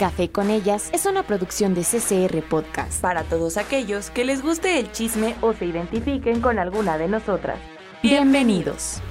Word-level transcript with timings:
Café 0.00 0.32
con 0.32 0.48
ellas 0.48 0.88
es 0.94 1.04
una 1.04 1.26
producción 1.26 1.74
de 1.74 1.82
CCR 1.82 2.42
Podcast. 2.48 3.02
Para 3.02 3.22
todos 3.24 3.58
aquellos 3.58 4.08
que 4.08 4.24
les 4.24 4.40
guste 4.40 4.78
el 4.78 4.90
chisme 4.92 5.36
o 5.42 5.52
se 5.52 5.66
identifiquen 5.66 6.40
con 6.40 6.58
alguna 6.58 6.96
de 6.96 7.06
nosotras. 7.06 7.60
Bienvenidos. 8.02 9.02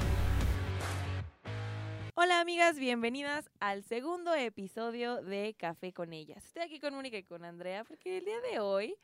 Hola 2.16 2.42
amigas, 2.42 2.80
bienvenidas 2.80 3.52
al 3.60 3.84
segundo 3.84 4.34
episodio 4.34 5.22
de 5.22 5.54
Café 5.60 5.94
con 5.94 6.12
ellas. 6.12 6.44
Estoy 6.44 6.64
aquí 6.64 6.80
con 6.80 6.96
Mónica 6.96 7.20
y 7.20 7.24
con 7.24 7.46
Andrea 7.46 7.84
porque 7.84 8.18
el 8.18 8.26
día 8.26 8.42
de 8.52 8.60
hoy 8.60 8.96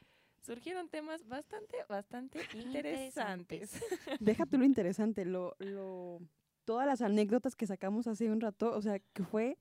surgieron 0.42 0.90
temas 0.90 1.28
bastante, 1.28 1.78
bastante 1.88 2.40
interesantes. 2.56 3.80
Déjate 4.20 4.58
lo 4.58 4.66
interesante, 4.66 5.24
lo, 5.24 5.56
lo, 5.60 6.18
todas 6.64 6.88
las 6.88 7.04
anécdotas 7.04 7.56
que 7.56 7.68
sacamos 7.68 8.08
hace 8.08 8.32
un 8.32 8.42
rato, 8.42 8.72
o 8.72 8.82
sea, 8.82 8.98
que 9.14 9.24
fue 9.24 9.60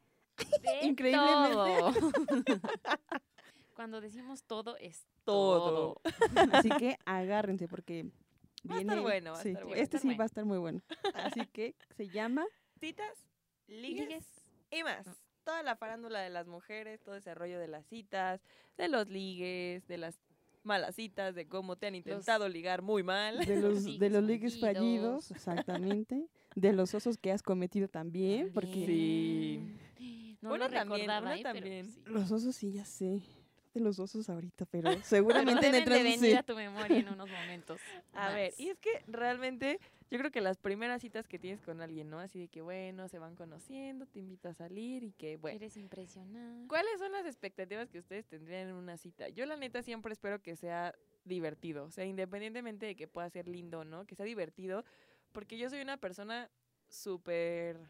increíblemente. 0.83 2.01
Cuando 3.75 4.01
decimos 4.01 4.45
todo 4.45 4.77
es 4.77 5.05
Todo. 5.25 5.99
todo. 6.05 6.13
Así 6.53 6.69
que 6.79 6.97
agárrense 7.05 7.67
porque 7.69 8.05
Va 8.71 8.75
a 8.75 8.79
viene. 8.79 8.93
estar 8.93 9.03
bueno, 9.03 9.33
va 9.33 9.39
a 9.39 9.43
sí, 9.43 9.49
estar 9.51 9.65
bueno. 9.65 9.83
Este 9.83 9.97
estar 9.97 10.01
sí 10.01 10.07
bueno. 10.09 10.19
va 10.19 10.25
a 10.25 10.27
estar 10.27 10.45
muy 10.45 10.59
bueno. 10.59 10.81
Así 11.15 11.47
que 11.53 11.75
se 11.97 12.09
llama 12.09 12.45
Citas, 12.79 13.27
ligues, 13.67 14.09
Ligues. 14.09 14.27
y 14.71 14.83
más. 14.85 15.07
Toda 15.45 15.63
la 15.63 15.77
farándula 15.77 16.21
de 16.21 16.31
las 16.31 16.47
mujeres, 16.47 17.03
todo 17.03 17.17
ese 17.17 17.35
rollo 17.35 17.59
de 17.59 17.69
las 17.69 17.85
citas, 17.87 18.41
de 18.79 18.89
los 18.89 19.09
ligues, 19.09 19.87
de 19.89 19.99
las 19.99 20.19
malas 20.63 20.95
citas, 20.95 21.35
de 21.35 21.47
cómo 21.47 21.77
te 21.77 21.87
han 21.89 21.95
intentado 21.95 22.49
ligar 22.49 22.81
muy 22.81 23.03
mal. 23.03 23.45
de 23.45 23.57
los, 23.61 23.85
de 23.99 24.09
los 24.11 24.23
ligues 24.25 24.59
fallidos. 24.59 25.27
fallidos, 25.27 25.31
exactamente. 25.33 26.27
De 26.55 26.73
los 26.73 26.95
osos 26.95 27.19
que 27.19 27.33
has 27.33 27.43
cometido 27.43 27.89
también, 27.89 28.51
porque 28.55 28.73
Sí. 28.87 29.77
No 30.51 30.57
lo 30.57 30.69
también, 30.69 31.09
recordaba, 31.09 31.37
¿eh? 31.37 31.41
Pero 31.43 31.55
también. 31.55 31.91
sí. 31.91 32.03
los 32.07 32.31
osos 32.31 32.57
sí, 32.57 32.73
ya 32.73 32.85
sé. 32.85 33.23
De 33.73 33.81
los 33.81 33.99
osos 33.99 34.31
ahorita, 34.31 34.67
pero 34.67 34.89
seguramente 35.03 35.67
en 35.67 35.73
Deben 35.73 35.83
el 35.83 35.89
de 35.89 36.03
venir 36.05 36.19
sí. 36.21 36.35
a 36.35 36.45
tu 36.45 36.55
memoria 36.55 36.97
en 36.97 37.09
unos 37.09 37.29
momentos. 37.29 37.81
A 38.13 38.33
ver, 38.33 38.55
y 38.57 38.69
es 38.69 38.79
que 38.79 39.03
realmente 39.09 39.81
yo 40.13 40.19
creo 40.19 40.31
que 40.31 40.41
las 40.41 40.59
primeras 40.59 41.03
citas 41.03 41.27
que 41.27 41.41
tienes 41.41 41.61
con 41.61 41.81
alguien, 41.81 42.09
¿no? 42.09 42.21
Así 42.21 42.39
de 42.39 42.47
que, 42.47 42.63
bueno, 42.63 43.09
se 43.09 43.19
van 43.19 43.35
conociendo, 43.35 44.07
te 44.07 44.21
invito 44.21 44.49
a 44.49 44.55
salir 44.55 45.03
y 45.03 45.11
que, 45.11 45.39
bueno. 45.39 45.57
Eres 45.57 45.77
impresionante. 45.77 46.69
¿Cuáles 46.69 47.01
son 47.01 47.11
las 47.11 47.27
expectativas 47.27 47.91
que 47.91 47.99
ustedes 47.99 48.25
tendrían 48.27 48.69
en 48.69 48.75
una 48.77 48.97
cita? 48.97 49.29
Yo 49.31 49.45
la 49.45 49.57
neta 49.57 49.83
siempre 49.83 50.13
espero 50.13 50.41
que 50.41 50.55
sea 50.55 50.95
divertido, 51.25 51.87
o 51.87 51.91
sea, 51.91 52.05
independientemente 52.05 52.87
de 52.87 52.95
que 52.95 53.09
pueda 53.09 53.29
ser 53.31 53.49
lindo 53.49 53.81
o 53.81 53.85
no, 53.85 54.05
que 54.07 54.15
sea 54.15 54.27
divertido, 54.27 54.85
porque 55.33 55.59
yo 55.59 55.69
soy 55.69 55.81
una 55.81 55.97
persona 55.97 56.49
súper, 56.89 57.81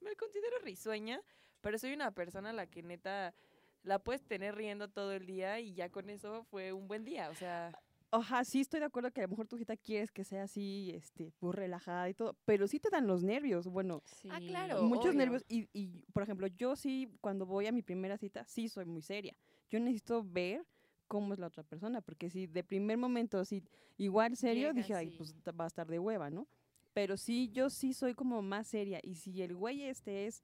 me 0.00 0.14
considero 0.14 0.58
risueña, 0.60 1.20
pero 1.60 1.78
soy 1.78 1.92
una 1.92 2.10
persona 2.12 2.50
a 2.50 2.52
la 2.52 2.66
que 2.66 2.82
neta 2.82 3.34
la 3.82 3.98
puedes 3.98 4.22
tener 4.22 4.54
riendo 4.56 4.88
todo 4.88 5.12
el 5.12 5.26
día 5.26 5.60
y 5.60 5.74
ya 5.74 5.88
con 5.90 6.10
eso 6.10 6.44
fue 6.44 6.72
un 6.72 6.88
buen 6.88 7.04
día, 7.04 7.30
o 7.30 7.34
sea, 7.34 7.72
Ajá, 8.12 8.44
sí 8.44 8.60
estoy 8.60 8.78
de 8.80 8.86
acuerdo 8.86 9.10
que 9.10 9.20
a 9.20 9.24
lo 9.24 9.30
mejor 9.30 9.48
tu 9.48 9.58
cita 9.58 9.76
quieres 9.76 10.12
que 10.12 10.22
sea 10.24 10.44
así, 10.44 10.92
este, 10.94 11.32
pues 11.40 11.54
relajada 11.56 12.08
y 12.08 12.14
todo, 12.14 12.36
pero 12.44 12.68
sí 12.68 12.78
te 12.78 12.88
dan 12.88 13.06
los 13.08 13.22
nervios, 13.24 13.66
bueno, 13.66 14.00
Ah, 14.30 14.38
Sí. 14.40 14.46
claro. 14.46 14.82
muchos 14.84 15.06
obvio. 15.08 15.18
nervios 15.18 15.44
y, 15.48 15.68
y, 15.72 15.88
por 16.12 16.22
ejemplo, 16.22 16.46
yo 16.46 16.76
sí, 16.76 17.08
cuando 17.20 17.46
voy 17.46 17.66
a 17.66 17.72
mi 17.72 17.82
primera 17.82 18.16
cita, 18.16 18.44
sí 18.46 18.68
soy 18.68 18.86
muy 18.86 19.02
seria. 19.02 19.36
Yo 19.68 19.80
necesito 19.80 20.22
ver 20.24 20.64
cómo 21.08 21.34
es 21.34 21.40
la 21.40 21.48
otra 21.48 21.64
persona, 21.64 22.00
porque 22.00 22.30
si 22.30 22.46
de 22.46 22.62
primer 22.62 22.96
momento, 22.96 23.44
si 23.44 23.62
igual 23.98 24.36
serio, 24.36 24.68
Llega 24.68 24.72
dije, 24.74 24.94
ay, 24.94 25.10
pues 25.16 25.34
va 25.58 25.64
a 25.64 25.68
estar 25.68 25.86
de 25.88 25.98
hueva, 25.98 26.30
¿no? 26.30 26.46
Pero 26.94 27.16
sí, 27.16 27.50
yo 27.52 27.68
sí 27.70 27.92
soy 27.92 28.14
como 28.14 28.40
más 28.40 28.68
seria, 28.68 29.00
y 29.02 29.16
si 29.16 29.42
el 29.42 29.54
güey 29.54 29.82
este 29.82 30.26
es, 30.26 30.42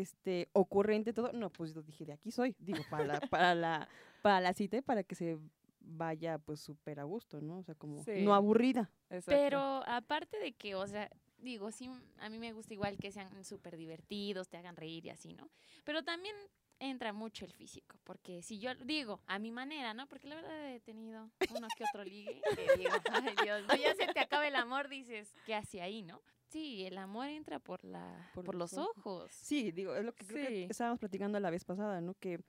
este, 0.00 0.48
ocurrente 0.54 1.12
todo, 1.12 1.32
no, 1.32 1.50
pues 1.50 1.74
yo 1.74 1.82
dije, 1.82 2.06
de 2.06 2.14
aquí 2.14 2.30
soy, 2.30 2.56
digo, 2.58 2.82
para 2.90 3.04
la, 3.04 3.20
para 3.20 3.54
la, 3.54 3.88
para 4.22 4.40
la 4.40 4.54
cita 4.54 4.78
y 4.78 4.80
para 4.82 5.02
que 5.02 5.14
se 5.14 5.38
vaya, 5.80 6.38
pues, 6.38 6.60
súper 6.60 6.98
a 7.00 7.04
gusto, 7.04 7.40
¿no? 7.42 7.58
O 7.58 7.62
sea, 7.62 7.74
como 7.74 8.02
Sí. 8.02 8.22
no 8.24 8.34
aburrida. 8.34 8.90
exacto. 9.10 9.30
Pero 9.30 9.82
aparte 9.86 10.38
de 10.38 10.52
que, 10.52 10.74
o 10.74 10.86
sea, 10.86 11.10
digo, 11.38 11.70
sí, 11.72 11.90
a 12.18 12.28
mí 12.30 12.38
me 12.38 12.52
gusta 12.52 12.72
igual 12.72 12.96
que 12.96 13.12
sean 13.12 13.44
súper 13.44 13.76
divertidos, 13.76 14.48
te 14.48 14.56
hagan 14.56 14.76
reír 14.76 15.04
y 15.06 15.10
así, 15.10 15.34
¿no? 15.34 15.50
Pero 15.84 16.02
también 16.02 16.34
entra 16.78 17.12
mucho 17.12 17.44
el 17.44 17.52
físico, 17.52 17.98
porque 18.04 18.42
si 18.42 18.58
yo 18.58 18.74
digo 18.74 19.20
a 19.26 19.38
mi 19.38 19.50
manera, 19.50 19.92
¿no? 19.92 20.08
Porque 20.08 20.26
la 20.28 20.36
verdad 20.36 20.70
he 20.72 20.80
tenido 20.80 21.30
uno 21.54 21.68
que 21.76 21.84
otro 21.84 22.02
ligue 22.02 22.40
que 22.56 22.76
digo, 22.78 22.90
ay 23.12 23.34
Dios, 23.42 23.62
no, 23.68 23.76
ya 23.76 23.94
se 23.94 24.06
te 24.06 24.20
acaba 24.20 24.48
el 24.48 24.56
amor, 24.56 24.88
dices, 24.88 25.32
¿qué 25.44 25.54
hace 25.54 25.82
ahí, 25.82 26.02
no? 26.02 26.22
Sí, 26.52 26.84
el 26.84 26.98
amor 26.98 27.28
entra 27.28 27.58
por 27.58 27.82
la 27.84 28.30
Por 28.34 28.44
por, 28.44 28.54
los 28.54 28.72
los 28.72 28.86
ojos. 28.88 29.32
Sí, 29.32 29.72
digo, 29.72 29.94
es 29.96 30.04
lo 30.04 30.12
que 30.14 30.26
creo 30.26 30.46
que 30.48 30.54
Sí. 30.54 30.66
estábamos 30.68 30.98
platicando 31.00 31.40
la 31.40 31.50
vez 31.50 31.64
pasada, 31.64 32.00
¿no? 32.00 32.14
Que, 32.20 32.40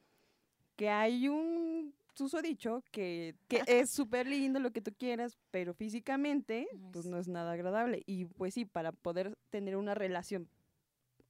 que 0.76 0.90
hay 0.90 1.28
un 1.30 1.94
susodicho 2.14 2.84
que, 2.92 3.36
que 3.48 3.64
es 3.66 3.90
súper 3.90 4.28
lindo 4.28 4.60
lo 4.60 4.72
que 4.72 4.82
tú 4.82 4.92
quieras, 4.94 5.38
pero 5.52 5.74
físicamente, 5.74 6.68
No 6.74 6.92
pues 6.92 7.06
es- 7.06 7.12
no 7.12 7.18
es 7.18 7.28
nada 7.28 7.54
agradable. 7.54 8.04
Y 8.06 8.26
pues 8.26 8.54
sí, 8.54 8.66
para 8.66 8.92
poder 8.92 9.38
tener 9.50 9.78
una 9.78 9.96
relación, 9.96 10.48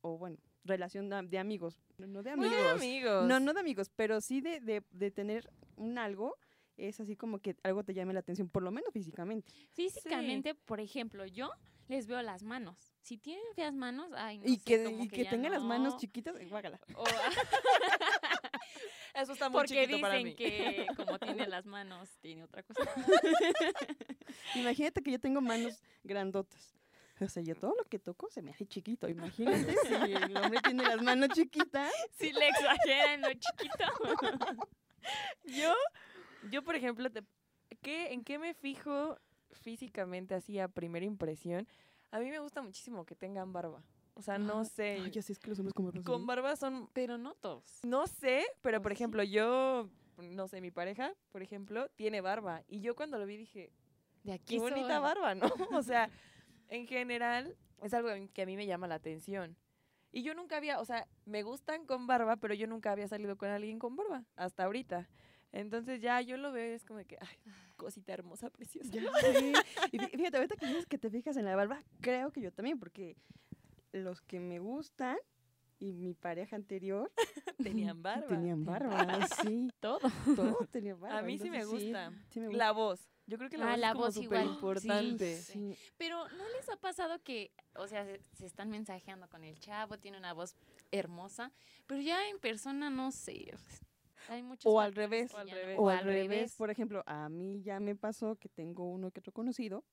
o 0.01 0.17
bueno, 0.17 0.37
relación 0.65 1.09
de, 1.09 1.21
de 1.23 1.37
amigos, 1.39 1.79
no, 1.97 2.07
no 2.07 2.23
de 2.23 2.31
amigos. 2.31 2.71
amigos. 2.75 3.27
No, 3.27 3.39
no 3.39 3.53
de 3.53 3.59
amigos, 3.59 3.89
pero 3.95 4.19
sí 4.19 4.41
de, 4.41 4.59
de, 4.61 4.81
de 4.91 5.11
tener 5.11 5.49
un 5.77 5.97
algo, 5.97 6.37
es 6.77 6.99
así 6.99 7.15
como 7.15 7.39
que 7.39 7.55
algo 7.63 7.83
te 7.83 7.93
llame 7.93 8.13
la 8.13 8.21
atención, 8.21 8.49
por 8.49 8.63
lo 8.63 8.71
menos 8.71 8.91
físicamente. 8.91 9.51
Físicamente, 9.73 10.55
por 10.55 10.79
ejemplo, 10.79 11.25
yo 11.25 11.51
les 11.87 12.07
veo 12.07 12.21
las 12.21 12.43
manos. 12.43 12.93
Si 13.01 13.17
tienen 13.17 13.43
feas 13.55 13.73
manos, 13.73 14.11
ay, 14.15 14.39
no 14.39 14.45
y 14.47 14.55
sé, 14.57 14.63
que, 14.63 14.83
como 14.83 15.03
y 15.03 15.09
que 15.09 15.23
ya 15.25 15.29
tenga 15.29 15.49
las 15.49 15.61
manos 15.63 15.93
no. 15.95 15.99
chiquitas, 15.99 16.35
guácala. 16.49 16.79
O- 16.95 17.03
Eso 19.13 19.33
está 19.33 19.49
muy 19.49 19.59
Porque 19.59 19.81
chiquito 19.83 20.01
para 20.01 20.15
dicen 20.15 20.29
mí. 20.29 20.35
que 20.35 20.87
como 20.95 21.19
tiene 21.19 21.45
las 21.47 21.65
manos, 21.65 22.09
tiene 22.19 22.43
otra 22.45 22.63
cosa. 22.63 22.81
Imagínate 24.55 25.03
que 25.03 25.11
yo 25.11 25.19
tengo 25.19 25.39
manos 25.41 25.81
grandotas. 26.03 26.73
O 27.21 27.27
sea, 27.29 27.43
yo 27.43 27.55
todo 27.55 27.75
lo 27.77 27.85
que 27.85 27.99
toco 27.99 28.29
se 28.31 28.41
me 28.41 28.51
hace 28.51 28.65
chiquito. 28.65 29.07
Imagínate 29.07 29.75
si 29.85 29.93
el 29.93 30.35
hombre 30.35 30.59
tiene 30.63 30.83
las 30.83 31.01
manos 31.01 31.29
chiquitas. 31.29 31.91
Si 32.17 32.31
le 32.33 32.47
exagera 32.49 33.13
en 33.13 33.21
lo 33.21 33.29
chiquito. 33.33 33.85
Yo, 35.45 35.73
yo 36.49 36.63
por 36.63 36.75
ejemplo, 36.75 37.11
te- 37.11 37.23
¿qué, 37.81 38.13
¿en 38.13 38.23
qué 38.23 38.39
me 38.39 38.55
fijo 38.55 39.19
físicamente 39.53 40.35
así 40.35 40.59
a 40.59 40.67
primera 40.67 41.05
impresión? 41.05 41.67
A 42.11 42.19
mí 42.19 42.29
me 42.29 42.39
gusta 42.39 42.61
muchísimo 42.61 43.05
que 43.05 43.15
tengan 43.15 43.51
barba. 43.53 43.83
O 44.15 44.21
sea, 44.21 44.37
no 44.37 44.59
Ah, 44.59 44.65
sé. 44.65 44.99
Ay, 45.03 45.11
ya 45.11 45.21
sé, 45.21 45.33
es 45.33 45.39
que 45.39 45.49
los 45.49 45.59
hombres 45.59 45.73
como 45.73 45.91
los 45.91 46.03
con 46.03 46.25
barba 46.27 46.55
son, 46.55 46.87
Pero 46.93 47.17
no 47.17 47.33
todos. 47.35 47.79
no 47.83 48.05
sé, 48.07 48.45
pero 48.61 48.77
¿O 48.77 48.81
por 48.81 48.91
sí? 48.91 48.95
ejemplo, 48.97 49.23
yo, 49.23 49.89
no 50.17 50.47
sé, 50.47 50.61
mi 50.61 50.69
pareja, 50.69 51.13
por 51.31 51.41
ejemplo, 51.41 51.89
tiene 51.95 52.21
barba. 52.21 52.61
Y 52.67 52.81
yo 52.81 52.95
cuando 52.95 53.17
lo 53.17 53.25
vi 53.25 53.37
dije, 53.37 53.71
De 54.23 54.33
aquí 54.33 54.55
qué 54.55 54.59
bonita 54.59 54.99
barba, 54.99 55.33
¿no? 55.33 55.45
O 55.79 55.81
sea, 55.83 56.09
en 56.69 56.85
general 56.87 57.55
es 57.81 57.93
algo 57.95 58.09
que 58.33 58.41
a 58.43 58.45
mí 58.45 58.55
me 58.55 58.67
llama 58.67 58.87
la 58.87 58.95
atención. 58.95 59.57
Y 60.11 60.21
yo 60.21 60.35
nunca 60.35 60.57
había, 60.57 60.79
o 60.79 60.85
sea, 60.85 61.07
me 61.25 61.41
gustan 61.41 61.87
con 61.87 62.05
barba, 62.05 62.35
pero 62.35 62.53
yo 62.53 62.67
nunca 62.67 62.91
había 62.91 63.07
salido 63.07 63.35
con 63.35 63.49
alguien 63.49 63.79
con 63.79 63.95
barba, 63.95 64.23
hasta 64.35 64.65
ahorita. 64.65 65.09
Entonces 65.53 66.01
ya 66.01 66.19
yo 66.19 66.35
lo 66.37 66.51
veo 66.51 66.71
y 66.71 66.75
es 66.75 66.83
como 66.83 66.99
que, 67.05 67.17
ay, 67.21 67.37
cosita 67.77 68.11
hermosa, 68.13 68.49
preciosa. 68.49 68.91
Ya. 68.91 69.01
Y 69.93 69.97
fí- 69.99 70.09
fíjate, 70.17 70.37
ahorita 70.37 70.55
que 70.57 70.65
dices 70.67 70.85
que 70.87 70.97
te 70.97 71.09
fijas 71.09 71.37
en 71.37 71.45
la 71.45 71.55
barba, 71.55 71.81
creo 72.01 72.31
que 72.31 72.41
yo 72.41 72.51
también, 72.51 72.79
porque 72.79 73.15
los 73.91 74.21
que 74.21 74.39
me 74.39 74.59
gustan 74.59 75.15
y 75.79 75.93
mi 75.93 76.13
pareja 76.15 76.55
anterior 76.55 77.11
Tenían 77.91 78.01
barba. 78.03 78.27
tenían 78.27 78.65
barba, 78.65 79.27
sí. 79.43 79.69
Todo. 79.79 79.99
Todo 80.35 80.67
tenía 80.71 80.95
barba. 80.95 81.19
A 81.19 81.21
mí 81.21 81.37
sí 81.37 81.49
me 81.49 81.63
gusta. 81.65 82.11
sí 82.31 82.39
me 82.39 82.47
gusta. 82.47 82.57
La 82.57 82.71
voz. 82.71 83.07
Yo 83.25 83.37
creo 83.37 83.49
que 83.49 83.57
la 83.57 83.67
Ah, 83.67 83.71
voz 83.71 83.79
la 83.79 83.87
es 83.87 83.93
como 83.93 84.05
voz 84.05 84.17
igual. 84.17 84.45
importante. 84.47 85.37
Sí. 85.37 85.77
Pero 85.97 86.27
¿no 86.29 86.49
les 86.57 86.67
ha 86.69 86.75
pasado 86.77 87.21
que, 87.23 87.51
o 87.75 87.87
sea, 87.87 88.03
se, 88.05 88.19
se 88.33 88.45
están 88.45 88.69
mensajeando 88.69 89.29
con 89.29 89.43
el 89.45 89.59
chavo, 89.59 89.97
tiene 89.97 90.17
una 90.17 90.33
voz 90.33 90.55
hermosa, 90.91 91.51
pero 91.87 92.01
ya 92.01 92.27
en 92.27 92.39
persona 92.39 92.89
no 92.89 93.11
sé. 93.11 93.53
Hay 94.29 94.43
muchos 94.43 94.71
O 94.71 94.79
al 94.79 94.93
revés. 94.95 95.33
O 95.33 95.37
al 95.37 95.49
revés. 95.49 95.77
O 95.79 95.89
al 95.89 96.03
revés, 96.03 96.55
por 96.55 96.69
ejemplo, 96.69 97.03
a 97.05 97.29
mí 97.29 97.61
ya 97.61 97.79
me 97.79 97.95
pasó 97.95 98.35
que 98.35 98.49
tengo 98.49 98.85
uno 98.85 99.11
que 99.11 99.19
otro 99.19 99.31
conocido 99.33 99.83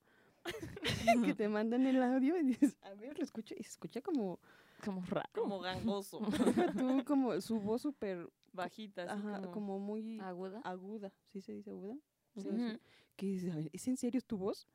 que 1.25 1.35
te 1.35 1.49
mandan 1.49 1.87
el 1.87 2.03
audio 2.03 2.39
y 2.39 2.43
dices, 2.45 2.77
a 2.83 2.95
ver, 2.95 3.17
lo 3.19 3.25
escucho 3.25 3.55
y 3.59 3.63
se 3.63 3.71
escucha 3.71 4.01
como, 4.01 4.39
como 4.85 5.03
raro. 5.07 5.29
Como 5.35 5.61
gangoso. 5.61 6.21
tú, 6.79 7.05
como 7.05 7.39
su 7.41 7.61
voz 7.61 7.83
súper, 7.83 8.29
Bajita, 8.53 9.05
así 9.05 9.27
ajá, 9.27 9.41
como... 9.41 9.53
como 9.53 9.79
muy 9.79 10.19
aguda. 10.21 10.61
aguda, 10.65 11.13
¿sí 11.29 11.41
se 11.41 11.53
dice 11.53 11.71
aguda? 11.71 11.95
Sí. 12.37 12.49
Algo 12.49 12.53
así. 12.53 12.81
Que 13.17 13.27
dices, 13.27 13.53
"A 13.53 13.57
ver, 13.57 13.71
¿es 13.73 13.87
en 13.87 13.97
serio 13.97 14.19
es 14.19 14.25
tu 14.25 14.39
voz? 14.39 14.67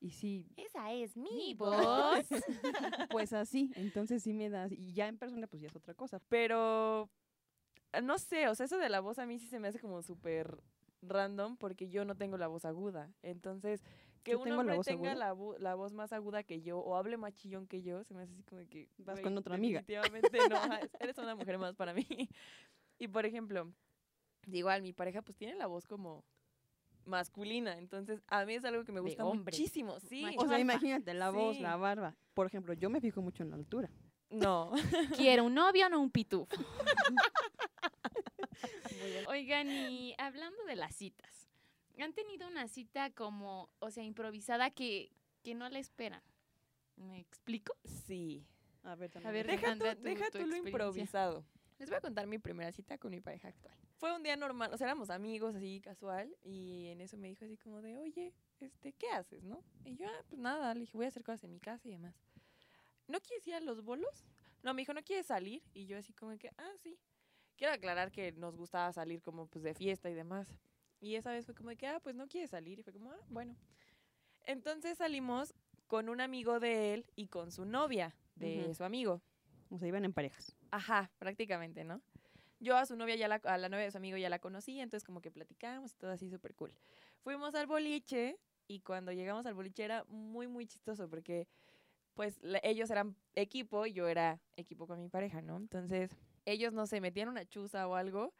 Y 0.00 0.10
sí, 0.10 0.46
Esa 0.56 0.92
es 0.92 1.16
mi 1.16 1.30
Mi 1.32 1.54
voz. 1.54 2.26
pues 3.10 3.32
así, 3.32 3.72
entonces 3.74 4.22
sí 4.22 4.34
me 4.34 4.50
das, 4.50 4.70
y 4.72 4.92
ya 4.92 5.08
en 5.08 5.16
persona 5.16 5.46
pues 5.46 5.62
ya 5.62 5.68
es 5.68 5.76
otra 5.76 5.94
cosa. 5.94 6.20
Pero, 6.28 7.08
no 8.02 8.18
sé, 8.18 8.48
o 8.48 8.54
sea, 8.54 8.66
eso 8.66 8.78
de 8.78 8.88
la 8.88 9.00
voz 9.00 9.18
a 9.18 9.26
mí 9.26 9.38
sí 9.38 9.46
se 9.48 9.58
me 9.60 9.68
hace 9.68 9.78
como 9.80 10.02
súper 10.02 10.58
random 11.02 11.56
porque 11.56 11.88
yo 11.88 12.04
no 12.04 12.16
tengo 12.16 12.36
la 12.38 12.46
voz 12.48 12.64
aguda. 12.64 13.12
Entonces, 13.22 13.82
que 14.22 14.32
¿Yo 14.32 14.38
un 14.38 14.44
tengo 14.44 14.56
la 14.56 14.60
hombre 14.62 14.76
voz 14.76 14.86
tenga 14.86 15.14
la, 15.14 15.34
vo- 15.34 15.58
la 15.58 15.74
voz 15.74 15.92
más 15.92 16.12
aguda 16.14 16.42
que 16.44 16.62
yo 16.62 16.78
o 16.78 16.96
hable 16.96 17.16
más 17.18 17.34
chillón 17.34 17.66
que 17.66 17.82
yo, 17.82 18.02
se 18.04 18.14
me 18.14 18.22
hace 18.22 18.32
así 18.32 18.42
como 18.44 18.62
que... 18.68 18.88
Vas 18.98 19.20
con 19.20 19.36
otra 19.36 19.54
amiga. 19.54 19.82
Definitivamente 19.86 20.38
no, 20.48 20.56
eres 21.00 21.18
una 21.18 21.34
mujer 21.36 21.58
más 21.58 21.74
para 21.76 21.92
mí. 21.92 22.06
Y 22.98 23.08
por 23.08 23.26
ejemplo, 23.26 23.70
igual 24.46 24.80
mi 24.82 24.92
pareja 24.94 25.20
pues 25.20 25.36
tiene 25.36 25.54
la 25.56 25.66
voz 25.66 25.86
como 25.86 26.24
masculina, 27.04 27.76
entonces 27.76 28.22
a 28.28 28.46
mí 28.46 28.54
es 28.54 28.64
algo 28.64 28.84
que 28.84 28.92
me 28.92 29.00
gusta 29.00 29.24
muchísimo, 29.24 30.00
sí. 30.00 30.22
Macho 30.22 30.38
O 30.38 30.46
sea, 30.46 30.56
alfa. 30.56 30.60
imagínate, 30.60 31.12
la 31.12 31.28
voz, 31.30 31.58
la 31.60 31.76
barba. 31.76 32.16
Por 32.32 32.46
ejemplo, 32.46 32.72
yo 32.72 32.88
me 32.88 33.02
fijo 33.02 33.20
mucho 33.20 33.42
en 33.42 33.50
la 33.50 33.56
altura. 33.56 33.90
No. 34.30 34.72
Quiero 35.16 35.44
un 35.44 35.52
novio, 35.54 35.90
no 35.90 36.00
un 36.00 36.10
pitufo. 36.10 36.48
Oigan, 39.34 39.66
y 39.68 40.14
hablando 40.18 40.62
de 40.64 40.76
las 40.76 40.94
citas, 40.94 41.48
¿han 41.98 42.12
tenido 42.12 42.46
una 42.46 42.68
cita 42.68 43.10
como, 43.10 43.68
o 43.80 43.90
sea, 43.90 44.04
improvisada 44.04 44.70
que, 44.70 45.10
que 45.42 45.56
no 45.56 45.68
la 45.68 45.80
esperan? 45.80 46.22
¿Me 46.94 47.18
explico? 47.18 47.74
Sí. 48.06 48.46
A 48.84 48.94
ver, 48.94 49.10
A 49.24 49.32
ver, 49.32 49.48
Deja, 49.48 49.72
Andrea, 49.72 49.96
tú, 49.96 50.02
tu- 50.02 50.08
deja 50.08 50.30
tu 50.30 50.38
tú 50.38 50.46
lo 50.46 50.54
improvisado. 50.56 51.44
Les 51.80 51.88
voy 51.88 51.96
a 51.98 52.00
contar 52.00 52.28
mi 52.28 52.38
primera 52.38 52.70
cita 52.70 52.96
con 52.96 53.10
mi 53.10 53.20
pareja 53.20 53.48
actual. 53.48 53.76
Fue 53.96 54.14
un 54.14 54.22
día 54.22 54.36
normal, 54.36 54.72
o 54.72 54.76
sea, 54.78 54.86
éramos 54.86 55.10
amigos 55.10 55.56
así 55.56 55.80
casual 55.80 56.32
y 56.44 56.86
en 56.90 57.00
eso 57.00 57.16
me 57.16 57.26
dijo 57.26 57.44
así 57.44 57.56
como 57.56 57.82
de, 57.82 57.98
oye, 57.98 58.32
este, 58.60 58.92
¿qué 58.92 59.08
haces, 59.10 59.42
no? 59.42 59.64
Y 59.84 59.96
yo, 59.96 60.06
ah, 60.06 60.24
pues 60.28 60.38
nada, 60.40 60.72
le 60.74 60.80
dije, 60.82 60.96
voy 60.96 61.06
a 61.06 61.08
hacer 61.08 61.24
cosas 61.24 61.42
en 61.42 61.50
mi 61.50 61.58
casa 61.58 61.88
y 61.88 61.90
demás. 61.90 62.14
¿No 63.08 63.18
quieres 63.20 63.44
ir 63.48 63.54
a 63.54 63.60
los 63.60 63.82
bolos? 63.82 64.24
No, 64.62 64.74
me 64.74 64.82
dijo, 64.82 64.94
¿no 64.94 65.02
quieres 65.02 65.26
salir? 65.26 65.60
Y 65.74 65.86
yo 65.86 65.98
así 65.98 66.12
como 66.12 66.38
que, 66.38 66.50
ah, 66.56 66.70
sí. 66.84 66.96
Quiero 67.56 67.72
aclarar 67.72 68.10
que 68.10 68.32
nos 68.32 68.56
gustaba 68.56 68.92
salir 68.92 69.22
como 69.22 69.46
pues 69.46 69.62
de 69.62 69.74
fiesta 69.74 70.10
y 70.10 70.14
demás. 70.14 70.48
Y 71.00 71.16
esa 71.16 71.32
vez 71.32 71.44
fue 71.46 71.54
como 71.54 71.70
de 71.70 71.76
que, 71.76 71.86
ah, 71.86 72.00
pues 72.00 72.14
no 72.14 72.26
quieres 72.28 72.50
salir. 72.50 72.78
Y 72.78 72.82
fue 72.82 72.92
como, 72.92 73.10
ah, 73.12 73.18
bueno. 73.28 73.56
Entonces 74.46 74.98
salimos 74.98 75.54
con 75.86 76.08
un 76.08 76.20
amigo 76.20 76.60
de 76.60 76.94
él 76.94 77.06
y 77.14 77.28
con 77.28 77.52
su 77.52 77.64
novia 77.64 78.16
de 78.34 78.64
Ujú. 78.66 78.74
su 78.74 78.84
amigo. 78.84 79.22
O 79.70 79.78
sea, 79.78 79.88
iban 79.88 80.04
en 80.04 80.12
parejas. 80.12 80.56
Ajá, 80.70 81.10
prácticamente, 81.18 81.84
¿no? 81.84 82.00
Yo 82.60 82.76
a 82.76 82.86
su 82.86 82.96
novia 82.96 83.16
ya 83.16 83.28
la, 83.28 83.36
a 83.36 83.58
la 83.58 83.68
novia 83.68 83.84
de 83.84 83.90
su 83.90 83.98
amigo 83.98 84.16
ya 84.16 84.30
la 84.30 84.38
conocía, 84.38 84.82
entonces 84.82 85.04
como 85.04 85.20
que 85.20 85.30
platicamos 85.30 85.92
y 85.92 85.96
todo 85.96 86.10
así 86.10 86.30
súper 86.30 86.54
cool. 86.54 86.74
Fuimos 87.22 87.54
al 87.54 87.66
boliche 87.66 88.38
y 88.66 88.80
cuando 88.80 89.12
llegamos 89.12 89.44
al 89.46 89.54
boliche 89.54 89.84
era 89.84 90.04
muy, 90.04 90.46
muy 90.48 90.66
chistoso 90.66 91.08
porque 91.08 91.46
pues 92.14 92.38
la- 92.42 92.60
ellos 92.62 92.90
eran 92.90 93.16
equipo 93.34 93.86
y 93.86 93.92
yo 93.92 94.08
era 94.08 94.40
equipo 94.56 94.86
con 94.86 95.00
mi 95.00 95.08
pareja, 95.08 95.42
¿no? 95.42 95.56
Entonces 95.56 96.16
ellos, 96.46 96.72
no 96.72 96.86
sé, 96.86 97.00
metían 97.00 97.28
una 97.28 97.44
chuza 97.46 97.88
o 97.88 97.94
algo 97.94 98.34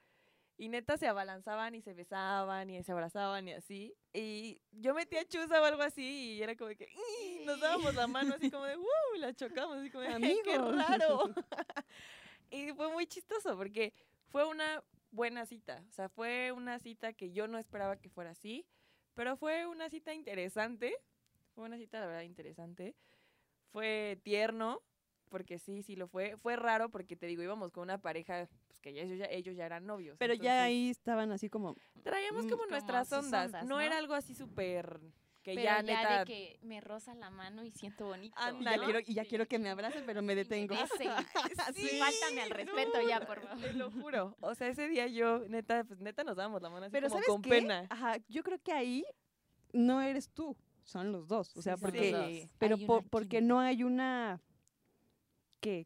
y 0.57 0.69
neta 0.69 0.97
se 0.97 1.09
abalanzaban 1.09 1.75
y 1.75 1.83
se 1.83 1.95
besaban 1.95 2.71
y 2.71 2.83
se 2.85 2.93
abrazaban 2.93 3.49
y 3.49 3.53
así. 3.55 3.95
Y 4.13 4.61
yo 4.71 4.95
metía 4.95 5.25
chuza 5.27 5.61
o 5.61 5.65
algo 5.65 5.83
así 5.83 6.35
y 6.37 6.43
era 6.43 6.55
como 6.57 6.71
que 6.77 6.89
"Ih", 6.89 7.45
nos 7.45 7.61
dábamos 7.61 7.95
la 7.95 8.07
mano 8.07 8.35
así 8.35 8.51
como 8.55 8.65
de 8.65 8.77
y 9.17 9.19
la 9.19 9.35
chocamos 9.35 9.79
así 9.79 9.91
como 9.91 10.05
de 10.05 10.11
"Ay, 10.11 10.41
¡qué 10.45 10.59
raro! 10.59 11.21
y 12.51 12.73
fue 12.73 12.93
muy 12.93 13.07
chistoso 13.07 13.57
porque 13.57 13.93
fue 14.29 14.47
una 14.47 14.83
buena 15.11 15.47
cita. 15.47 15.85
O 15.89 15.93
sea, 15.93 16.09
fue 16.09 16.53
una 16.53 16.79
cita 16.79 17.13
que 17.13 17.33
yo 17.33 17.49
no 17.49 17.59
esperaba 17.59 17.97
que 17.97 18.11
fuera 18.11 18.31
así, 18.31 18.67
pero 19.15 19.37
fue 19.37 19.67
una 19.67 19.89
cita 19.91 20.13
interesante. 20.15 20.97
Fue 21.55 21.65
una 21.65 21.79
cita, 21.79 22.01
la 22.01 22.07
verdad, 22.07 22.23
interesante. 22.23 22.97
Fue 23.73 24.21
tierno, 24.23 24.83
porque 25.29 25.59
sí, 25.59 25.83
sí 25.83 25.97
lo 25.97 26.07
fue. 26.09 26.37
Fue 26.39 26.57
raro 26.57 26.89
porque, 26.91 27.17
te 27.17 27.27
digo, 27.27 27.43
íbamos 27.43 27.71
con 27.73 27.83
una 27.85 27.99
pareja, 27.99 28.49
pues 28.67 28.81
que 28.81 28.93
ya, 28.93 29.03
ellos, 29.03 29.19
ya, 29.19 29.27
ellos 29.27 29.57
ya 29.57 29.67
eran 29.67 29.87
novios. 29.87 30.17
Pero 30.19 30.35
ya 30.35 30.63
ahí 30.65 30.91
estaban 30.91 31.31
así 31.33 31.49
como. 31.49 31.77
Traíamos 32.03 32.45
mm, 32.47 32.49
como 32.49 32.63
como 32.63 32.71
nuestras 32.71 33.13
ondas. 33.13 33.47
ondas, 33.47 33.65
no, 33.65 33.77
¿no? 33.77 33.81
era 33.81 33.99
algo 33.99 34.15
así 34.15 34.35
súper... 34.35 35.01
Que 35.43 35.51
Pero 35.57 35.65
ya, 35.65 35.77
ya, 35.77 35.83
neta... 35.83 36.19
de 36.21 36.25
que 36.25 36.59
me 36.63 36.81
roza 36.81 37.15
la 37.15 37.29
mano 37.29 37.65
y 37.65 37.71
siento 37.71 38.07
bonito. 38.07 38.35
¿no? 38.53 38.83
quiero, 38.83 39.01
y 39.01 39.13
ya 39.13 39.25
Sí, 39.25 39.29
quiero 39.29 39.47
que 39.47 39.59
me 39.59 39.69
abrace, 39.69 40.01
pero 40.07 40.23
me 40.23 40.35
detengo. 40.35 40.75
bese. 40.75 41.05
Sí, 41.75 41.99
Faltame 41.99 42.41
al 42.41 42.49
respeto 42.49 43.03
no, 43.03 43.07
ya, 43.07 43.21
por 43.27 43.43
favor. 43.43 43.61
Te 43.61 43.75
lo 43.75 43.91
juro. 43.91 44.35
O 44.41 44.55
sea, 44.55 44.69
ese 44.69 44.89
día 44.89 45.07
yo, 45.07 45.41
neta, 45.51 45.85
pues 45.85 46.01
neta 46.01 46.25
nos 46.25 46.37
dábamos 46.37 46.63
la 46.63 46.71
mano 46.71 46.87
así 46.87 46.93
Pero 46.93 47.09
como 47.09 47.17
¿sabes 47.21 47.29
con 47.29 47.43
qué? 47.43 47.51
pena. 47.51 47.87
Ajá, 47.91 48.17
yo 48.29 48.43
creo 48.43 48.59
que 48.59 48.73
ahí 48.73 49.05
no 49.75 50.01
eres 50.01 50.31
tú, 50.31 50.57
son 50.83 51.13
los 51.13 51.29
dos. 51.29 51.55
O 51.59 51.61
sea, 51.61 51.77
Sí, 51.77 51.83
porque. 51.83 52.01
sí. 52.27 52.51
Pero 52.59 52.79
porque 53.11 53.43
no 53.43 53.61
hay 53.61 53.83
una. 53.85 54.41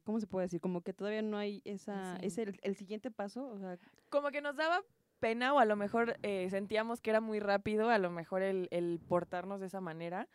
¿Cómo 0.04 0.20
se 0.20 0.26
puede 0.26 0.46
decir? 0.46 0.60
Como 0.60 0.80
que 0.82 0.92
todavía 0.92 1.22
no 1.22 1.36
hay 1.38 1.62
esa. 1.64 2.16
Sí. 2.20 2.26
Es 2.26 2.38
el, 2.38 2.58
el 2.62 2.76
siguiente 2.76 3.10
paso. 3.10 3.46
O 3.48 3.58
sea, 3.58 3.78
Como 4.10 4.30
que 4.30 4.40
nos 4.40 4.56
daba 4.56 4.82
pena 5.20 5.52
o 5.54 5.58
a 5.58 5.64
lo 5.64 5.76
mejor 5.76 6.16
eh, 6.22 6.48
sentíamos 6.50 7.00
que 7.00 7.10
era 7.10 7.20
muy 7.20 7.40
rápido, 7.40 7.90
a 7.90 7.98
lo 7.98 8.10
mejor 8.10 8.42
el, 8.42 8.68
el 8.70 9.00
portarnos 9.08 9.60
de 9.60 9.66
esa 9.66 9.80
manera. 9.80 10.28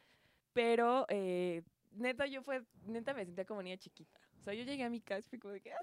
Pero 0.53 1.05
eh, 1.09 1.63
neta, 1.91 2.25
yo 2.27 2.41
fue, 2.43 2.63
neta 2.85 3.13
me 3.13 3.25
sentía 3.25 3.45
como 3.45 3.61
niña 3.63 3.77
chiquita. 3.77 4.19
O 4.39 4.43
sea, 4.43 4.53
yo 4.53 4.63
llegué 4.63 4.83
a 4.83 4.89
mi 4.89 4.99
casa 4.99 5.25
y 5.25 5.29
fui 5.29 5.39
como 5.39 5.53
de 5.53 5.61
que, 5.61 5.71
"Ah, 5.71 5.77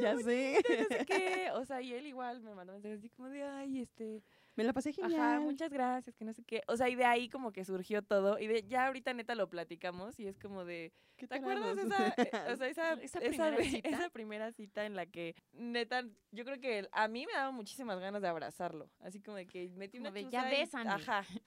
ya 0.00 0.16
sé. 0.18 0.62
no 0.78 0.96
sé 0.96 1.04
qué. 1.04 1.50
O 1.54 1.64
sea, 1.64 1.80
y 1.82 1.92
él 1.94 2.06
igual 2.06 2.40
me 2.42 2.54
mandó 2.54 2.72
mensajes 2.72 2.98
así 2.98 3.08
como 3.10 3.28
de, 3.28 3.42
ay, 3.42 3.80
este, 3.80 4.22
Me 4.58 4.64
la 4.64 4.72
pasé 4.72 4.92
genial. 4.92 5.20
Ajá, 5.20 5.38
muchas 5.38 5.70
gracias, 5.70 6.16
que 6.16 6.24
no 6.24 6.32
sé 6.32 6.42
qué. 6.42 6.62
O 6.66 6.76
sea, 6.76 6.88
y 6.88 6.96
de 6.96 7.04
ahí 7.04 7.28
como 7.28 7.52
que 7.52 7.64
surgió 7.64 8.02
todo. 8.02 8.40
Y 8.40 8.48
de, 8.48 8.64
ya 8.66 8.88
ahorita 8.88 9.14
neta 9.14 9.36
lo 9.36 9.48
platicamos 9.48 10.18
y 10.18 10.26
es 10.26 10.36
como 10.36 10.64
de, 10.64 10.92
¿Qué 11.16 11.28
¿te 11.28 11.36
acuerdas 11.36 11.78
esa, 11.78 12.08
eh, 12.08 12.12
o 12.52 12.56
sea, 12.56 12.66
esa, 12.66 12.92
¿Esa 12.94 13.20
esa, 13.20 13.20
primera 13.20 13.62
cita? 13.62 13.88
esa 13.88 14.10
primera 14.10 14.50
cita 14.50 14.84
en 14.84 14.96
la 14.96 15.06
que 15.06 15.36
neta, 15.52 16.02
yo 16.32 16.44
creo 16.44 16.58
que 16.58 16.88
a 16.90 17.06
mí 17.06 17.24
me 17.24 17.34
daba 17.34 17.52
muchísimas 17.52 18.00
ganas 18.00 18.20
de 18.20 18.26
abrazarlo. 18.26 18.90
Así 18.98 19.20
como 19.20 19.36
de 19.36 19.46
que 19.46 19.68
metí 19.76 19.98
Como 19.98 20.10
una 20.10 20.14
de, 20.20 20.28
"Ya 20.28 20.48
y- 20.52 20.58
bésame". 20.58 20.90
Ajá. 20.90 21.22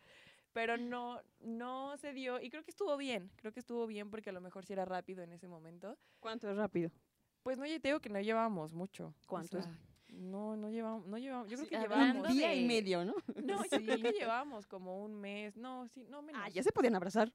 Pero 0.54 0.78
no, 0.82 1.22
no 1.42 1.98
se 1.98 2.14
dio. 2.14 2.40
Y 2.40 2.50
creo 2.50 2.64
que 2.64 2.72
estuvo 2.72 2.96
bien. 2.96 3.30
Creo 3.36 3.52
que 3.52 3.60
estuvo 3.60 3.88
bien 3.88 4.10
porque 4.10 4.30
a 4.30 4.34
lo 4.34 4.40
mejor 4.40 4.66
sí 4.66 4.72
era 4.72 4.86
rápido 4.86 5.22
en 5.22 5.34
ese 5.34 5.50
momento. 5.50 5.98
¿Cuánto 6.22 6.50
es 6.50 6.56
rápido? 6.56 6.92
Pues 7.44 7.58
no, 7.58 7.66
yo 7.66 7.82
te 7.82 7.90
digo 7.90 8.00
que 8.00 8.08
no 8.08 8.22
llevábamos 8.22 8.72
mucho. 8.72 9.08
o 9.08 9.28
¿Cuánto 9.28 9.58
es? 9.58 9.68
No, 10.12 10.58
no 10.58 10.70
llevamos, 10.70 11.08
no 11.08 11.18
llevamos. 11.18 11.50
Yo 11.50 11.58
creo 11.58 11.70
que 11.70 11.78
llevábamos. 11.78 12.28
Un 12.28 12.34
día 12.34 12.54
y 12.54 12.66
medio, 12.66 13.06
¿no? 13.06 13.16
No, 13.44 13.64
yo 13.64 13.70
creo 13.70 13.98
que 13.98 14.12
llevábamos 14.12 14.68
como 14.68 15.04
un 15.04 15.16
mes. 15.16 15.56
No, 15.56 15.88
sí, 15.88 16.06
no 16.10 16.22
menos. 16.22 16.42
Ah, 16.44 16.50
ya 16.50 16.62
se 16.64 16.72
podían 16.72 16.96
abrazar. 16.96 17.32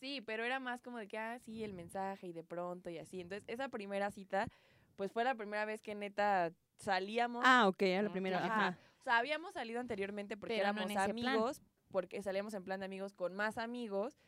Sí, 0.00 0.20
pero 0.22 0.44
era 0.44 0.60
más 0.60 0.80
como 0.80 0.98
de 0.98 1.08
que, 1.08 1.18
ah, 1.18 1.38
sí, 1.40 1.64
el 1.64 1.74
mensaje 1.74 2.28
y 2.28 2.32
de 2.32 2.44
pronto 2.44 2.88
y 2.88 2.98
así. 2.98 3.20
Entonces, 3.20 3.44
esa 3.48 3.68
primera 3.68 4.10
cita, 4.10 4.48
pues 4.96 5.12
fue 5.12 5.24
la 5.24 5.34
primera 5.34 5.64
vez 5.64 5.82
que 5.82 5.94
neta 5.94 6.52
salíamos. 6.76 7.42
Ah, 7.46 7.68
ok, 7.68 7.82
a 7.98 8.02
la 8.02 8.10
primera. 8.10 8.38
Ajá. 8.38 8.68
Ajá. 8.68 8.78
O 9.00 9.02
sea, 9.02 9.18
habíamos 9.18 9.54
salido 9.54 9.80
anteriormente 9.80 10.36
porque 10.36 10.54
Pero 10.54 10.70
éramos 10.70 10.92
plan. 10.92 11.10
amigos, 11.10 11.62
porque 11.90 12.22
salíamos 12.22 12.54
en 12.54 12.64
plan 12.64 12.80
de 12.80 12.86
amigos 12.86 13.14
con 13.14 13.34
más 13.34 13.58
amigos, 13.58 14.18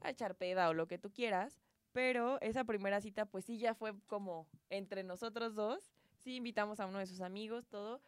a 0.00 0.10
echar 0.10 0.36
peda 0.36 0.68
o 0.68 0.74
lo 0.74 0.86
que 0.86 0.98
tú 0.98 1.10
quieras. 1.12 1.60
Pero 1.92 2.40
esa 2.40 2.64
primera 2.64 3.00
cita, 3.00 3.26
pues 3.26 3.44
sí, 3.44 3.58
ya 3.58 3.74
fue 3.74 3.92
como 4.06 4.46
entre 4.68 5.02
nosotros 5.02 5.54
dos. 5.54 5.90
Sí, 6.22 6.36
invitamos 6.36 6.80
a 6.80 6.86
uno 6.86 6.98
de 6.98 7.06
sus 7.06 7.20
amigos, 7.20 7.66
todo. 7.68 8.00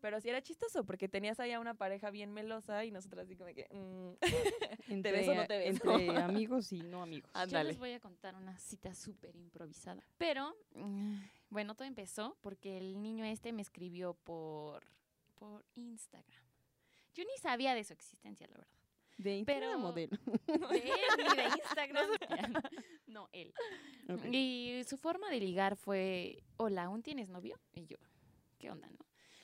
Pero 0.00 0.20
sí 0.20 0.30
era 0.30 0.40
chistoso 0.40 0.84
porque 0.84 1.08
tenías 1.08 1.38
ahí 1.40 1.52
a 1.52 1.60
una 1.60 1.74
pareja 1.74 2.10
bien 2.10 2.32
melosa 2.32 2.84
y 2.84 2.90
nosotras 2.90 3.26
así 3.26 3.36
como 3.36 3.52
que... 3.54 3.66
mm, 3.70 4.12
Entre, 4.88 5.28
o 5.28 5.34
no 5.34 5.46
te 5.46 5.58
beso? 5.58 5.92
entre 5.92 6.16
amigos 6.22 6.72
y 6.72 6.82
no 6.82 7.02
amigos. 7.02 7.30
Yo 7.48 7.62
les 7.62 7.78
voy 7.78 7.92
a 7.92 8.00
contar 8.00 8.34
una 8.34 8.58
cita 8.58 8.94
súper 8.94 9.36
improvisada. 9.36 10.02
Pero, 10.16 10.56
mm, 10.74 11.16
bueno, 11.50 11.74
todo 11.74 11.86
empezó 11.86 12.36
porque 12.40 12.78
el 12.78 13.02
niño 13.02 13.24
este 13.24 13.52
me 13.52 13.62
escribió 13.62 14.14
por, 14.14 14.84
por 15.34 15.64
Instagram. 15.74 16.42
Yo 17.14 17.24
ni 17.24 17.36
sabía 17.40 17.74
de 17.74 17.84
su 17.84 17.92
existencia, 17.92 18.46
la 18.46 18.56
verdad. 18.56 18.79
De 19.22 19.36
Instagram 19.38 19.68
Pero- 19.70 19.78
modelo. 19.78 20.16
De 20.70 20.78
él 20.78 20.92
ni 21.18 21.36
de 21.36 21.44
Instagram. 21.58 22.08
no, 23.06 23.28
él. 23.32 23.52
Y 24.32 24.82
su 24.86 24.96
forma 24.96 25.30
de 25.30 25.40
ligar 25.40 25.76
fue, 25.76 26.42
hola, 26.56 26.84
¿aún 26.84 27.02
tienes 27.02 27.28
novio? 27.28 27.58
Y 27.74 27.86
yo, 27.86 27.96
¿qué 28.58 28.70
onda, 28.70 28.88
no? 28.88 28.98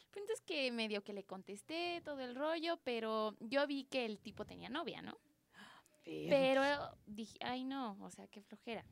El 0.07 0.11
punto 0.23 0.33
es 0.33 0.41
que 0.41 0.73
medio 0.73 1.05
que 1.05 1.13
le 1.13 1.25
contesté 1.25 2.01
todo 2.03 2.21
el 2.21 2.35
rollo, 2.35 2.79
pero 2.85 3.37
yo 3.41 3.67
vi 3.67 3.85
que 3.85 4.07
el 4.07 4.19
tipo 4.19 4.47
tenía 4.47 4.69
novia, 4.71 5.03
¿no? 5.03 5.19
Pero 6.05 6.63
dije, 7.07 7.37
ay 7.43 7.65
no, 7.65 7.99
o 8.01 8.11
sea, 8.11 8.27
qué 8.29 8.41
flojera. 8.41 8.85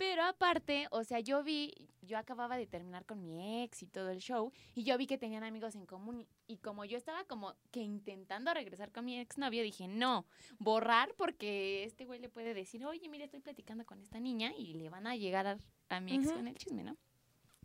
Pero 0.00 0.22
aparte, 0.22 0.86
o 0.92 1.04
sea, 1.04 1.20
yo 1.20 1.42
vi, 1.42 1.74
yo 2.00 2.16
acababa 2.16 2.56
de 2.56 2.66
terminar 2.66 3.04
con 3.04 3.22
mi 3.22 3.62
ex 3.62 3.82
y 3.82 3.86
todo 3.86 4.08
el 4.08 4.20
show, 4.20 4.50
y 4.74 4.82
yo 4.82 4.96
vi 4.96 5.06
que 5.06 5.18
tenían 5.18 5.44
amigos 5.44 5.74
en 5.74 5.84
común, 5.84 6.26
y 6.46 6.56
como 6.56 6.86
yo 6.86 6.96
estaba 6.96 7.24
como 7.24 7.54
que 7.70 7.80
intentando 7.82 8.54
regresar 8.54 8.92
con 8.92 9.04
mi 9.04 9.18
exnovio, 9.18 9.62
dije, 9.62 9.88
no, 9.88 10.24
borrar 10.58 11.12
porque 11.18 11.84
este 11.84 12.06
güey 12.06 12.18
le 12.18 12.30
puede 12.30 12.54
decir, 12.54 12.82
oye, 12.86 13.10
mire, 13.10 13.24
estoy 13.24 13.40
platicando 13.40 13.84
con 13.84 14.00
esta 14.00 14.20
niña, 14.20 14.54
y 14.56 14.72
le 14.72 14.88
van 14.88 15.06
a 15.06 15.16
llegar 15.16 15.46
a, 15.46 15.58
a 15.90 16.00
mi 16.00 16.14
ex 16.14 16.32
con 16.32 16.48
el 16.48 16.54
chisme, 16.54 16.82
¿no? 16.82 16.96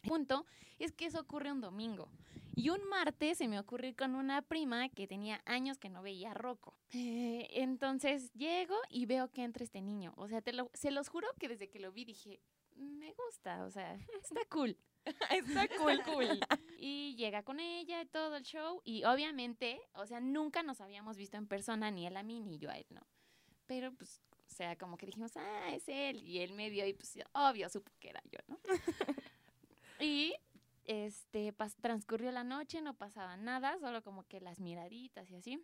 Punto, 0.06 0.46
es 0.78 0.92
que 0.92 1.06
eso 1.06 1.22
ocurre 1.22 1.54
un 1.54 1.62
domingo. 1.62 2.10
Y 2.56 2.70
un 2.70 2.84
martes 2.88 3.38
se 3.38 3.48
me 3.48 3.60
ocurrió 3.60 3.90
ir 3.90 3.96
con 3.96 4.16
una 4.16 4.42
prima 4.42 4.88
que 4.90 5.08
tenía 5.08 5.42
años 5.46 5.78
que 5.78 5.90
no 5.90 6.02
veía 6.02 6.32
a 6.32 6.34
Rocco. 6.34 6.78
Eh, 6.94 7.48
entonces 7.52 8.32
llego 8.34 8.76
y 8.90 9.06
veo 9.06 9.30
que 9.32 9.44
entra 9.44 9.64
este 9.64 9.82
niño. 9.82 10.14
O 10.18 10.28
sea, 10.28 10.42
te 10.42 10.54
lo- 10.54 10.72
se 10.74 10.92
los 10.92 11.10
juro 11.10 11.28
que 11.40 11.48
desde 11.50 11.70
que 11.70 11.80
lo 11.80 11.92
vi 11.92 12.06
dije, 12.06 12.40
me 12.76 13.14
gusta, 13.14 13.66
o 13.66 13.72
sea, 13.72 13.94
está 14.22 14.42
cool. 14.50 14.78
Está 15.30 15.68
cool, 15.78 16.02
cool. 16.04 16.40
Y 16.80 17.16
llega 17.16 17.44
con 17.44 17.60
ella 17.60 18.02
y 18.02 18.06
todo 18.08 18.36
el 18.36 18.44
show. 18.44 18.82
Y 18.84 19.04
obviamente, 19.06 19.80
o 19.94 20.06
sea, 20.06 20.20
nunca 20.20 20.62
nos 20.64 20.82
habíamos 20.82 21.16
visto 21.18 21.38
en 21.38 21.48
persona, 21.48 21.90
ni 21.92 22.06
él 22.08 22.18
a 22.18 22.24
mí, 22.24 22.42
ni 22.42 22.58
yo 22.58 22.70
a 22.70 22.78
él, 22.78 22.86
¿no? 22.90 23.02
Pero 23.66 23.94
pues, 23.94 24.22
o 24.32 24.54
sea, 24.54 24.76
como 24.78 24.98
que 24.98 25.06
dijimos, 25.06 25.32
ah, 25.38 25.70
es 25.74 25.88
él. 25.88 26.22
Y 26.24 26.40
él 26.40 26.54
me 26.54 26.70
vio 26.70 26.86
y 26.88 26.94
pues, 26.94 27.18
obvio, 27.34 27.70
supo 27.70 27.92
que 28.00 28.10
era 28.10 28.22
yo, 28.32 28.40
¿no? 28.48 28.58
y 30.00 30.34
este, 30.86 31.54
pas- 31.56 31.76
transcurrió 31.82 32.32
la 32.32 32.44
noche, 32.44 32.82
no 32.82 32.94
pasaba 32.94 33.38
nada, 33.38 33.78
solo 33.80 34.02
como 34.04 34.24
que 34.24 34.40
las 34.42 34.60
miraditas 34.60 35.30
y 35.32 35.36
así. 35.36 35.60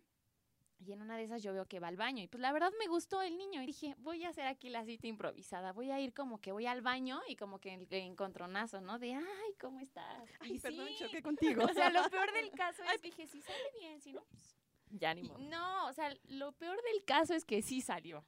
Y 0.78 0.90
en 0.92 1.00
una 1.00 1.16
de 1.16 1.22
esas 1.22 1.44
yo 1.44 1.52
veo 1.52 1.66
que 1.66 1.78
va 1.78 1.86
al 1.86 1.96
baño. 1.96 2.24
Y 2.24 2.26
pues 2.26 2.40
la 2.40 2.50
verdad 2.52 2.72
me 2.80 2.88
gustó 2.88 3.22
el 3.22 3.38
niño. 3.38 3.62
Y 3.62 3.66
dije, 3.66 3.94
voy 3.98 4.24
a 4.24 4.30
hacer 4.30 4.46
aquí 4.48 4.68
la 4.68 4.84
cita 4.84 5.06
improvisada. 5.06 5.72
Voy 5.72 5.92
a 5.92 6.00
ir 6.00 6.12
como 6.12 6.40
que 6.40 6.50
voy 6.50 6.66
al 6.66 6.82
baño 6.82 7.20
y 7.28 7.36
como 7.36 7.60
que 7.60 7.70
en, 7.72 7.86
encontronazo, 7.88 8.80
¿no? 8.80 8.98
De, 8.98 9.14
ay, 9.14 9.54
¿cómo 9.60 9.78
estás? 9.78 10.28
Ay, 10.40 10.56
Y 10.56 10.58
perdón, 10.58 10.88
sí. 10.88 10.96
choqué 11.04 11.22
contigo. 11.22 11.62
O 11.64 11.72
sea, 11.72 11.88
lo 11.90 12.08
peor 12.10 12.32
del 12.32 12.50
caso 12.50 12.82
es 12.96 13.00
que 13.00 13.10
dije, 13.10 13.28
si 13.28 13.40
sale 13.42 13.62
bien, 13.78 14.00
si 14.00 14.12
no, 14.12 14.24
pues 14.24 14.56
Ya 14.90 15.14
ni 15.14 15.22
modo. 15.22 15.38
No, 15.38 15.86
o 15.86 15.92
sea, 15.92 16.12
lo 16.24 16.50
peor 16.50 16.76
del 16.82 17.04
caso 17.04 17.32
es 17.34 17.44
que 17.44 17.62
sí 17.62 17.80
salió. 17.80 18.24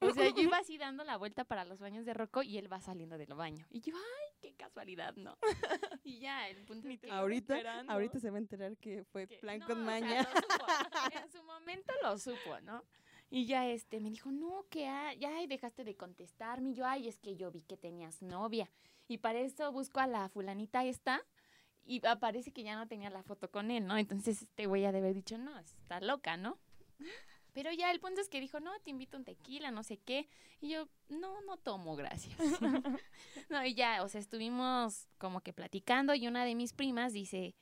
O 0.00 0.10
sea, 0.10 0.28
yo 0.30 0.42
iba 0.42 0.58
así 0.58 0.78
dando 0.78 1.04
la 1.04 1.16
vuelta 1.16 1.44
para 1.44 1.64
los 1.64 1.78
baños 1.78 2.04
de 2.04 2.14
Rocco 2.14 2.42
y 2.42 2.58
él 2.58 2.70
va 2.72 2.80
saliendo 2.80 3.16
del 3.16 3.32
baño. 3.34 3.64
Y 3.70 3.80
yo, 3.80 3.94
ay, 3.94 4.31
qué 4.42 4.52
casualidad, 4.54 5.14
¿no? 5.16 5.38
Y 6.04 6.18
ya, 6.18 6.48
el 6.48 6.64
punto 6.64 6.88
es 6.88 6.98
que... 6.98 7.10
ahorita, 7.10 7.84
ahorita 7.88 8.18
se 8.18 8.30
va 8.30 8.36
a 8.36 8.40
enterar 8.40 8.76
que 8.76 9.04
fue 9.04 9.26
que- 9.28 9.38
plan 9.38 9.60
no, 9.60 9.66
con 9.66 9.80
o 9.80 9.84
sea, 9.84 10.00
maña. 10.00 10.28
En 11.24 11.30
su 11.30 11.42
momento 11.44 11.92
lo 12.02 12.18
supo, 12.18 12.60
¿no? 12.62 12.84
Y 13.30 13.46
ya 13.46 13.66
este 13.66 14.00
me 14.00 14.10
dijo, 14.10 14.30
no, 14.30 14.66
que 14.68 14.80
ya 14.80 15.36
ay, 15.36 15.46
dejaste 15.46 15.84
de 15.84 15.96
contestarme. 15.96 16.70
Y 16.70 16.74
yo, 16.74 16.84
ay, 16.84 17.08
es 17.08 17.18
que 17.18 17.34
yo 17.36 17.50
vi 17.50 17.62
que 17.62 17.78
tenías 17.78 18.20
novia. 18.20 18.68
Y 19.08 19.18
para 19.18 19.38
eso 19.38 19.72
busco 19.72 20.00
a 20.00 20.06
la 20.06 20.28
fulanita 20.28 20.84
esta 20.84 21.22
y 21.84 22.04
aparece 22.06 22.52
que 22.52 22.62
ya 22.62 22.76
no 22.76 22.86
tenía 22.88 23.08
la 23.10 23.22
foto 23.22 23.50
con 23.50 23.70
él, 23.70 23.86
¿no? 23.86 23.96
Entonces 23.96 24.42
este 24.42 24.66
güey 24.66 24.84
ha 24.84 24.92
de 24.92 24.98
haber 24.98 25.14
dicho, 25.14 25.38
no, 25.38 25.58
está 25.58 26.00
loca, 26.00 26.36
¿no? 26.36 26.58
Pero 27.52 27.70
ya 27.72 27.90
el 27.90 28.00
punto 28.00 28.20
es 28.20 28.28
que 28.28 28.40
dijo, 28.40 28.60
no, 28.60 28.70
te 28.80 28.90
invito 28.90 29.16
un 29.16 29.24
tequila, 29.24 29.70
no 29.70 29.82
sé 29.82 29.98
qué. 29.98 30.28
Y 30.60 30.70
yo, 30.70 30.88
no, 31.08 31.40
no 31.42 31.56
tomo, 31.58 31.96
gracias. 31.96 32.38
no, 33.50 33.64
y 33.64 33.74
ya, 33.74 34.02
o 34.02 34.08
sea, 34.08 34.20
estuvimos 34.20 35.08
como 35.18 35.40
que 35.40 35.52
platicando 35.52 36.14
y 36.14 36.26
una 36.26 36.44
de 36.44 36.54
mis 36.54 36.72
primas 36.72 37.12
dice, 37.12 37.54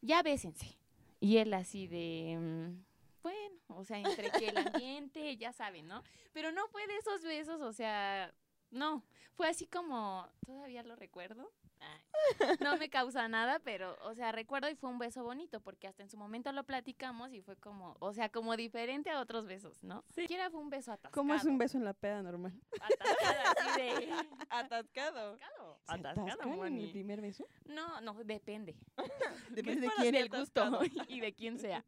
ya 0.00 0.22
bésense. 0.22 0.76
Y 1.20 1.36
él 1.36 1.52
así 1.54 1.86
de, 1.86 2.38
mm, 2.38 2.84
bueno, 3.22 3.60
o 3.68 3.84
sea, 3.84 3.98
entre 3.98 4.30
que 4.30 4.48
el 4.48 4.56
ambiente, 4.74 5.36
ya 5.36 5.52
saben, 5.52 5.86
¿no? 5.86 6.02
Pero 6.32 6.50
no 6.52 6.66
fue 6.68 6.86
de 6.86 6.96
esos 6.96 7.22
besos, 7.22 7.60
o 7.60 7.72
sea, 7.72 8.34
no, 8.70 9.04
fue 9.32 9.48
así 9.48 9.66
como, 9.66 10.28
todavía 10.44 10.82
lo 10.82 10.96
recuerdo. 10.96 11.50
Ay, 11.80 12.56
no 12.60 12.76
me 12.76 12.90
causa 12.90 13.26
nada, 13.28 13.58
pero, 13.60 13.96
o 14.02 14.14
sea, 14.14 14.32
recuerdo 14.32 14.68
y 14.68 14.74
fue 14.74 14.90
un 14.90 14.98
beso 14.98 15.24
bonito, 15.24 15.60
porque 15.60 15.88
hasta 15.88 16.02
en 16.02 16.10
su 16.10 16.18
momento 16.18 16.52
lo 16.52 16.64
platicamos 16.64 17.32
y 17.32 17.40
fue 17.40 17.56
como, 17.56 17.96
o 18.00 18.12
sea, 18.12 18.28
como 18.28 18.54
diferente 18.56 19.10
a 19.10 19.20
otros 19.20 19.46
besos, 19.46 19.82
¿no? 19.82 20.04
Sí. 20.08 20.22
Siquiera 20.22 20.50
fue 20.50 20.60
un 20.60 20.68
beso 20.68 20.92
atascado. 20.92 21.14
¿Cómo 21.14 21.34
es 21.34 21.44
un 21.44 21.56
beso 21.56 21.78
en 21.78 21.84
la 21.84 21.94
peda 21.94 22.22
normal? 22.22 22.52
Atascado, 22.80 23.40
así 23.60 23.80
de... 23.80 24.12
Atascado. 24.50 25.32
atascado. 25.34 25.80
¿Se 25.86 25.94
Atascado, 25.94 26.66
en 26.66 26.78
el 26.78 26.90
primer 26.90 27.20
beso? 27.22 27.46
No, 27.64 28.00
no, 28.02 28.14
depende. 28.24 28.76
Depende 29.50 29.88
de 29.88 29.92
quién. 29.96 30.12
del 30.12 30.28
gusto 30.28 30.80
y 31.08 31.20
de 31.20 31.32
quién 31.32 31.58
sea. 31.58 31.84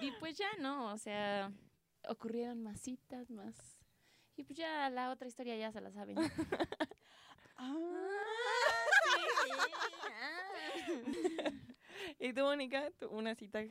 Y 0.00 0.10
pues 0.12 0.38
ya 0.38 0.48
no, 0.58 0.92
o 0.92 0.96
sea, 0.96 1.52
ocurrieron 2.08 2.62
más 2.62 2.80
citas, 2.80 3.30
más... 3.30 3.77
Y 4.38 4.44
pues 4.44 4.56
ya 4.56 4.88
la 4.88 5.10
otra 5.10 5.26
historia 5.28 5.56
ya 5.56 5.70
se 5.72 5.80
la 5.80 5.90
saben. 5.92 6.16
Ah, 7.60 7.82
¿Y 12.20 12.32
tú, 12.32 12.42
Mónica? 12.42 12.88
¿Tú- 12.98 13.08
¿Una 13.08 13.34
cita 13.34 13.64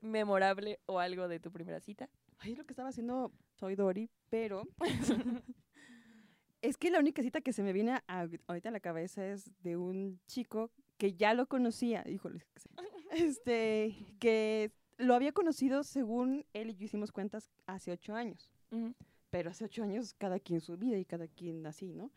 memorable 0.00 0.80
o 0.86 0.98
algo 1.00 1.28
de 1.28 1.38
tu 1.38 1.52
primera 1.52 1.80
cita? 1.80 2.08
Ay, 2.38 2.52
es 2.52 2.58
lo 2.58 2.64
que 2.64 2.72
estaba 2.72 2.88
haciendo 2.88 3.30
soy 3.54 3.74
Dori, 3.76 4.08
pero 4.30 4.62
es 6.62 6.76
que 6.78 6.90
la 6.90 6.98
única 6.98 7.22
cita 7.22 7.42
que 7.42 7.52
se 7.52 7.62
me 7.62 7.72
viene 7.74 7.92
a- 8.08 8.26
ahorita 8.46 8.70
a 8.70 8.72
la 8.72 8.80
cabeza 8.80 9.26
es 9.26 9.50
de 9.62 9.76
un 9.76 10.18
chico 10.26 10.70
que 10.96 11.12
ya 11.14 11.34
lo 11.34 11.46
conocía, 11.46 12.02
híjole, 12.08 12.40
que 12.54 12.60
sé, 12.60 12.70
este, 13.10 13.94
que 14.18 14.72
lo 14.96 15.14
había 15.14 15.32
conocido 15.32 15.84
según 15.84 16.46
él 16.54 16.70
y 16.70 16.74
yo 16.76 16.86
hicimos 16.86 17.12
cuentas 17.12 17.50
hace 17.66 17.92
ocho 17.92 18.14
años, 18.14 18.50
pero 19.36 19.50
hace 19.50 19.66
ocho 19.66 19.82
años 19.82 20.14
cada 20.16 20.40
quien 20.40 20.62
su 20.62 20.78
vida 20.78 20.96
y 20.96 21.04
cada 21.04 21.28
quien 21.28 21.66
así, 21.66 21.92
¿no? 21.92 22.10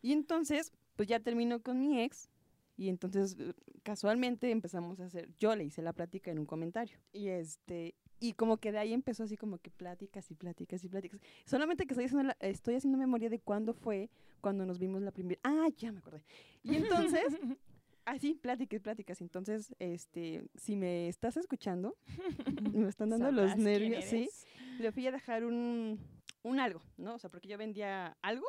Y 0.00 0.12
entonces, 0.12 0.72
pues 0.96 1.06
ya 1.06 1.20
terminó 1.20 1.60
con 1.60 1.78
mi 1.78 2.00
ex 2.00 2.30
y 2.78 2.88
entonces 2.88 3.36
eh, 3.38 3.52
casualmente 3.82 4.50
empezamos 4.50 4.98
a 4.98 5.04
hacer, 5.04 5.28
yo 5.38 5.54
le 5.54 5.64
hice 5.64 5.82
la 5.82 5.92
plática 5.92 6.30
en 6.30 6.38
un 6.38 6.46
comentario 6.46 6.96
y 7.12 7.28
este, 7.28 7.94
y 8.20 8.32
como 8.32 8.56
que 8.56 8.72
de 8.72 8.78
ahí 8.78 8.94
empezó 8.94 9.24
así 9.24 9.36
como 9.36 9.58
que 9.58 9.70
pláticas 9.70 10.30
y 10.30 10.34
pláticas 10.34 10.82
y 10.82 10.88
pláticas. 10.88 11.20
Solamente 11.44 11.84
que 11.84 11.92
estoy 11.92 12.06
haciendo, 12.06 12.28
la- 12.28 12.36
estoy 12.40 12.76
haciendo 12.76 12.96
memoria 12.96 13.28
de 13.28 13.38
cuándo 13.38 13.74
fue 13.74 14.08
cuando 14.40 14.64
nos 14.64 14.78
vimos 14.78 15.02
la 15.02 15.10
primera, 15.10 15.40
ah, 15.44 15.68
ya 15.76 15.92
me 15.92 15.98
acordé. 15.98 16.24
Y 16.62 16.74
entonces, 16.76 17.22
así, 18.06 18.32
pláticas, 18.32 18.80
pláticas. 18.80 19.20
Entonces, 19.20 19.74
este, 19.78 20.42
si 20.54 20.74
me 20.74 21.08
estás 21.10 21.36
escuchando, 21.36 21.96
me 22.72 22.88
están 22.88 23.10
dando 23.10 23.30
los 23.30 23.50
nervios, 23.58 24.04
¿sí? 24.06 24.30
le 24.78 24.90
fui 24.90 25.06
a 25.06 25.12
dejar 25.12 25.44
un, 25.44 26.00
un 26.42 26.60
algo, 26.60 26.80
¿no? 26.96 27.14
O 27.14 27.18
sea, 27.18 27.30
porque 27.30 27.48
yo 27.48 27.58
vendía 27.58 28.16
algo, 28.22 28.46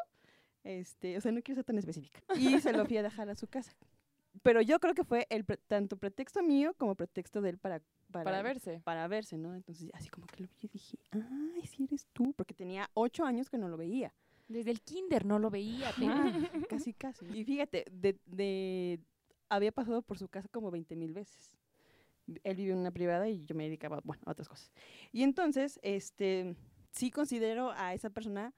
este, 0.63 1.17
o 1.17 1.21
sea, 1.21 1.31
no 1.31 1.41
quiero 1.41 1.57
ser 1.57 1.65
tan 1.65 1.77
específica. 1.77 2.21
Y 2.35 2.59
se 2.59 2.73
lo 2.73 2.85
fui 2.85 2.97
a 2.97 3.03
dejar 3.03 3.29
a 3.29 3.35
su 3.35 3.47
casa. 3.47 3.73
Pero 4.41 4.61
yo 4.61 4.79
creo 4.79 4.93
que 4.95 5.03
fue 5.03 5.27
el 5.29 5.45
pre- 5.45 5.57
tanto 5.57 5.95
pretexto 5.97 6.41
mío 6.41 6.73
como 6.77 6.95
pretexto 6.95 7.41
de 7.41 7.49
él 7.51 7.57
para... 7.57 7.81
Para, 8.11 8.25
Para 8.25 8.41
verse. 8.43 8.81
Para 8.83 9.07
verse, 9.07 9.37
¿no? 9.37 9.55
Entonces, 9.55 9.89
así 9.93 10.07
como 10.09 10.27
que 10.27 10.43
lo 10.43 10.47
vi 10.49 10.67
y 10.67 10.67
dije, 10.67 10.97
ay, 11.11 11.65
sí 11.65 11.83
eres 11.85 12.07
tú, 12.13 12.33
porque 12.33 12.53
tenía 12.53 12.87
ocho 12.93 13.25
años 13.25 13.49
que 13.49 13.57
no 13.57 13.69
lo 13.69 13.77
veía. 13.77 14.13
Desde 14.47 14.69
el 14.71 14.81
kinder 14.81 15.25
no 15.25 15.39
lo 15.39 15.49
veía. 15.49 15.89
Ajá, 15.89 15.99
casi, 16.69 16.93
casi. 16.93 17.25
Y 17.25 17.43
fíjate, 17.43 17.85
de, 17.91 18.19
de- 18.27 18.99
había 19.49 19.71
pasado 19.71 20.01
por 20.03 20.19
su 20.19 20.27
casa 20.27 20.47
como 20.49 20.69
20 20.69 20.95
mil 20.95 21.13
veces. 21.13 21.51
Él 22.43 22.55
vive 22.55 22.71
en 22.73 22.77
una 22.79 22.91
privada 22.91 23.27
y 23.27 23.43
yo 23.45 23.55
me 23.55 23.63
dedicaba, 23.65 23.99
bueno, 24.03 24.21
a 24.25 24.31
otras 24.31 24.47
cosas. 24.47 24.71
Y 25.11 25.23
entonces, 25.23 25.79
este, 25.81 26.55
sí 26.93 27.11
considero 27.11 27.71
a 27.71 27.93
esa 27.93 28.09
persona 28.09 28.53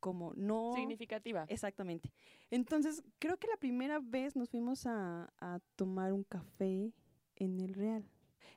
como 0.00 0.32
no... 0.34 0.72
Significativa. 0.74 1.44
Exactamente. 1.48 2.12
Entonces, 2.50 3.02
creo 3.18 3.36
que 3.38 3.48
la 3.48 3.56
primera 3.56 3.98
vez 3.98 4.36
nos 4.36 4.48
fuimos 4.48 4.86
a, 4.86 5.32
a 5.40 5.60
tomar 5.74 6.12
un 6.12 6.22
café 6.22 6.92
en 7.34 7.60
el 7.60 7.74
Real. 7.74 8.08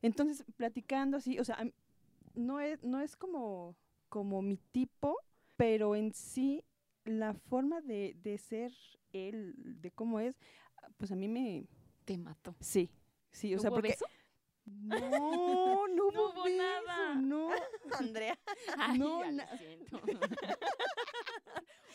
Entonces, 0.01 0.45
platicando 0.55 1.17
así, 1.17 1.39
o 1.39 1.43
sea, 1.43 1.57
no 2.35 2.59
es, 2.59 2.83
no 2.83 3.01
es 3.01 3.15
como, 3.15 3.75
como 4.09 4.41
mi 4.41 4.57
tipo, 4.57 5.17
pero 5.57 5.95
en 5.95 6.13
sí, 6.13 6.63
la 7.03 7.33
forma 7.33 7.81
de, 7.81 8.15
de 8.21 8.37
ser 8.37 8.71
él, 9.11 9.53
de 9.57 9.91
cómo 9.91 10.19
es, 10.19 10.39
pues 10.97 11.11
a 11.11 11.15
mí 11.15 11.27
me... 11.27 11.67
Te 12.05 12.17
mató. 12.17 12.55
Sí, 12.59 12.89
sí, 13.31 13.55
o 13.55 13.59
sea, 13.59 13.69
¿Hubo 13.69 13.77
porque... 13.77 13.89
beso? 13.89 14.05
No, 14.69 14.99
no 15.87 16.07
hubo, 16.07 16.11
No 16.11 16.29
hubo 16.29 16.43
beso, 16.43 16.57
nada. 16.57 17.15
No, 17.15 17.49
Andrea. 17.99 18.37
Ay, 18.77 18.97
No, 18.99 19.19
ya 19.21 19.25
lo 19.25 19.31
na- 19.37 19.57
siento. 19.57 20.01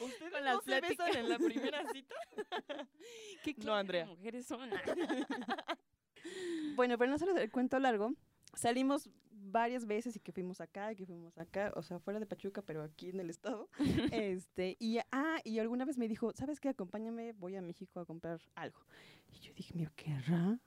¿Ustedes 0.00 0.32
Con 0.32 0.40
no 0.40 0.40
las 0.40 0.64
se 0.64 0.80
besan 0.80 1.16
en 1.16 1.28
la 1.28 1.38
primera 1.38 1.92
cita? 1.92 2.14
¿Qué 3.44 3.54
No, 3.58 3.74
Andrea. 3.74 4.06
mujeres 4.06 4.46
son? 4.46 4.68
Bueno, 6.74 6.98
pero 6.98 7.08
no 7.10 7.14
hacer 7.16 7.28
el 7.36 7.50
cuento 7.50 7.78
largo, 7.78 8.12
salimos 8.54 9.08
varias 9.30 9.86
veces 9.86 10.16
y 10.16 10.20
que 10.20 10.32
fuimos 10.32 10.60
acá 10.60 10.90
y 10.92 10.96
que 10.96 11.06
fuimos 11.06 11.38
acá, 11.38 11.72
o 11.76 11.82
sea, 11.82 12.00
fuera 12.00 12.18
de 12.18 12.26
Pachuca, 12.26 12.62
pero 12.62 12.82
aquí 12.82 13.10
en 13.10 13.20
el 13.20 13.30
estado. 13.30 13.68
este, 14.10 14.76
y 14.80 14.98
ah, 15.12 15.38
y 15.44 15.58
alguna 15.60 15.84
vez 15.84 15.96
me 15.96 16.08
dijo, 16.08 16.32
¿sabes 16.34 16.58
qué? 16.60 16.70
Acompáñame, 16.70 17.32
voy 17.32 17.54
a 17.56 17.62
México 17.62 18.00
a 18.00 18.06
comprar 18.06 18.40
algo. 18.56 18.80
Y 19.32 19.38
yo 19.40 19.52
dije, 19.54 19.74
¿me 19.74 19.86
querrá 19.94 20.58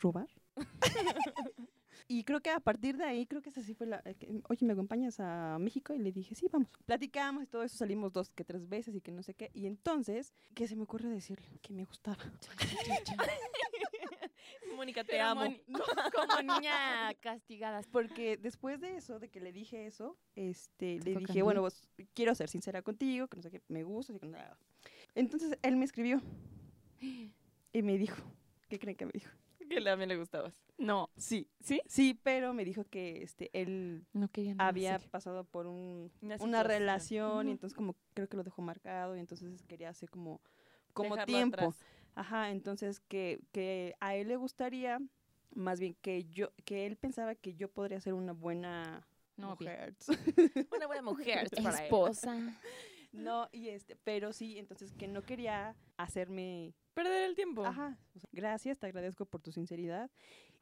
robar? 0.00 0.28
y 2.08 2.24
creo 2.24 2.40
que 2.40 2.50
a 2.50 2.60
partir 2.60 2.96
de 2.96 3.04
ahí, 3.04 3.26
creo 3.26 3.42
que 3.42 3.50
esa 3.50 3.62
sí 3.62 3.74
fue 3.74 3.86
la, 3.86 4.02
eh, 4.04 4.14
que, 4.14 4.42
oye, 4.48 4.66
¿me 4.66 4.72
acompañas 4.72 5.20
a 5.20 5.58
México? 5.58 5.94
Y 5.94 5.98
le 5.98 6.12
dije, 6.12 6.34
sí, 6.34 6.48
vamos. 6.50 6.68
Platicamos 6.84 7.44
y 7.44 7.46
todo 7.46 7.62
eso, 7.62 7.76
salimos 7.76 8.12
dos 8.12 8.30
que 8.30 8.44
tres 8.44 8.68
veces 8.68 8.94
y 8.94 9.00
que 9.00 9.12
no 9.12 9.22
sé 9.22 9.34
qué. 9.34 9.50
Y 9.54 9.66
entonces, 9.66 10.32
¿qué 10.54 10.66
se 10.68 10.76
me 10.76 10.82
ocurre 10.82 11.08
decirle? 11.08 11.58
Que 11.62 11.72
me 11.72 11.84
gustaba. 11.84 12.22
Mónica, 14.76 15.04
te 15.04 15.12
Pero 15.12 15.24
amo. 15.24 15.42
Como 16.14 16.42
niña 16.42 17.14
castigada. 17.20 17.82
Porque 17.90 18.36
después 18.36 18.80
de 18.80 18.96
eso, 18.96 19.18
de 19.18 19.28
que 19.28 19.40
le 19.40 19.52
dije 19.52 19.86
eso, 19.86 20.16
este, 20.34 20.98
le 21.00 21.16
dije, 21.16 21.42
bueno, 21.42 21.60
pues 21.60 21.88
quiero 22.14 22.34
ser 22.34 22.48
sincera 22.48 22.82
contigo, 22.82 23.28
que 23.28 23.36
no 23.36 23.42
sé 23.42 23.50
qué, 23.50 23.62
me 23.68 23.84
gusta, 23.84 24.12
así 24.12 24.20
que 24.20 24.26
nada. 24.26 24.56
Entonces 25.14 25.58
él 25.62 25.76
me 25.76 25.84
escribió 25.84 26.20
y 27.00 27.82
me 27.82 27.98
dijo, 27.98 28.22
¿qué 28.68 28.78
creen 28.78 28.96
que 28.96 29.06
me 29.06 29.12
dijo? 29.12 29.30
Que 29.74 29.88
a 29.90 29.96
mí 29.96 30.06
le 30.06 30.16
gustabas. 30.16 30.62
No, 30.78 31.10
Sí, 31.16 31.48
¿Sí? 31.60 31.80
sí, 31.86 32.18
pero 32.22 32.52
me 32.54 32.64
dijo 32.64 32.84
que 32.84 33.22
este, 33.22 33.50
él 33.52 34.04
no 34.12 34.28
había 34.58 34.98
serio. 34.98 35.10
pasado 35.10 35.44
por 35.44 35.66
un, 35.66 36.10
Una 36.40 36.62
relación 36.62 37.48
y 37.48 37.52
entonces 37.52 37.76
como 37.76 37.96
creo 38.14 38.28
que 38.28 38.36
lo 38.36 38.42
dejó 38.42 38.62
marcado 38.62 39.16
y 39.16 39.20
entonces 39.20 39.62
quería 39.68 39.90
hacer 39.90 40.10
como, 40.10 40.40
como 40.92 41.14
Dejarlo 41.14 41.24
tiempo. 41.36 41.56
atrás. 41.56 41.76
Ajá, 42.14 42.50
entonces 42.50 43.00
que, 43.00 43.40
que 43.52 43.94
a 44.00 44.14
él 44.16 44.28
le 44.28 44.36
gustaría, 44.36 45.00
más 45.54 45.80
bien 45.80 45.94
que 46.02 46.24
yo, 46.24 46.52
que 46.64 46.86
él 46.86 46.96
pensaba 46.96 47.34
que 47.34 47.54
yo 47.54 47.68
podría 47.70 48.00
ser 48.00 48.14
una 48.14 48.32
buena 48.32 49.06
Novia. 49.36 49.54
mujer. 49.56 49.94
Una 50.76 50.86
buena 50.86 51.02
mujer 51.02 51.48
para 51.62 51.78
él. 51.78 51.84
Esposa. 51.84 52.36
No, 53.12 53.48
y 53.52 53.68
este, 53.68 53.96
pero 53.96 54.32
sí, 54.32 54.58
entonces 54.58 54.92
que 54.94 55.06
no 55.08 55.22
quería 55.22 55.76
hacerme 55.96 56.74
Perder 56.94 57.24
el 57.24 57.34
tiempo. 57.34 57.64
Ajá. 57.64 57.98
o 58.14 58.18
sea, 58.18 58.28
gracias, 58.32 58.78
te 58.78 58.86
agradezco 58.86 59.24
por 59.26 59.40
tu 59.40 59.52
sinceridad. 59.52 60.10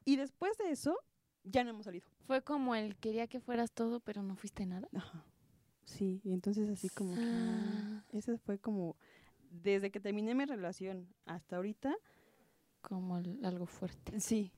Y 0.05 0.15
después 0.17 0.57
de 0.57 0.71
eso, 0.71 0.97
ya 1.43 1.63
no 1.63 1.69
hemos 1.71 1.85
salido. 1.85 2.05
Fue 2.25 2.41
como 2.41 2.75
el 2.75 2.95
quería 2.97 3.27
que 3.27 3.39
fueras 3.39 3.71
todo, 3.71 3.99
pero 3.99 4.21
no 4.23 4.35
fuiste 4.35 4.65
nada. 4.65 4.87
Ajá. 4.93 5.25
Sí, 5.83 6.21
y 6.23 6.31
entonces 6.33 6.69
así 6.69 6.89
como 6.89 7.15
que. 7.15 7.21
Ah. 7.23 8.03
Ese 8.13 8.37
fue 8.37 8.59
como. 8.59 8.95
Desde 9.49 9.91
que 9.91 9.99
terminé 9.99 10.33
mi 10.35 10.45
relación 10.45 11.13
hasta 11.25 11.57
ahorita, 11.57 11.93
Como 12.81 13.17
el- 13.17 13.43
algo 13.43 13.65
fuerte. 13.65 14.19
sí. 14.21 14.51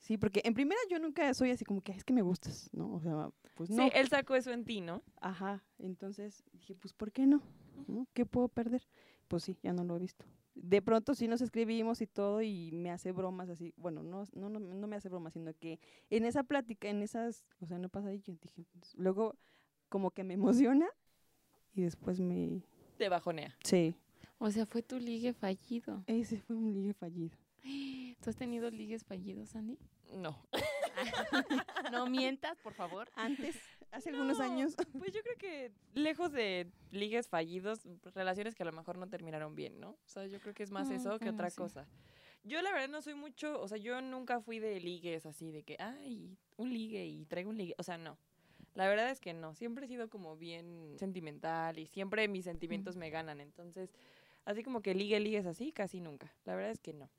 Sí, 0.00 0.16
porque 0.16 0.40
en 0.44 0.54
primera 0.54 0.80
yo 0.90 0.98
nunca 0.98 1.32
soy 1.34 1.50
así 1.50 1.64
como 1.64 1.82
que 1.82 1.92
es 1.92 2.04
que 2.04 2.14
me 2.14 2.22
gustas, 2.22 2.70
¿no? 2.72 2.92
O 2.94 3.00
sea, 3.00 3.30
pues 3.54 3.68
no. 3.70 3.84
Sí, 3.84 3.90
él 3.94 4.08
sacó 4.08 4.34
eso 4.34 4.50
en 4.50 4.64
ti, 4.64 4.80
¿no? 4.80 5.02
Ajá. 5.20 5.62
Entonces 5.78 6.42
dije, 6.52 6.74
pues 6.74 6.94
¿por 6.94 7.12
qué 7.12 7.26
no? 7.26 7.42
¿No? 7.86 8.06
¿Qué 8.14 8.24
puedo 8.24 8.48
perder? 8.48 8.82
Pues 9.28 9.44
sí, 9.44 9.58
ya 9.62 9.74
no 9.74 9.84
lo 9.84 9.96
he 9.96 9.98
visto. 9.98 10.24
De 10.54 10.80
pronto 10.80 11.14
sí 11.14 11.28
nos 11.28 11.42
escribimos 11.42 12.00
y 12.00 12.06
todo 12.06 12.40
y 12.40 12.72
me 12.72 12.90
hace 12.90 13.12
bromas 13.12 13.50
así. 13.50 13.74
Bueno, 13.76 14.02
no, 14.02 14.24
no, 14.32 14.48
no, 14.48 14.58
no 14.58 14.86
me 14.86 14.96
hace 14.96 15.10
bromas, 15.10 15.34
sino 15.34 15.52
que 15.52 15.78
en 16.08 16.24
esa 16.24 16.44
plática, 16.44 16.88
en 16.88 17.02
esas, 17.02 17.44
o 17.60 17.66
sea, 17.66 17.78
no 17.78 17.90
pasa 17.90 18.08
ahí, 18.08 18.20
yo 18.20 18.34
dije, 18.40 18.64
pues, 18.72 18.94
luego 18.96 19.36
como 19.90 20.12
que 20.12 20.24
me 20.24 20.34
emociona 20.64 20.86
y 21.74 21.82
después 21.82 22.20
me... 22.20 22.62
Te 22.96 23.10
bajonea. 23.10 23.54
Sí, 23.64 23.94
O 24.38 24.50
sea, 24.50 24.64
fue 24.64 24.82
tu 24.82 24.98
ligue 24.98 25.34
fallido. 25.34 26.02
ese 26.06 26.38
fue 26.38 26.56
un 26.56 26.72
ligue 26.72 26.94
fallido. 26.94 27.36
¿Tú 28.22 28.30
has 28.30 28.36
tenido 28.36 28.70
ligues 28.70 29.04
fallidos, 29.04 29.54
Andy? 29.56 29.78
No. 30.14 30.36
No 31.92 32.06
mientas, 32.06 32.58
por 32.58 32.74
favor. 32.74 33.08
Antes, 33.14 33.56
hace 33.90 34.10
algunos 34.10 34.38
No, 34.38 34.44
años. 34.44 34.76
Pues 34.98 35.12
yo 35.12 35.22
creo 35.22 35.36
que 35.38 35.72
lejos 35.94 36.30
de 36.32 36.70
ligues 36.90 37.28
fallidos, 37.28 37.80
relaciones 38.14 38.54
que 38.54 38.62
a 38.62 38.66
lo 38.66 38.72
mejor 38.72 38.98
no 38.98 39.08
terminaron 39.08 39.54
bien, 39.54 39.80
¿no? 39.80 39.90
O 39.90 39.98
sea, 40.08 40.26
yo 40.26 40.40
creo 40.40 40.52
que 40.54 40.62
es 40.62 40.70
más 40.70 40.88
Mm, 40.88 40.92
eso 40.92 41.10
que 41.18 41.24
bueno, 41.26 41.32
otra 41.34 41.50
sí. 41.50 41.56
cosa. 41.56 41.88
Yo 42.44 42.60
la 42.62 42.70
verdad 42.72 42.88
no 42.88 43.02
soy 43.02 43.14
mucho, 43.14 43.60
o 43.60 43.66
sea, 43.68 43.78
yo 43.78 44.00
nunca 44.02 44.40
fui 44.40 44.58
de 44.58 44.78
ligues 44.80 45.26
así, 45.26 45.50
de 45.50 45.62
que, 45.62 45.76
ay, 45.78 46.36
un 46.56 46.72
ligue 46.72 47.06
y 47.06 47.24
traigo 47.26 47.50
un 47.50 47.56
ligue. 47.58 47.74
O 47.78 47.82
sea, 47.82 47.96
no. 47.98 48.18
La 48.74 48.88
verdad 48.88 49.10
es 49.10 49.20
que 49.20 49.32
no. 49.32 49.54
Siempre 49.54 49.86
he 49.86 49.88
sido 49.88 50.08
como 50.10 50.36
bien 50.36 50.94
sentimental 50.98 51.78
y 51.78 51.86
siempre 51.86 52.28
mis 52.28 52.44
sentimientos 52.44 52.96
me 52.96 53.10
ganan. 53.10 53.40
Entonces, 53.40 53.90
así 54.44 54.62
como 54.62 54.80
que 54.82 54.94
ligue, 54.94 55.18
ligues 55.18 55.46
así, 55.46 55.72
casi 55.72 56.00
nunca. 56.00 56.32
La 56.44 56.54
verdad 56.54 56.70
es 56.72 56.80
que 56.80 56.92
no. 56.92 57.10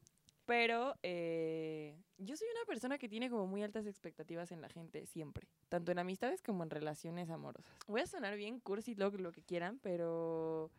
Pero 0.51 0.97
eh, 1.01 1.95
yo 2.17 2.35
soy 2.35 2.45
una 2.53 2.65
persona 2.65 2.97
que 2.97 3.07
tiene 3.07 3.29
como 3.29 3.47
muy 3.47 3.63
altas 3.63 3.85
expectativas 3.85 4.51
en 4.51 4.59
la 4.59 4.67
gente, 4.67 5.05
siempre. 5.05 5.47
Tanto 5.69 5.93
en 5.93 5.99
amistades 5.99 6.41
como 6.41 6.63
en 6.63 6.69
relaciones 6.69 7.29
amorosas. 7.29 7.73
Voy 7.87 8.01
a 8.01 8.05
sonar 8.05 8.35
bien 8.35 8.59
cursi, 8.59 8.93
lo, 8.95 9.11
lo 9.11 9.31
que 9.31 9.43
quieran, 9.43 9.79
pero 9.79 10.69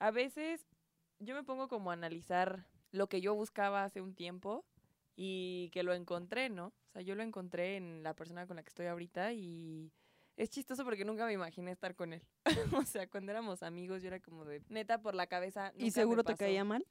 a 0.00 0.10
veces 0.10 0.66
yo 1.18 1.34
me 1.34 1.44
pongo 1.44 1.66
como 1.66 1.88
a 1.88 1.94
analizar 1.94 2.66
lo 2.92 3.08
que 3.08 3.22
yo 3.22 3.34
buscaba 3.34 3.84
hace 3.84 4.02
un 4.02 4.14
tiempo 4.14 4.66
y 5.16 5.70
que 5.72 5.82
lo 5.82 5.94
encontré, 5.94 6.50
¿no? 6.50 6.66
O 6.66 6.92
sea, 6.92 7.00
yo 7.00 7.14
lo 7.14 7.22
encontré 7.22 7.76
en 7.76 8.02
la 8.02 8.12
persona 8.12 8.46
con 8.46 8.56
la 8.56 8.62
que 8.62 8.68
estoy 8.68 8.84
ahorita 8.84 9.32
y 9.32 9.90
es 10.36 10.50
chistoso 10.50 10.84
porque 10.84 11.06
nunca 11.06 11.24
me 11.24 11.32
imaginé 11.32 11.70
estar 11.70 11.94
con 11.94 12.12
él. 12.12 12.22
o 12.76 12.84
sea, 12.84 13.08
cuando 13.08 13.32
éramos 13.32 13.62
amigos 13.62 14.02
yo 14.02 14.08
era 14.08 14.20
como 14.20 14.44
de 14.44 14.60
neta 14.68 15.00
por 15.00 15.14
la 15.14 15.26
cabeza. 15.26 15.68
¿Y 15.68 15.84
nunca 15.84 15.84
me 15.84 15.90
seguro 15.90 16.22
te 16.22 16.36
caía 16.36 16.64
mal? 16.64 16.86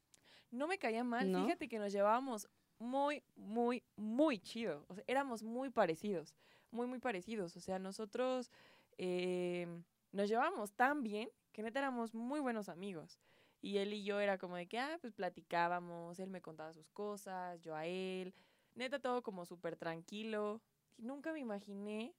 No 0.51 0.67
me 0.67 0.77
caía 0.77 1.03
mal, 1.03 1.31
¿No? 1.31 1.43
fíjate 1.43 1.67
que 1.67 1.79
nos 1.79 1.91
llevábamos 1.91 2.47
muy, 2.79 3.23
muy, 3.35 3.83
muy 3.95 4.39
chido. 4.39 4.85
O 4.87 4.95
sea, 4.95 5.03
éramos 5.07 5.43
muy 5.43 5.69
parecidos, 5.69 6.33
muy, 6.71 6.87
muy 6.87 6.99
parecidos. 6.99 7.55
O 7.55 7.59
sea, 7.59 7.77
nosotros 7.77 8.51
eh, 8.97 9.67
nos 10.11 10.29
llevábamos 10.29 10.73
tan 10.73 11.03
bien 11.03 11.29
que 11.51 11.61
neta 11.61 11.79
éramos 11.79 12.15
muy 12.15 12.39
buenos 12.39 12.69
amigos. 12.69 13.19
Y 13.61 13.77
él 13.77 13.93
y 13.93 14.03
yo 14.03 14.19
era 14.19 14.37
como 14.37 14.55
de 14.55 14.67
que, 14.67 14.79
ah, 14.79 14.97
pues 15.01 15.13
platicábamos, 15.13 16.19
él 16.19 16.29
me 16.29 16.41
contaba 16.41 16.73
sus 16.73 16.89
cosas, 16.89 17.59
yo 17.61 17.75
a 17.75 17.85
él. 17.85 18.33
Neta 18.75 18.99
todo 18.99 19.21
como 19.21 19.45
súper 19.45 19.75
tranquilo. 19.75 20.61
Y 20.97 21.03
nunca 21.03 21.33
me 21.33 21.39
imaginé 21.39 22.13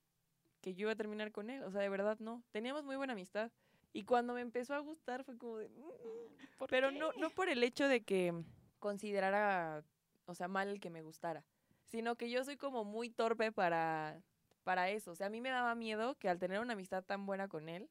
que 0.61 0.75
yo 0.75 0.81
iba 0.81 0.91
a 0.91 0.95
terminar 0.95 1.31
con 1.31 1.49
él. 1.49 1.63
O 1.63 1.71
sea, 1.71 1.81
de 1.81 1.89
verdad 1.89 2.17
no. 2.19 2.43
Teníamos 2.51 2.83
muy 2.83 2.95
buena 2.95 3.13
amistad. 3.13 3.51
Y 3.93 4.03
cuando 4.03 4.33
me 4.33 4.41
empezó 4.41 4.73
a 4.73 4.79
gustar 4.79 5.23
fue 5.23 5.37
como 5.37 5.57
de... 5.57 5.69
"Mm". 5.69 6.65
Pero 6.69 6.91
no, 6.91 7.11
no 7.13 7.29
por 7.31 7.49
el 7.49 7.63
hecho 7.63 7.87
de 7.87 8.03
que 8.03 8.33
considerara, 8.79 9.83
o 10.25 10.33
sea, 10.33 10.47
mal 10.47 10.69
el 10.69 10.79
que 10.79 10.89
me 10.89 11.01
gustara, 11.01 11.45
sino 11.85 12.15
que 12.15 12.29
yo 12.29 12.43
soy 12.43 12.57
como 12.57 12.83
muy 12.83 13.09
torpe 13.09 13.51
para, 13.51 14.21
para 14.63 14.89
eso. 14.89 15.11
O 15.11 15.15
sea, 15.15 15.27
a 15.27 15.29
mí 15.29 15.41
me 15.41 15.49
daba 15.49 15.75
miedo 15.75 16.15
que 16.17 16.29
al 16.29 16.39
tener 16.39 16.59
una 16.59 16.73
amistad 16.73 17.03
tan 17.03 17.25
buena 17.25 17.47
con 17.47 17.67
él, 17.69 17.89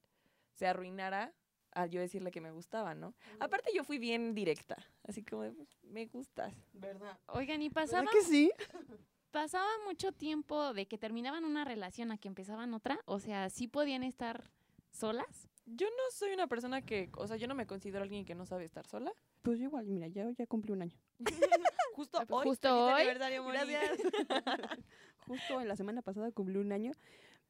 se 0.55 0.67
arruinara 0.67 1.35
al 1.73 1.91
yo 1.91 2.01
decirle 2.01 2.31
que 2.31 2.41
me 2.41 2.51
gustaba, 2.51 2.95
¿no? 2.95 3.15
Aparte 3.39 3.71
yo 3.75 3.85
fui 3.85 3.99
bien 3.99 4.35
directa, 4.35 4.77
así 5.05 5.23
como, 5.23 5.43
de, 5.43 5.53
"Pues, 5.53 5.69
me 5.85 6.07
gustas. 6.07 6.53
¿Verdad? 6.73 7.19
Oigan, 7.27 7.63
¿y 7.63 7.69
¿Verdad 7.69 7.87
pasaba, 7.87 8.11
que 8.11 8.23
sí? 8.23 8.51
pasaba 9.31 9.69
mucho 9.87 10.11
tiempo 10.13 10.73
de 10.75 10.87
que 10.87 10.99
terminaban 10.99 11.45
una 11.45 11.65
relación 11.65 12.11
a 12.11 12.19
que 12.19 12.27
empezaban 12.29 12.75
otra? 12.75 12.99
O 13.05 13.21
sea, 13.21 13.49
¿sí 13.51 13.69
podían 13.69 14.03
estar 14.03 14.51
solas? 14.91 15.49
Yo 15.73 15.87
no 15.89 16.03
soy 16.13 16.33
una 16.33 16.47
persona 16.47 16.83
que, 16.83 17.11
o 17.17 17.27
sea, 17.27 17.37
yo 17.37 17.47
no 17.47 17.55
me 17.55 17.67
considero 17.67 18.03
alguien 18.03 18.25
que 18.25 18.35
no 18.35 18.45
sabe 18.47 18.65
estar 18.65 18.87
sola. 18.87 19.13
Pues 19.43 19.59
yo 19.59 19.65
igual, 19.67 19.87
mira, 19.87 20.09
ya, 20.09 20.29
ya 20.33 20.47
cumplí 20.47 20.73
un 20.73 20.83
año. 20.83 20.97
Justo 21.95 22.19
Ah, 22.19 22.27
pues 22.27 22.41
hoy. 22.41 22.49
justo 22.49 22.87
hoy. 22.87 23.05
Gracias. 23.53 23.99
Justo 25.27 25.61
en 25.61 25.69
la 25.69 25.77
semana 25.77 26.03
pasada 26.03 26.33
cumplí 26.33 26.57
un 26.59 26.73
año, 26.73 26.93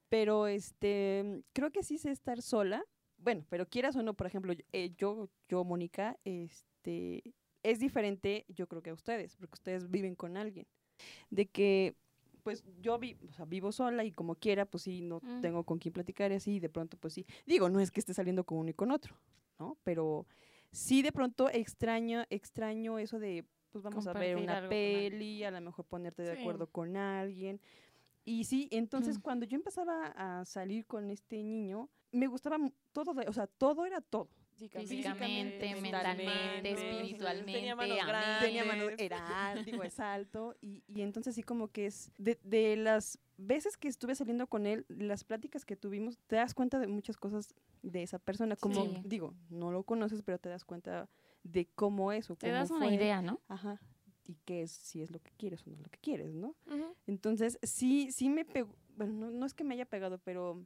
pero 0.08 0.46
este 0.48 1.42
creo 1.52 1.70
que 1.70 1.82
sí 1.82 1.98
sé 1.98 2.10
estar 2.10 2.42
sola. 2.42 2.84
Bueno, 3.16 3.44
pero 3.48 3.66
quieras 3.68 3.96
o 3.96 4.02
no, 4.02 4.14
por 4.14 4.26
ejemplo, 4.26 4.52
yo- 4.52 4.64
eh, 4.72 4.92
yo, 4.96 5.28
yo, 5.48 5.62
Mónica, 5.64 6.18
este, 6.24 7.22
es 7.62 7.78
diferente, 7.78 8.44
yo 8.48 8.66
creo 8.66 8.82
que 8.82 8.90
a 8.90 8.94
ustedes, 8.94 9.36
porque 9.36 9.54
ustedes 9.54 9.90
viven 9.90 10.14
con 10.14 10.36
alguien. 10.36 10.66
De 11.30 11.46
que, 11.46 11.94
pues 12.40 12.64
yo 12.80 12.98
vi, 12.98 13.16
o 13.28 13.32
sea, 13.32 13.44
vivo 13.44 13.72
sola 13.72 14.04
y 14.04 14.12
como 14.12 14.34
quiera, 14.34 14.66
pues 14.66 14.82
sí, 14.84 15.00
no 15.00 15.20
Mm. 15.22 15.40
tengo 15.40 15.64
con 15.64 15.78
quién 15.78 15.92
platicar 15.92 16.32
y 16.32 16.36
así, 16.36 16.56
y 16.56 16.60
de 16.60 16.68
pronto, 16.68 16.96
pues 16.96 17.14
sí. 17.14 17.26
Digo, 17.46 17.68
no 17.68 17.80
es 17.80 17.90
que 17.90 18.00
esté 18.00 18.14
saliendo 18.14 18.44
con 18.44 18.58
uno 18.58 18.70
y 18.70 18.74
con 18.74 18.90
otro, 18.90 19.16
¿no? 19.58 19.76
Pero 19.84 20.26
sí 20.72 21.02
de 21.02 21.12
pronto 21.12 21.48
extraño, 21.50 22.24
extraño 22.30 22.98
eso 22.98 23.18
de, 23.18 23.44
pues 23.70 23.82
vamos 23.84 24.06
a 24.06 24.12
ver 24.12 24.36
una 24.36 24.68
peli, 24.68 25.44
a 25.44 25.50
lo 25.50 25.60
mejor 25.60 25.84
ponerte 25.84 26.22
de 26.22 26.34
Sí. 26.34 26.40
acuerdo 26.42 26.66
con 26.66 26.96
alguien. 26.96 27.60
Y 28.24 28.44
sí, 28.44 28.68
entonces 28.70 29.18
Mm. 29.18 29.22
cuando 29.22 29.46
yo 29.46 29.56
empezaba 29.56 30.06
a 30.16 30.44
salir 30.44 30.86
con 30.86 31.10
este 31.10 31.42
niño, 31.42 31.88
me 32.12 32.26
gustaba 32.26 32.58
todo, 32.92 33.14
de- 33.14 33.28
o 33.28 33.32
sea, 33.32 33.46
todo 33.46 33.86
era 33.86 34.00
todo. 34.00 34.28
Físicamente, 34.68 35.74
mentalmente, 35.76 36.72
espiritualmente, 36.72 37.52
Tenía 37.52 37.76
manos 37.76 37.98
grandes. 38.06 38.48
Tenía 38.48 38.64
mano, 38.64 38.84
era 38.98 39.48
alto, 39.50 39.82
es 39.82 40.00
alto. 40.00 40.54
Y, 40.60 40.82
y 40.86 41.02
entonces 41.02 41.34
sí 41.34 41.42
como 41.42 41.68
que 41.68 41.86
es, 41.86 42.12
de, 42.18 42.38
de 42.44 42.76
las 42.76 43.18
veces 43.36 43.76
que 43.76 43.88
estuve 43.88 44.14
saliendo 44.14 44.46
con 44.46 44.66
él, 44.66 44.84
las 44.88 45.24
pláticas 45.24 45.64
que 45.64 45.76
tuvimos, 45.76 46.18
te 46.26 46.36
das 46.36 46.54
cuenta 46.54 46.78
de 46.78 46.86
muchas 46.86 47.16
cosas 47.16 47.54
de 47.82 48.02
esa 48.02 48.18
persona. 48.18 48.56
Como, 48.56 48.84
Sí. 48.84 49.00
digo, 49.04 49.34
no 49.48 49.70
lo 49.72 49.82
conoces, 49.84 50.22
pero 50.22 50.38
te 50.38 50.48
das 50.48 50.64
cuenta 50.64 51.08
de 51.42 51.66
cómo 51.74 52.12
es 52.12 52.30
o 52.30 52.36
Te 52.36 52.48
cómo 52.48 52.58
das 52.58 52.70
una 52.70 52.86
fue. 52.86 52.94
idea, 52.94 53.22
¿no? 53.22 53.40
Ajá. 53.48 53.80
Y 54.26 54.36
qué 54.44 54.62
es, 54.62 54.70
si 54.70 55.00
es 55.02 55.10
lo 55.10 55.18
que 55.20 55.32
quieres 55.32 55.66
o 55.66 55.70
no 55.70 55.76
es 55.76 55.82
lo 55.82 55.88
que 55.88 55.98
quieres, 55.98 56.34
¿no? 56.34 56.54
Ujú. 56.66 56.94
Entonces, 57.06 57.58
sí, 57.62 58.12
sí 58.12 58.28
me 58.28 58.44
pegó, 58.44 58.76
bueno, 58.96 59.12
no, 59.14 59.30
no 59.30 59.46
es 59.46 59.54
que 59.54 59.64
me 59.64 59.74
haya 59.74 59.86
pegado, 59.86 60.18
pero 60.18 60.64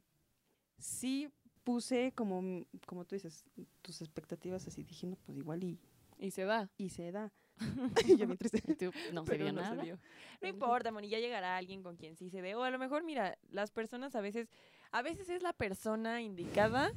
sí 0.77 1.29
puse 1.65 2.13
como, 2.13 2.39
m- 2.39 2.65
como 2.85 3.03
tú 3.03 3.15
dices, 3.15 3.43
tus 3.81 3.99
expectativas 4.01 4.65
así, 4.67 4.83
dije, 4.83 5.05
no, 5.07 5.17
pues 5.17 5.37
igual 5.37 5.61
y, 5.65 5.77
Y 6.17 6.31
se 6.31 6.45
va. 6.45 6.69
y 6.77 6.89
se 6.89 7.11
da. 7.11 7.33
Y 8.15 8.17
yo 8.17 8.25
bien 8.27 8.37
triste. 8.37 8.61
Tú, 8.75 8.91
no 9.11 9.25
se 9.25 9.37
vio 9.37 9.51
no 9.51 9.61
nada. 9.61 9.75
se 9.75 9.81
dio. 9.81 9.99
No 10.41 10.47
importa, 10.47 10.91
Moni, 10.91 11.09
ya 11.09 11.19
llegará 11.19 11.57
alguien 11.57 11.83
con 11.83 11.97
quien 11.97 12.15
sí 12.15 12.29
se 12.29 12.41
dé. 12.41 12.55
O 12.55 12.63
a 12.63 12.69
lo 12.69 12.79
mejor, 12.79 13.03
mira, 13.03 13.37
las 13.49 13.71
personas 13.71 14.15
a 14.15 14.21
veces, 14.21 14.47
a 14.91 15.01
veces 15.01 15.27
es 15.29 15.41
la 15.41 15.51
persona 15.53 16.21
indicada, 16.21 16.89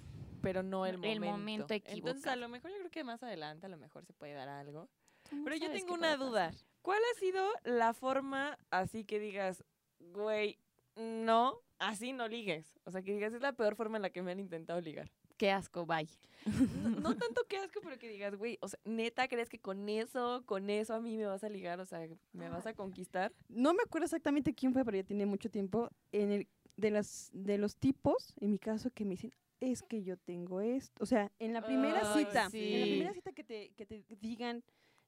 pero 0.43 0.63
no 0.63 0.87
el 0.87 0.99
momento. 0.99 1.13
El 1.15 1.21
momento 1.33 1.75
Entonces, 1.75 1.89
a 1.89 1.93
equivocado. 1.93 2.37
lo 2.37 2.49
mejor 2.49 2.71
yo 2.71 2.79
creo 2.79 2.91
que 2.91 3.05
más 3.05 3.23
adelante 3.25 3.67
a 3.67 3.69
lo 3.69 3.79
mejor 3.79 4.05
se 4.05 4.13
puede 4.13 4.35
dar 4.35 4.49
algo. 4.49 4.89
No 5.33 5.45
Pero 5.45 5.57
yo 5.57 5.71
tengo 5.73 5.95
una 5.95 6.17
duda. 6.17 6.51
pasar. 6.51 6.67
¿Cuál 6.83 7.01
ha 7.15 7.19
sido 7.19 7.45
la 7.65 7.93
forma 7.95 8.59
así 8.71 9.05
que 9.05 9.19
digas, 9.19 9.65
güey, 9.99 10.59
no, 10.97 11.61
así 11.79 12.13
no 12.13 12.29
ligues? 12.29 12.79
O 12.85 12.91
sea, 12.91 13.03
que 13.03 13.13
digas, 13.13 13.33
es 13.33 13.41
la 13.43 13.53
peor 13.53 13.77
forma 13.77 13.97
en 13.99 14.03
la 14.03 14.11
que 14.11 14.23
me 14.23 14.33
han 14.33 14.41
intentado 14.41 14.81
ligar. 14.81 15.11
Qué 15.37 15.51
asco, 15.51 15.87
bye. 15.87 16.09
No, 16.47 16.89
no 17.01 17.17
tanto 17.17 17.43
que 17.49 17.59
asco, 17.59 17.81
pero 17.83 17.99
que 17.99 18.09
digas, 18.09 18.35
güey, 18.37 18.59
o 18.61 18.69
sea, 18.69 18.79
neta, 18.85 19.29
¿crees 19.29 19.49
que 19.49 19.61
con 19.61 19.89
eso, 19.89 20.43
con 20.47 20.69
eso 20.71 20.95
a 20.95 21.01
mí 21.01 21.17
me 21.17 21.27
vas 21.27 21.45
a 21.45 21.49
ligar? 21.49 21.79
O 21.81 21.87
sea, 21.87 22.07
¿me 22.33 22.49
vas 22.49 22.67
a 22.67 22.75
conquistar? 22.75 23.33
No 23.49 23.73
me 23.75 23.83
acuerdo 23.85 24.07
exactamente 24.07 24.55
quién 24.55 24.73
fue, 24.73 24.85
pero 24.85 24.97
ya 24.97 25.05
tiene 25.05 25.27
mucho 25.27 25.49
tiempo. 25.51 25.91
En 26.13 26.33
el, 26.33 26.49
de, 26.77 26.91
las, 26.91 27.31
de 27.33 27.59
los 27.59 27.77
tipos, 27.77 28.35
en 28.41 28.51
mi 28.53 28.59
caso, 28.59 28.91
que 28.91 29.05
me 29.05 29.11
dicen, 29.13 29.33
es 29.61 29.83
que 29.83 30.03
yo 30.03 30.17
tengo 30.17 30.61
esto. 30.61 31.03
O 31.03 31.07
sea, 31.07 31.31
en 31.39 31.53
la 31.53 31.63
primera 31.63 32.15
cita, 32.15 32.49
en 32.53 32.81
la 32.81 32.87
primera 32.87 33.13
cita 33.13 33.33
que 33.33 33.45
te, 33.45 33.71
que 33.77 33.87
te 33.87 34.05
digan, 34.21 34.63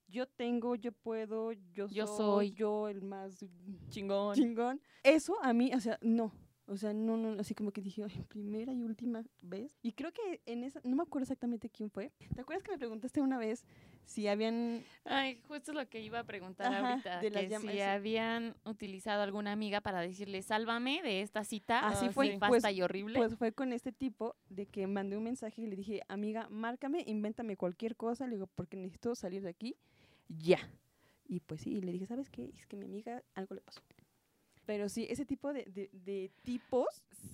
yo 0.09 0.27
tengo, 0.27 0.75
yo 0.75 0.91
puedo, 0.93 1.53
yo, 1.53 1.87
Yo 1.89 2.07
soy, 2.07 2.17
soy. 2.17 2.53
yo 2.53 2.89
el 2.89 3.03
más 3.03 3.45
Chingón. 3.91 4.35
chingón. 4.35 4.81
Eso 5.05 5.37
a 5.43 5.53
mí, 5.53 5.73
o 5.75 5.81
sea, 5.81 5.99
no. 6.03 6.33
O 6.71 6.77
sea, 6.77 6.93
no, 6.93 7.17
no, 7.17 7.41
así 7.41 7.53
como 7.53 7.73
que 7.73 7.83
dije, 7.83 8.05
"Ay, 8.05 8.23
primera 8.29 8.73
y 8.73 8.81
última 8.85 9.25
vez. 9.43 9.77
Y 9.83 9.91
creo 9.93 10.13
que 10.13 10.41
en 10.47 10.63
esa, 10.63 10.81
no 10.85 10.95
me 10.95 11.03
acuerdo 11.03 11.25
exactamente 11.25 11.69
quién 11.69 11.91
fue. 11.91 12.13
¿Te 12.33 12.41
acuerdas 12.43 12.63
que 12.63 12.71
me 12.71 12.79
preguntaste 12.79 13.21
una 13.21 13.39
vez 13.39 13.65
si 14.05 14.29
habían 14.29 14.85
Ay, 15.05 15.41
justo 15.49 15.73
lo 15.73 15.89
que 15.89 16.01
iba 16.01 16.21
a 16.21 16.25
preguntar 16.25 16.73
Ajá, 16.73 16.91
ahorita. 16.93 17.21
de 17.21 17.31
las 17.31 17.43
que 17.43 17.49
llamas, 17.49 17.73
si 17.73 17.79
sí. 17.79 17.83
habían 17.83 18.55
utilizado 18.65 19.23
alguna 19.23 19.51
amiga 19.51 19.81
para 19.81 20.01
decirle, 20.01 20.43
sálvame 20.43 21.03
de 21.03 21.23
esta 21.23 21.43
cita. 21.43 21.81
Así 21.89 22.07
Ah, 22.07 22.13
fue, 22.13 22.33
sí. 22.35 22.39
pues, 22.39 22.65
y 22.73 22.83
horrible. 22.83 23.19
Pues 23.19 23.35
fue 23.35 23.51
con 23.53 23.73
este 23.73 23.91
tipo 23.91 24.37
de 24.49 24.67
que 24.67 24.87
mandé 24.87 25.17
un 25.17 25.25
mensaje 25.25 25.63
y 25.63 25.67
le 25.67 25.75
dije, 25.75 26.03
amiga, 26.07 26.47
márcame, 26.51 27.03
invéntame 27.05 27.57
cualquier 27.57 27.97
cosa, 27.97 28.29
le 28.29 28.37
digo, 28.37 28.47
porque 28.47 28.77
necesito 28.77 29.17
salir 29.17 29.43
de 29.43 29.49
aquí 29.51 29.75
ya. 30.29 30.59
Y 31.27 31.41
pues 31.41 31.63
sí, 31.63 31.71
y 31.79 31.81
le 31.81 31.91
dije, 31.91 32.07
¿sabes 32.07 32.31
qué? 32.31 32.53
Es 32.57 32.67
que 32.69 32.77
mi 32.77 32.85
amiga 32.85 33.25
algo 33.35 33.57
le 33.57 33.61
pasó. 33.61 33.81
Pero 34.71 34.89
sí, 34.89 35.05
ese 35.11 35.27
tipo 35.27 35.53
de, 35.53 35.65
de, 35.65 35.91
de 35.93 36.31
tipos 36.45 36.87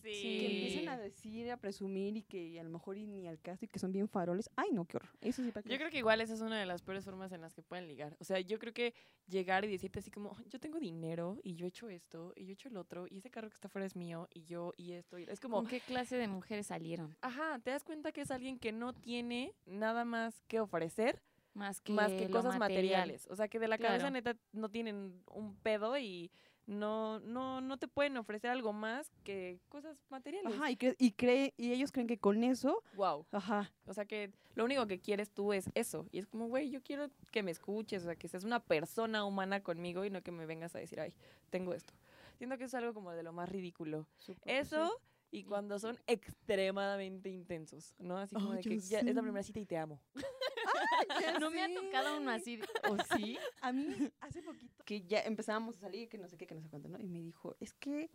Sí. 0.03 0.11
que 0.23 0.47
empiezan 0.47 0.89
a 0.89 0.97
decir, 0.97 1.51
a 1.51 1.59
presumir 1.59 2.17
y 2.17 2.23
que 2.23 2.59
a 2.59 2.63
lo 2.63 2.71
mejor 2.71 2.97
y 2.97 3.07
ni 3.07 3.27
al 3.29 3.39
caso 3.41 3.67
y 3.67 3.69
que 3.69 3.79
son 3.79 3.93
bien 3.93 4.09
faroles. 4.09 4.49
Ay, 4.57 4.71
no, 4.73 4.87
qué 4.87 4.97
horror. 4.97 5.11
Eso 5.21 5.43
sí, 5.45 5.51
para 5.53 5.63
que 5.65 5.69
Yo 5.69 5.77
creo 5.77 5.91
que 5.91 5.99
igual 5.99 6.21
esa 6.23 6.33
es 6.33 6.41
una 6.41 6.59
de 6.59 6.65
las 6.65 6.81
peores 6.81 7.05
formas 7.05 7.31
en 7.33 7.43
las 7.43 7.53
que 7.53 7.61
pueden 7.63 7.87
ligar. 7.87 8.17
O 8.19 8.25
sea, 8.25 8.41
yo 8.41 8.59
creo 8.59 8.73
que 8.73 8.95
llegar 9.27 9.67
y 9.67 9.69
decirte 9.69 9.99
así 9.99 10.11
como, 10.11 10.35
yo 10.49 10.59
tengo 10.61 10.79
dinero 10.81 11.39
y 11.43 11.57
yo 11.57 11.67
he 11.67 11.69
hecho 11.69 11.91
esto 11.91 12.33
y 12.37 12.45
yo 12.47 12.51
he 12.51 12.53
hecho 12.55 12.69
el 12.71 12.79
otro 12.79 13.07
y 13.11 13.19
ese 13.19 13.31
carro 13.31 13.51
que 13.51 13.55
está 13.55 13.69
afuera 13.69 13.85
es 13.85 13.97
mío 13.97 14.29
y 14.33 14.45
yo 14.45 14.73
y 14.79 14.93
esto. 14.93 15.19
y- 15.19 15.25
Es 15.25 15.41
como, 15.41 15.57
¿Con 15.57 15.67
qué 15.67 15.81
clase 15.81 16.17
de 16.17 16.27
mujeres 16.29 16.69
salieron? 16.69 17.15
ajá, 17.21 17.59
te 17.63 17.71
das 17.71 17.85
cuenta 17.85 18.13
que 18.13 18.23
es 18.23 18.31
alguien 18.31 18.59
que 18.59 18.73
no 18.73 18.95
tiene 18.95 19.53
nada 19.67 20.07
más 20.07 20.41
que 20.49 20.59
ofrecer 20.61 21.21
Más 21.53 21.81
que, 21.81 21.93
más 21.93 22.11
que 22.13 22.31
cosas 22.31 22.59
material. 22.59 22.61
materiales. 23.01 23.27
O 23.31 23.37
sea, 23.37 23.49
que 23.49 23.59
de 23.59 23.69
la 23.69 23.77
cabeza 23.79 23.99
Claro. 24.09 24.13
neta 24.13 24.37
no 24.53 24.69
tienen 24.71 25.23
un 25.31 25.57
pedo 25.57 25.99
y 25.99 26.31
no, 26.67 27.21
no, 27.21 27.61
no 27.61 27.77
te 27.79 27.89
pueden 27.89 28.17
ofrecer 28.17 28.51
algo 28.51 28.73
más 28.73 29.11
que 29.25 29.61
cosas 29.69 29.97
materiales. 30.11 30.53
Ajá, 30.53 30.71
y, 30.71 30.77
cre- 30.77 30.97
y, 30.99 31.13
cree, 31.13 31.55
y 31.57 31.73
ellos 31.73 31.93
creen 31.93 32.07
que 32.09 32.19
con 32.19 32.43
eso, 32.45 32.83
Wow. 32.95 33.27
ajá, 33.33 33.73
O 33.87 33.95
sea 33.95 34.05
que 34.05 34.33
lo 34.55 34.65
único 34.65 34.87
que 34.87 34.99
quieres 35.01 35.31
tú 35.31 35.53
es 35.53 35.71
eso. 35.75 36.07
Y 36.11 36.19
es 36.19 36.27
como, 36.27 36.49
güey, 36.49 36.71
yo 36.71 36.83
quiero 36.83 37.09
que 37.31 37.43
me 37.43 37.51
escuches, 37.51 38.03
o 38.03 38.07
sea, 38.07 38.17
que 38.17 38.29
seas 38.29 38.45
una 38.45 38.61
persona 38.61 39.25
humana 39.25 39.63
conmigo 39.63 40.05
y 40.05 40.11
no 40.11 40.23
que 40.23 40.33
me 40.33 40.47
vengas 40.47 40.75
a 40.75 40.79
decir, 40.79 40.99
ay, 41.01 41.15
tengo 41.51 41.73
esto. 41.75 41.93
Siento 42.39 42.59
que 42.59 42.65
eso 42.65 42.77
es 42.77 42.83
algo 42.83 42.95
como 42.95 43.13
de 43.13 43.23
lo 43.23 43.33
más 43.33 43.49
ridículo. 43.49 44.07
Eso 44.45 45.01
y 45.31 45.45
cuando 45.45 45.79
son 45.79 45.99
extremadamente 46.07 47.29
intensos, 47.31 47.95
¿no? 47.99 48.17
Así 48.19 48.35
como 48.35 48.53
Ay, 48.53 48.59
de 48.63 48.63
que 48.69 48.79
ya 48.81 49.01
es 49.01 49.15
la 49.15 49.23
primera 49.23 49.43
cita 49.43 49.61
y 49.61 49.67
te 49.67 49.77
amo. 49.77 50.03
No 51.41 51.51
me 51.51 51.63
ha 51.63 51.73
tocado 51.73 52.17
uno 52.19 52.31
así. 52.31 52.61
¿O 52.89 52.97
sí? 53.35 53.39
A 53.61 53.73
mí, 53.73 54.11
hace 54.21 54.43
poquito, 54.43 54.83
que 54.85 55.03
ya 55.03 55.21
empezábamos 55.21 55.77
a 55.77 55.81
salir, 55.81 56.09
que 56.09 56.19
no 56.19 56.29
sé 56.29 56.37
qué, 56.37 56.47
que 56.47 56.55
no 56.55 56.61
sé 56.63 56.69
cuánto, 56.69 56.89
¿no? 56.89 56.99
Y 56.99 57.07
me 57.07 57.21
dijo, 57.21 57.57
es 57.61 57.75
que 57.75 58.11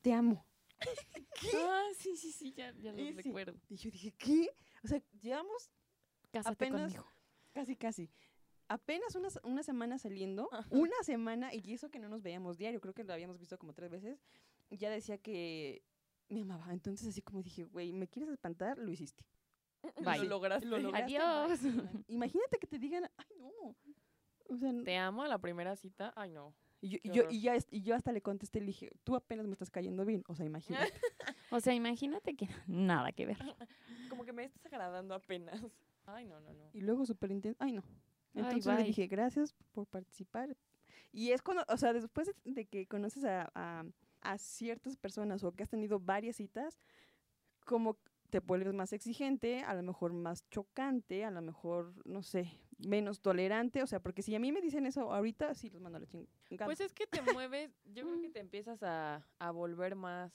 te 0.00 0.12
amo. 0.12 0.46
Ah, 1.66 1.88
sí, 1.98 2.16
sí, 2.16 2.32
sí, 2.32 2.52
ya, 2.52 2.72
ya 2.78 2.92
lo 2.92 2.98
sí. 2.98 3.12
recuerdo. 3.12 3.58
Y 3.68 3.76
yo 3.76 3.90
dije, 3.90 4.12
¿qué? 4.12 4.50
O 4.84 4.88
sea, 4.88 5.02
llevamos 5.20 5.70
Cásate 6.32 6.52
Apenas- 6.66 6.92
conmigo. 6.92 7.06
casi, 7.52 7.76
casi. 7.76 8.10
Apenas 8.68 9.14
una, 9.16 9.28
una 9.42 9.62
semana 9.62 9.98
saliendo, 9.98 10.48
Ajá. 10.52 10.68
una 10.70 10.96
semana, 11.02 11.52
y 11.52 11.72
eso 11.72 11.90
que 11.90 11.98
no 11.98 12.08
nos 12.08 12.22
veíamos 12.22 12.56
diario, 12.56 12.80
creo 12.80 12.94
que 12.94 13.04
lo 13.04 13.12
habíamos 13.12 13.38
visto 13.38 13.58
como 13.58 13.72
tres 13.74 13.90
veces, 13.90 14.22
ya 14.70 14.90
decía 14.90 15.18
que 15.18 15.82
me 16.30 16.42
amaba. 16.42 16.72
Entonces, 16.72 17.08
así 17.08 17.22
como 17.22 17.42
dije, 17.42 17.64
güey, 17.64 17.92
¿me 17.92 18.08
quieres 18.08 18.30
espantar? 18.30 18.78
Lo 18.78 18.90
hiciste. 18.90 19.24
Lo 19.98 20.10
Bye. 20.10 20.26
lograste. 20.28 20.66
Lo 20.66 20.78
lograste, 20.82 21.16
Adiós. 21.18 21.62
bye. 21.62 22.04
Imagínate 22.08 22.58
que 22.58 22.66
te 22.66 22.78
digan, 22.78 23.10
ay, 23.16 23.36
no. 23.38 23.76
O 24.48 24.56
sea, 24.56 24.72
Te 24.84 24.96
amo 24.96 25.22
a 25.22 25.28
la 25.28 25.38
primera 25.38 25.76
cita. 25.76 26.12
Ay, 26.16 26.30
no. 26.30 26.54
y 26.80 26.88
yo, 26.90 26.98
y 27.02 27.10
yo, 27.10 27.22
y 27.30 27.40
ya, 27.40 27.56
y 27.70 27.82
yo 27.82 27.94
hasta 27.94 28.10
le 28.12 28.20
contesté, 28.20 28.60
le 28.60 28.66
dije, 28.66 28.90
tú 29.04 29.14
apenas 29.14 29.46
me 29.46 29.52
estás 29.52 29.70
cayendo 29.70 30.04
bien. 30.04 30.24
O 30.28 30.34
sea, 30.34 30.44
imagínate. 30.46 30.92
O 31.52 31.58
sea, 31.58 31.74
imagínate 31.74 32.36
que 32.36 32.48
nada 32.68 33.10
que 33.10 33.26
ver. 33.26 33.38
Como 34.08 34.24
que 34.24 34.32
me 34.32 34.44
estás 34.44 34.64
agradando 34.66 35.14
apenas. 35.14 35.60
Ay, 36.06 36.24
no, 36.24 36.38
no, 36.40 36.52
no. 36.54 36.70
Y 36.72 36.80
luego 36.80 37.04
súper 37.04 37.32
intenso, 37.32 37.56
ay, 37.60 37.72
no. 37.72 37.82
Ay, 38.34 38.42
Entonces 38.42 38.66
le 38.66 38.74
bye. 38.76 38.84
dije, 38.84 39.06
gracias 39.08 39.52
por 39.72 39.86
participar. 39.86 40.56
Y 41.10 41.32
es 41.32 41.42
cuando, 41.42 41.64
o 41.68 41.76
sea, 41.76 41.92
después 41.92 42.28
de, 42.28 42.34
de 42.52 42.66
que 42.66 42.86
conoces 42.86 43.24
a, 43.24 43.50
a, 43.56 43.84
a 44.20 44.38
ciertas 44.38 44.96
personas 44.96 45.44
o 45.44 45.52
que 45.52 45.62
has 45.62 45.68
tenido 45.70 46.00
varias 46.00 46.36
citas, 46.36 46.78
como 47.64 47.98
te 48.30 48.40
vuelves 48.40 48.72
más 48.74 48.92
exigente, 48.92 49.62
a 49.62 49.74
lo 49.74 49.82
mejor 49.82 50.12
más 50.12 50.48
chocante, 50.50 51.24
a 51.24 51.30
lo 51.30 51.42
mejor, 51.42 51.92
no 52.06 52.22
sé, 52.22 52.50
menos 52.78 53.20
tolerante. 53.20 53.82
O 53.82 53.86
sea, 53.86 54.00
porque 54.00 54.22
si 54.22 54.34
a 54.34 54.38
mí 54.38 54.52
me 54.52 54.60
dicen 54.60 54.86
eso 54.86 55.12
ahorita, 55.12 55.54
sí 55.54 55.68
los 55.70 55.82
mando 55.82 55.96
a 55.98 56.00
la 56.00 56.06
chingada. 56.06 56.66
Pues 56.66 56.80
es 56.80 56.92
que 56.94 57.06
te 57.06 57.22
mueves, 57.22 57.72
yo 57.92 58.04
creo 58.04 58.20
que 58.20 58.28
te 58.30 58.40
empiezas 58.40 58.82
a, 58.82 59.26
a 59.38 59.50
volver 59.50 59.96
más 59.96 60.32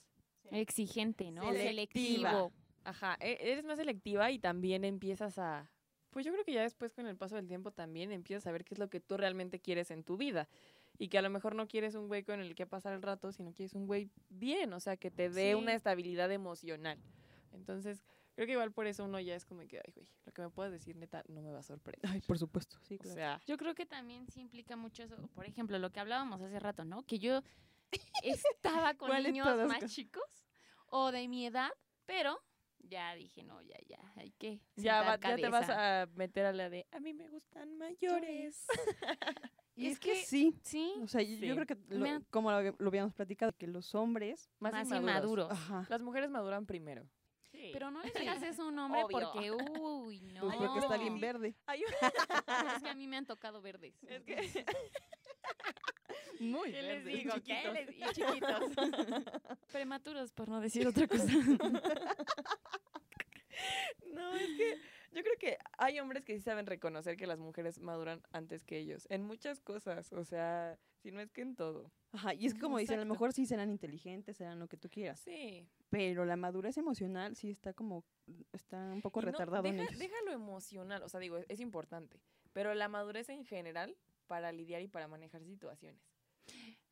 Exigente, 0.52 1.32
¿no? 1.32 1.42
Selectiva. 1.54 2.30
Selectivo. 2.32 2.54
Ajá, 2.84 3.18
e- 3.20 3.38
eres 3.42 3.66
más 3.66 3.78
selectiva 3.78 4.32
y 4.32 4.40
también 4.40 4.84
empiezas 4.84 5.40
a... 5.40 5.72
Pues 6.12 6.26
yo 6.26 6.32
creo 6.32 6.46
que 6.46 6.54
ya 6.54 6.62
después 6.62 6.94
con 6.94 7.08
el 7.08 7.18
paso 7.18 7.36
del 7.36 7.48
tiempo 7.48 7.72
también 7.72 8.12
empiezas 8.12 8.48
a 8.48 8.52
ver 8.52 8.64
qué 8.64 8.76
es 8.76 8.80
lo 8.80 8.90
que 8.90 9.02
tú 9.02 9.18
realmente 9.18 9.60
quieres 9.60 9.92
en 9.92 10.04
tu 10.04 10.18
vida. 10.18 10.48
Y 10.98 11.10
que 11.10 11.18
a 11.18 11.22
lo 11.22 11.30
mejor 11.30 11.56
no 11.56 11.68
quieres 11.68 11.96
un 11.96 12.08
güey 12.08 12.24
con 12.24 12.40
el 12.40 12.56
que 12.56 12.66
pasar 12.66 12.94
el 12.94 13.02
rato, 13.02 13.32
sino 13.32 13.54
quieres 13.54 13.74
un 13.74 13.86
güey 13.88 14.10
bien, 14.30 14.72
o 14.74 14.80
sea, 14.80 14.98
que 14.98 15.12
te 15.12 15.30
dé 15.30 15.50
Sí. 15.52 15.54
una 15.56 15.74
estabilidad 15.74 16.32
emocional. 16.32 17.00
Entonces, 17.52 18.04
creo 18.36 18.46
que 18.48 18.54
igual 18.54 18.72
por 18.72 18.88
eso 18.88 19.04
uno 19.06 19.20
ya 19.20 19.36
es 19.36 19.46
como 19.46 19.62
que, 19.68 19.78
ay, 19.86 19.92
güey, 19.94 20.08
lo 20.26 20.32
que 20.32 20.42
me 20.42 20.50
puedas 20.50 20.72
decir, 20.72 20.96
neta, 20.96 21.24
no 21.28 21.42
me 21.42 21.52
va 21.52 21.60
a 21.60 21.64
sorprender. 21.64 22.10
Ay, 22.12 22.22
por 22.22 22.38
supuesto, 22.38 22.78
sí, 22.84 22.96
o 23.00 23.04
claro. 23.04 23.16
sea, 23.16 23.42
Yo 23.46 23.58
creo 23.58 23.76
que 23.76 23.86
también 23.86 24.28
sí 24.28 24.40
implica 24.42 24.76
mucho 24.76 25.04
eso. 25.04 25.16
Por 25.34 25.46
ejemplo, 25.46 25.80
lo 25.80 25.92
que 25.92 26.00
hablábamos 26.00 26.42
hace 26.42 26.60
rato, 26.60 26.86
¿no? 26.86 27.04
Que 27.04 27.20
yo 27.20 27.42
estaba 28.24 28.94
con 28.96 29.08
¿Cuál 29.10 29.24
de 29.24 29.32
niños 29.32 29.68
más 29.68 29.86
chicos 29.94 30.24
o 30.88 31.12
de 31.12 31.28
mi 31.28 31.46
edad, 31.46 31.72
pero 32.06 32.42
ya 32.90 33.14
dije, 33.16 33.44
no, 33.44 33.62
ya, 33.62 33.78
ya, 33.88 34.00
hay 34.16 34.32
que. 34.32 34.60
ya, 34.76 35.02
va- 35.02 35.20
ya 35.20 35.36
te 35.36 35.50
vas 35.50 35.70
a 35.70 36.08
meter 36.16 36.46
a 36.46 36.54
la 36.54 36.70
de, 36.70 36.86
a 36.92 37.00
mí 37.00 37.14
me 37.14 37.28
gustan 37.30 37.78
mayores. 37.78 38.66
Y 39.78 39.88
es 39.88 39.94
es 39.94 40.00
que, 40.00 40.14
que- 40.14 40.26
sí. 40.26 40.56
Sí, 40.64 40.94
O 41.02 41.08
sea, 41.10 41.22
yo- 41.22 41.36
Sí. 41.38 41.46
yo 41.48 41.54
creo 41.56 41.66
que, 41.68 41.76
lo- 41.90 42.00
Me 42.00 42.12
ha- 42.12 42.22
como 42.32 42.50
lo, 42.50 42.62
lo 42.78 42.88
habíamos 42.88 43.14
platicado, 43.14 43.52
que 43.52 43.68
los 43.68 43.94
hombres, 43.94 44.50
Más, 44.60 44.72
más 44.72 44.88
inmaduros. 44.88 45.48
inmaduros. 45.48 45.52
ajá, 45.52 45.86
Las 45.90 46.02
mujeres 46.02 46.30
maduran 46.30 46.66
primero. 46.66 47.06
Pero 47.74 47.90
no 47.92 48.02
le 48.02 48.12
digas 48.12 48.42
eso 48.44 48.62
a 48.64 48.68
un 48.68 48.80
hombre 48.80 49.04
Obvio. 49.04 49.20
porque, 49.34 49.52
uy, 49.82 50.22
no. 50.22 50.42
pues 50.42 50.56
porque 50.56 50.80
está 50.80 50.98
bien 50.98 51.20
verde. 51.20 51.56
Ay, 51.66 51.84
Es 52.78 52.84
que 52.84 52.90
a 52.90 52.94
mí 52.96 53.06
me 53.08 53.18
han 53.18 53.26
tocado 53.26 53.62
verdes. 53.62 53.94
es 54.04 54.24
que... 54.24 54.66
Muy 56.40 56.72
¿Qué 56.72 56.82
les 56.82 57.06
digo? 57.06 57.34
¿Qué 57.36 57.42
Chiquitos. 57.42 57.74
les- 57.74 57.90
Y 57.98 58.14
chiquitos. 58.14 59.58
Prematuros, 59.72 60.32
por 60.32 60.48
no 60.48 60.60
decir 60.62 60.88
otra 60.88 61.06
cosa. 61.08 61.26
No, 64.14 64.36
es 64.36 64.48
que 64.58 64.78
yo 65.12 65.24
creo 65.24 65.38
que 65.40 65.58
hay 65.78 66.00
hombres 66.00 66.24
que 66.24 66.36
sí 66.38 66.42
saben 66.42 66.66
reconocer 66.66 67.18
que 67.18 67.28
las 67.28 67.40
mujeres 67.40 67.80
maduran 67.80 68.22
antes 68.32 68.64
que 68.64 68.78
ellos. 68.78 69.08
En 69.10 69.24
muchas 69.24 69.62
cosas. 69.62 70.12
O 70.14 70.24
sea, 70.24 70.78
si 71.02 71.12
no 71.12 71.22
es 71.22 71.32
que 71.32 71.42
en 71.42 71.56
todo. 71.56 71.92
Ajá, 72.12 72.34
y 72.34 72.46
es 72.46 72.54
que 72.54 72.60
como 72.60 72.78
dicen, 72.78 73.00
a 73.00 73.06
lo 73.06 73.12
mejor 73.12 73.34
sí 73.34 73.46
serán 73.46 73.70
inteligentes, 73.70 74.38
serán 74.38 74.60
lo 74.60 74.68
que 74.68 74.78
tú 74.78 74.90
quieras. 74.90 75.20
Sí. 75.22 75.68
Pero 75.90 76.26
la 76.26 76.36
madurez 76.36 76.78
emocional 76.78 77.36
sí 77.36 77.50
está 77.50 77.74
como, 77.74 78.04
está 78.52 78.78
un 78.94 79.02
poco 79.02 79.22
no, 79.22 79.28
retardado 79.28 79.66
en 79.68 79.78
deja, 79.78 79.90
ellos. 79.90 80.00
deja 80.00 80.16
lo 80.26 80.32
emocional. 80.32 81.04
O 81.04 81.10
sea, 81.10 81.20
digo, 81.20 81.38
es, 81.38 81.46
es 81.50 81.60
importante. 81.60 82.22
Pero 82.54 82.74
la 82.74 82.88
madurez 82.88 83.30
en 83.30 83.46
general 83.46 83.98
para 84.28 84.52
lidiar 84.52 84.82
y 84.82 84.88
para 84.88 85.08
manejar 85.08 85.44
situaciones. 85.44 86.02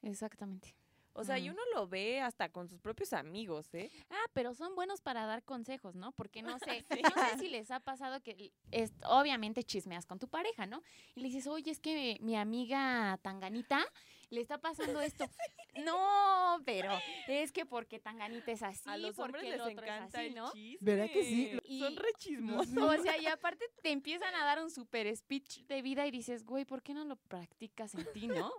Exactamente. 0.01 0.75
O 1.15 1.23
sea, 1.23 1.37
y 1.37 1.49
Ujú. 1.49 1.53
uno 1.57 1.61
lo 1.75 1.87
ve 1.87 2.21
hasta 2.21 2.49
con 2.49 2.67
sus 2.67 2.79
propios 2.79 3.13
amigos, 3.13 3.71
¿eh? 3.73 3.91
Ah, 4.09 4.25
pero 4.33 4.53
son 4.55 4.73
buenos 4.75 4.99
para 5.01 5.25
dar 5.27 5.43
consejos, 5.43 5.95
¿no? 5.95 6.11
Porque 6.11 6.41
no 6.41 6.57
sé, 6.81 6.85
no 6.89 7.09
sé 7.29 7.37
si 7.39 7.49
les 7.49 7.69
ha 7.71 7.79
pasado 7.79 8.19
que 8.21 8.51
es, 8.71 8.91
obviamente 9.05 9.63
chismeas 9.63 10.05
con 10.07 10.17
tu 10.19 10.27
pareja, 10.27 10.65
¿no? 10.65 10.81
Y 11.15 11.21
le 11.21 11.27
dices, 11.27 11.45
oye, 11.47 11.69
es 11.71 11.79
que 11.79 12.17
mi 12.21 12.35
amiga 12.35 13.19
Tanganita 13.21 13.85
le 14.29 14.41
está 14.41 14.57
pasando 14.59 15.01
esto. 15.01 15.25
No, 15.75 16.61
pero 16.65 16.91
es 17.27 17.51
que 17.51 17.65
porque 17.65 17.97
Tanganita 17.99 18.51
es 18.51 18.61
así, 18.61 18.87
A 18.87 18.95
los 18.95 19.15
porque 19.15 19.37
hombres 19.37 19.43
el 19.45 19.51
les 19.53 19.61
otro 19.61 19.85
es 19.85 19.91
así, 19.91 20.17
el 20.27 20.35
¿no? 20.35 20.51
chisme. 20.51 20.77
¿Verdad 20.81 21.09
que 21.11 21.23
sí? 21.23 21.49
Son 21.79 21.93
Y- 21.93 21.95
re 21.95 22.09
chismosos. 22.19 22.77
O 22.77 23.01
sea, 23.01 23.17
y 23.17 23.25
aparte 23.39 23.65
te 23.81 23.89
empiezan 23.91 24.35
a 24.35 24.45
dar 24.45 24.61
un 24.61 24.69
super 24.69 25.07
speech 25.17 25.61
de 25.65 25.81
vida 25.81 26.05
y 26.05 26.11
dices, 26.11 26.45
güey, 26.45 26.63
¿por 26.63 26.83
qué 26.83 26.93
no 26.93 27.05
lo 27.05 27.15
practicas 27.15 27.95
en 27.95 28.05
ti, 28.13 28.27
no? 28.27 28.51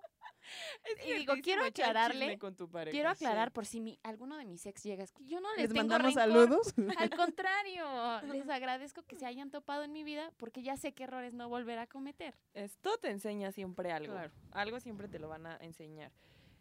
Es 0.84 1.06
y 1.06 1.12
digo, 1.14 1.34
quiero 1.42 1.64
aclararle- 1.64 2.20
chisme 2.20 2.38
con 2.38 2.54
tu 2.56 2.68
pareja, 2.70 2.92
Quiero 2.92 3.14
sí. 3.14 3.24
aclarar 3.24 3.52
por 3.52 3.66
si 3.66 3.80
mi, 3.80 3.98
alguno 4.02 4.36
de 4.36 4.44
mis 4.44 4.64
ex 4.66 4.82
llega, 4.82 5.04
yo 5.20 5.40
no 5.40 5.48
les, 5.54 5.62
Les 5.64 5.68
tengo 5.72 5.88
mandamos 5.88 6.14
rencor. 6.14 6.22
saludos. 6.48 6.74
Al 6.98 7.10
contrario, 7.10 7.84
les 8.32 8.48
agradezco 8.50 9.02
que 9.02 9.16
se 9.16 9.26
hayan 9.26 9.50
topado 9.50 9.82
en 9.84 9.92
mi 9.92 10.04
vida 10.04 10.32
porque 10.36 10.62
ya 10.62 10.76
sé 10.76 10.92
qué 10.92 11.04
errores 11.04 11.34
no 11.34 11.48
volver 11.48 11.78
a 11.78 11.86
cometer. 11.86 12.34
Esto 12.54 12.98
te 12.98 13.10
enseña 13.10 13.52
siempre 13.52 13.92
algo. 13.92 14.12
Claro. 14.12 14.32
Algo 14.52 14.80
siempre 14.80 15.08
te 15.08 15.18
lo 15.18 15.28
van 15.28 15.46
a 15.46 15.56
enseñar. 15.58 16.12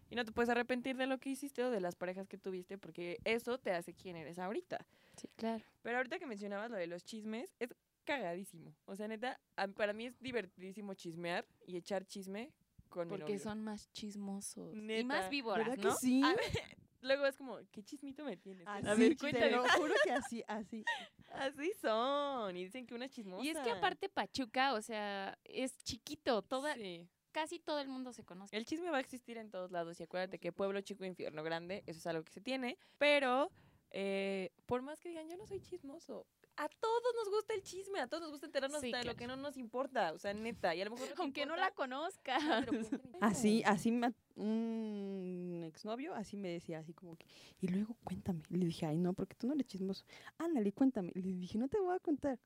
Y 0.09 0.15
no 0.15 0.25
te 0.25 0.31
puedes 0.31 0.49
arrepentir 0.49 0.95
de 0.95 1.07
lo 1.07 1.17
que 1.17 1.31
hiciste 1.31 1.63
o 1.63 1.71
de 1.71 1.81
las 1.81 1.95
parejas 1.95 2.27
que 2.27 2.37
tuviste 2.37 2.77
porque 2.77 3.17
eso 3.23 3.57
te 3.57 3.71
hace 3.71 3.93
quien 3.95 4.15
eres 4.15 4.37
ahorita. 4.37 4.85
Sí, 5.17 5.27
claro. 5.35 5.63
Pero 5.81 5.97
ahorita 5.97 6.19
que 6.19 6.27
mencionabas 6.27 6.69
lo 6.69 6.77
de 6.77 6.85
los 6.87 7.03
chismes, 7.03 7.55
es 7.59 7.73
cagadísimo. 8.03 8.75
O 8.85 8.95
sea, 8.95 9.07
neta, 9.07 9.39
para 9.75 9.93
mí 9.93 10.05
es 10.07 10.19
divertidísimo 10.19 10.93
chismear 10.93 11.47
y 11.65 11.77
echar 11.77 12.05
chisme 12.05 12.51
con 12.93 13.07
mi 13.07 13.09
Porque 13.17 13.33
novio. 13.33 13.39
son 13.43 13.63
más 13.63 13.91
chismosos. 13.91 14.75
Y 14.75 15.03
más 15.03 15.29
víboras, 15.29 15.67
¿Verdad 15.67 15.83
¿no? 15.83 15.89
que 15.89 15.95
sí? 15.97 16.21
A 16.23 16.35
luego 17.01 17.25
es 17.25 17.35
como, 17.35 17.57
¿qué 17.71 17.83
chismito 17.83 18.23
me 18.23 18.37
tienes? 18.37 18.67
Así, 18.67 18.87
a 18.87 18.93
ver, 18.93 19.09
te 19.09 19.17
cuéntame. 19.17 19.51
lo 19.51 19.63
juro 19.69 19.93
que 20.03 20.11
así, 20.13 20.43
así. 20.47 20.83
Así 21.31 21.71
son. 21.81 22.55
Y 22.55 22.65
dicen 22.65 22.85
que 22.85 22.93
una 22.93 23.09
chismosa. 23.09 23.43
Y 23.43 23.49
es 23.49 23.57
que 23.59 23.71
aparte 23.71 24.07
Pachuca, 24.09 24.73
o 24.73 24.81
sea, 24.81 25.37
es 25.43 25.75
chiquito, 25.83 26.43
toda, 26.43 26.75
Sí. 26.75 27.07
casi 27.31 27.59
todo 27.59 27.79
el 27.79 27.87
mundo 27.89 28.13
se 28.13 28.23
conoce. 28.23 28.55
El 28.55 28.65
chisme 28.65 28.89
va 28.91 28.97
a 28.97 29.01
existir 29.01 29.37
en 29.37 29.49
todos 29.49 29.71
lados. 29.71 29.99
Y 29.99 30.03
acuérdate 30.03 30.37
que 30.39 30.51
pueblo 30.53 30.79
chico, 30.81 31.03
infierno 31.03 31.41
grande, 31.43 31.83
eso 31.87 31.97
es 31.99 32.05
algo 32.07 32.23
que 32.23 32.31
se 32.31 32.41
tiene. 32.41 32.77
Pero, 32.99 33.49
eh, 33.89 34.51
por 34.67 34.81
más 34.83 34.99
que 34.99 35.09
digan, 35.09 35.27
yo 35.27 35.35
no 35.37 35.45
soy 35.47 35.59
chismoso. 35.61 36.27
A 36.55 36.69
todos 36.69 37.13
nos 37.15 37.29
gusta 37.33 37.53
el 37.55 37.63
chisme, 37.63 37.99
a 37.99 38.07
todos 38.07 38.21
nos 38.21 38.31
gusta 38.31 38.45
enterarnos 38.45 38.79
Sí, 38.81 38.87
hasta 38.87 38.99
de 38.99 39.05
lo 39.05 39.15
que 39.15 39.25
no 39.27 39.35
nos 39.35 39.57
importa. 39.57 40.13
O 40.13 40.19
sea, 40.19 40.33
neta. 40.33 40.75
Y 40.75 40.81
a 40.81 40.85
lo 40.85 40.91
mejor. 40.91 41.07
Aunque 41.17 41.45
no 41.45 41.53
importa, 41.53 41.65
la 41.69 41.71
conozca. 41.73 42.37
Así, 43.21 43.63
así 43.65 43.91
me, 43.91 44.13
un 44.35 45.63
exnovio, 45.65 46.13
así 46.13 46.37
me 46.37 46.49
decía, 46.49 46.79
así 46.79 46.93
como 46.93 47.15
que, 47.15 47.25
y 47.61 47.67
luego 47.67 47.95
cuéntame. 48.03 48.41
Le 48.49 48.65
dije, 48.65 48.85
ay, 48.85 48.97
no, 48.97 49.13
porque 49.13 49.35
tú 49.35 49.47
no 49.47 49.53
eres 49.53 49.65
chismoso. 49.67 50.05
Ándale, 50.37 50.71
cuéntame. 50.73 51.11
Le 51.15 51.21
dije, 51.21 51.57
no 51.57 51.67
te 51.67 51.79
voy 51.79 51.95
a 51.95 51.99
contar. 51.99 52.39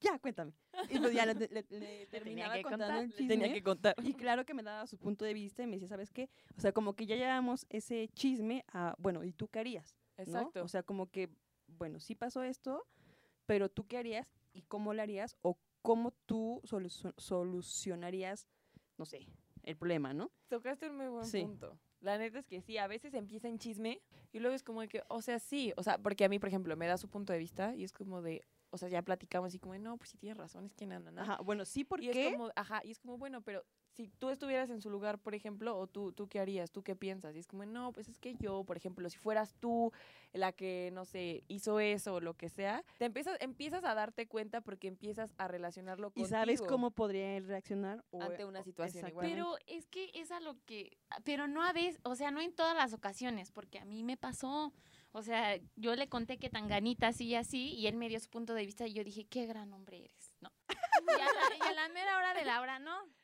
Ya, 0.00 0.18
cuéntame. 0.18 0.52
Y 0.90 0.98
pues 0.98 1.14
ya 1.14 1.24
le, 1.24 1.34
le- 1.34 1.64
le 1.70 2.06
terminaba 2.10 2.54
que 2.56 2.62
contando 2.62 2.84
contar, 2.86 3.04
el 3.04 3.10
Le 3.10 3.16
tenía 3.16 3.46
chisme. 3.46 3.52
que 3.54 3.62
contar. 3.62 3.94
Y 4.02 4.12
claro 4.14 4.44
que 4.44 4.52
me 4.52 4.62
daba 4.62 4.86
su 4.86 4.98
punto 4.98 5.24
de 5.24 5.32
vista 5.32 5.62
y 5.62 5.66
me 5.66 5.72
decía, 5.76 5.88
¿sabes 5.88 6.10
qué? 6.10 6.28
O 6.58 6.60
sea, 6.60 6.72
como 6.72 6.94
que 6.94 7.06
ya 7.06 7.16
llevamos 7.16 7.64
ese 7.70 8.08
chisme 8.14 8.64
a, 8.72 8.94
bueno, 8.98 9.24
¿y 9.24 9.32
tú 9.32 9.48
qué 9.48 9.60
harías? 9.60 9.96
¿no? 10.18 10.24
Exacto. 10.24 10.62
O 10.64 10.68
sea, 10.68 10.82
como 10.82 11.06
que, 11.10 11.30
bueno, 11.68 12.00
sí 12.00 12.14
pasó 12.14 12.42
esto, 12.42 12.84
pero 13.46 13.68
tú 13.68 13.86
qué 13.86 13.98
harías 13.98 14.30
y 14.52 14.62
cómo 14.62 14.94
lo 14.94 15.02
harías 15.02 15.36
o 15.42 15.58
cómo 15.82 16.12
tú 16.26 16.60
solu- 16.64 17.12
solucionarías, 17.18 18.46
no 18.98 19.04
sé, 19.04 19.26
el 19.62 19.76
problema, 19.76 20.14
¿no? 20.14 20.30
Tocaste 20.48 20.88
un 20.88 20.96
muy 20.96 21.08
buen 21.08 21.24
Sí. 21.26 21.42
punto. 21.42 21.78
La 22.00 22.18
neta 22.18 22.38
es 22.38 22.46
que 22.46 22.60
sí, 22.60 22.76
a 22.76 22.86
veces 22.86 23.14
empieza 23.14 23.48
en 23.48 23.58
chisme 23.58 24.02
y 24.32 24.38
luego 24.38 24.54
es 24.54 24.62
como 24.62 24.82
de 24.82 24.88
que, 24.88 25.02
o 25.08 25.22
sea, 25.22 25.38
sí, 25.38 25.72
o 25.76 25.82
sea, 25.82 25.98
porque 25.98 26.24
a 26.24 26.28
mí, 26.28 26.38
por 26.38 26.48
ejemplo, 26.48 26.76
me 26.76 26.86
da 26.86 26.98
su 26.98 27.08
punto 27.08 27.32
de 27.32 27.38
vista 27.38 27.74
y 27.74 27.84
es 27.84 27.92
como 27.92 28.20
de, 28.20 28.44
o 28.74 28.78
sea, 28.78 28.88
ya 28.88 29.02
platicamos 29.02 29.48
así 29.48 29.60
como, 29.60 29.78
no, 29.78 29.96
pues 29.96 30.10
sí 30.10 30.18
tienes 30.18 30.36
razón, 30.36 30.66
es 30.66 30.74
que 30.74 30.84
nada, 30.84 31.12
nada. 31.12 31.22
Ajá, 31.34 31.42
bueno, 31.42 31.64
sí, 31.64 31.80
Y 31.82 31.84
porque... 31.84 32.10
es 32.26 32.32
como, 32.32 32.50
ajá, 32.56 32.80
y 32.84 32.90
es 32.90 32.98
como, 32.98 33.16
bueno, 33.16 33.40
pero 33.40 33.64
si 33.92 34.08
tú 34.08 34.30
estuvieras 34.30 34.68
en 34.70 34.80
su 34.80 34.90
lugar, 34.90 35.20
por 35.20 35.36
ejemplo, 35.36 35.78
o 35.78 35.86
tú, 35.86 36.12
tú 36.12 36.26
qué 36.26 36.40
harías, 36.40 36.72
tú 36.72 36.82
qué 36.82 36.96
piensas, 36.96 37.36
y 37.36 37.38
es 37.38 37.46
como, 37.46 37.64
no, 37.64 37.92
pues 37.92 38.08
es 38.08 38.18
que 38.18 38.34
yo, 38.34 38.64
por 38.64 38.76
ejemplo, 38.76 39.08
si 39.08 39.16
fueras 39.16 39.54
tú 39.60 39.92
la 40.32 40.50
que, 40.50 40.90
no 40.92 41.04
sé, 41.04 41.44
hizo 41.46 41.78
eso 41.78 42.14
o 42.14 42.20
lo 42.20 42.34
que 42.34 42.48
sea, 42.48 42.82
te 42.98 43.04
empiezas, 43.04 43.36
empiezas 43.40 43.84
a 43.84 43.94
darte 43.94 44.26
cuenta 44.26 44.60
porque 44.60 44.88
empiezas 44.88 45.32
a 45.38 45.46
relacionarlo 45.46 46.08
¿Y 46.08 46.22
contigo. 46.22 46.28
sabes 46.30 46.60
cómo 46.60 46.90
podría 46.90 47.36
él 47.36 47.46
reaccionar? 47.46 48.04
O- 48.10 48.20
Ante 48.20 48.44
una 48.44 48.64
situación 48.64 49.06
exactamente. 49.06 49.36
Pero 49.36 49.56
es 49.68 49.86
que 49.86 50.10
es 50.14 50.32
a 50.32 50.40
lo 50.40 50.56
que, 50.66 50.98
pero 51.22 51.46
no 51.46 51.62
a 51.62 51.72
veces, 51.72 52.00
o 52.02 52.16
sea, 52.16 52.32
no 52.32 52.40
en 52.40 52.52
todas 52.52 52.74
las 52.76 52.92
ocasiones, 52.92 53.52
porque 53.52 53.78
a 53.78 53.84
mí 53.84 54.02
me 54.02 54.16
pasó. 54.16 54.72
O 55.16 55.22
sea, 55.22 55.60
yo 55.76 55.94
le 55.94 56.08
conté 56.08 56.38
que 56.38 56.50
Tanganita 56.50 57.06
así 57.08 57.26
y 57.26 57.34
así, 57.36 57.72
y 57.74 57.86
él 57.86 57.94
me 57.94 58.08
dio 58.08 58.18
su 58.18 58.28
punto 58.28 58.52
de 58.52 58.66
vista 58.66 58.84
y 58.88 58.94
yo 58.94 59.04
dije, 59.04 59.24
qué 59.26 59.46
gran 59.46 59.72
hombre 59.72 60.04
eres, 60.06 60.34
¿no? 60.40 60.50
Y 61.08 61.20
a 61.20 61.24
la, 61.26 61.56
y 61.56 61.68
a 61.68 61.72
la 61.72 61.88
mera 61.90 62.16
hora 62.16 62.34
de 62.34 62.44
la 62.44 62.60
hora, 62.60 62.78
no. 62.80 62.98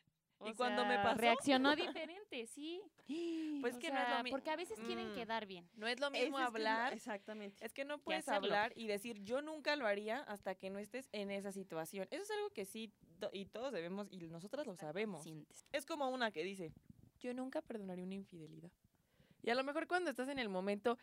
O 0.42 0.48
¿Y 0.48 0.54
cuando 0.54 0.84
me 0.86 0.94
sea, 0.94 1.02
pasó? 1.02 1.18
Reaccionó 1.18 1.76
diferente, 1.76 2.46
sí. 2.46 2.80
Pues 3.60 3.74
O 3.74 3.78
que 3.80 3.90
no 3.90 3.98
es 3.98 4.04
lo 4.08 4.14
sea, 4.14 4.22
mi- 4.22 4.30
Porque 4.30 4.50
a 4.50 4.56
veces 4.56 4.78
quieren 4.80 5.10
Mm. 5.10 5.14
quedar 5.14 5.44
bien. 5.46 5.68
No 5.74 5.86
es 5.88 5.98
lo 6.00 6.10
mismo 6.10 6.26
es 6.28 6.30
que 6.30 6.38
no- 6.40 6.46
hablar 6.46 6.92
exactamente. 6.94 7.62
Es 7.66 7.72
que 7.74 7.84
no 7.84 7.98
puedes 7.98 8.26
hablar 8.28 8.72
y 8.76 8.86
decir 8.86 9.18
yo 9.22 9.42
nunca 9.42 9.74
lo 9.76 9.86
haría 9.86 10.20
hasta 10.20 10.54
que 10.54 10.70
no 10.70 10.78
estés 10.78 11.08
en 11.12 11.30
esa 11.32 11.50
situación. 11.52 12.06
Eso 12.10 12.22
es 12.22 12.30
algo 12.30 12.50
que 12.50 12.64
sí, 12.64 12.90
y 13.32 13.44
todos 13.46 13.72
debemos, 13.72 14.06
y 14.10 14.16
nosotras 14.28 14.66
lo 14.66 14.76
sabemos. 14.76 15.24
Sientes. 15.24 15.66
Es 15.72 15.84
como 15.84 16.08
una 16.08 16.30
que 16.30 16.42
dice, 16.44 16.72
yo 17.18 17.34
nunca 17.34 17.60
perdonaría 17.60 18.04
una 18.04 18.14
infidelidad. 18.14 18.70
Y 19.42 19.50
a 19.50 19.54
lo 19.54 19.64
mejor 19.64 19.86
cuando 19.88 20.08
estás 20.10 20.28
en 20.28 20.38
el 20.38 20.48
momento, 20.48 20.96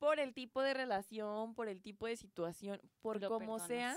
por 0.00 0.18
el 0.18 0.34
tipo 0.34 0.62
de 0.62 0.74
relación, 0.74 1.54
por 1.54 1.68
el 1.68 1.80
tipo 1.80 2.06
de 2.06 2.16
situación, 2.16 2.80
por 3.02 3.20
Lo 3.20 3.28
como 3.28 3.58
sea, 3.60 3.96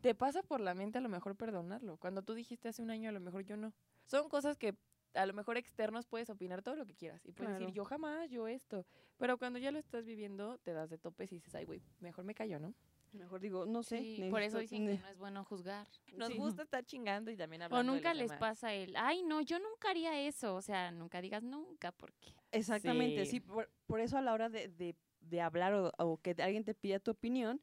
te 0.00 0.14
pasa 0.14 0.42
por 0.42 0.60
la 0.60 0.72
mente 0.74 0.98
a 0.98 1.00
lo 1.02 1.08
mejor 1.10 1.36
perdonarlo. 1.36 1.96
Cuando 1.98 2.22
tú 2.22 2.32
dijiste 2.34 2.68
hace 2.68 2.80
un 2.80 2.90
año, 2.90 3.10
a 3.10 3.12
lo 3.12 3.20
mejor 3.20 3.42
yo 3.44 3.56
no. 3.56 3.74
Son 4.06 4.28
cosas 4.28 4.56
que 4.56 4.74
a 5.14 5.26
lo 5.26 5.34
mejor 5.34 5.58
externos 5.58 6.06
puedes 6.06 6.30
opinar 6.30 6.62
todo 6.62 6.76
lo 6.76 6.86
que 6.86 6.94
quieras. 6.94 7.20
Y 7.26 7.32
puedes 7.32 7.50
Claro. 7.50 7.58
decir, 7.66 7.74
yo 7.74 7.84
jamás, 7.84 8.30
yo 8.30 8.48
esto. 8.48 8.86
Pero 9.18 9.36
cuando 9.36 9.58
ya 9.58 9.70
lo 9.70 9.78
estás 9.78 10.06
viviendo, 10.06 10.56
te 10.58 10.72
das 10.72 10.88
de 10.88 10.96
topes 10.96 11.30
y 11.32 11.34
dices, 11.36 11.54
ay, 11.54 11.66
güey, 11.66 11.82
mejor 12.00 12.24
me 12.24 12.34
callo, 12.34 12.58
¿no? 12.58 12.72
Mejor 13.12 13.40
digo, 13.40 13.66
no 13.66 13.82
sé. 13.82 13.98
Sí, 13.98 14.28
por 14.30 14.40
eso 14.40 14.58
dicen 14.58 14.86
que 14.86 14.96
no 14.96 15.08
es 15.08 15.18
bueno 15.18 15.44
juzgar. 15.44 15.86
Nos 16.16 16.28
Sí. 16.28 16.38
gusta 16.38 16.62
estar 16.62 16.82
chingando 16.84 17.30
y 17.30 17.36
también 17.36 17.60
O 17.60 17.64
hablando 17.66 17.92
de 17.92 17.98
nunca 17.98 18.14
los 18.14 18.22
les 18.22 18.30
demás. 18.30 18.40
pasa 18.40 18.72
el, 18.72 18.96
ay, 18.96 19.22
no, 19.22 19.42
yo 19.42 19.58
nunca 19.58 19.90
haría 19.90 20.18
eso. 20.18 20.54
O 20.54 20.62
sea, 20.62 20.90
nunca 20.92 21.20
digas 21.20 21.42
nunca, 21.42 21.92
porque 21.92 22.32
Exactamente, 22.52 23.26
Sí. 23.26 23.32
sí. 23.32 23.40
por, 23.40 23.70
por 23.86 24.00
eso 24.00 24.16
a 24.16 24.22
la 24.22 24.32
hora 24.32 24.48
de, 24.48 24.68
de- 24.68 24.96
de 25.22 25.40
hablar 25.40 25.72
o, 25.74 25.92
o 25.98 26.16
que 26.18 26.34
alguien 26.38 26.64
te 26.64 26.74
pida 26.74 26.98
tu 27.00 27.10
opinión, 27.12 27.60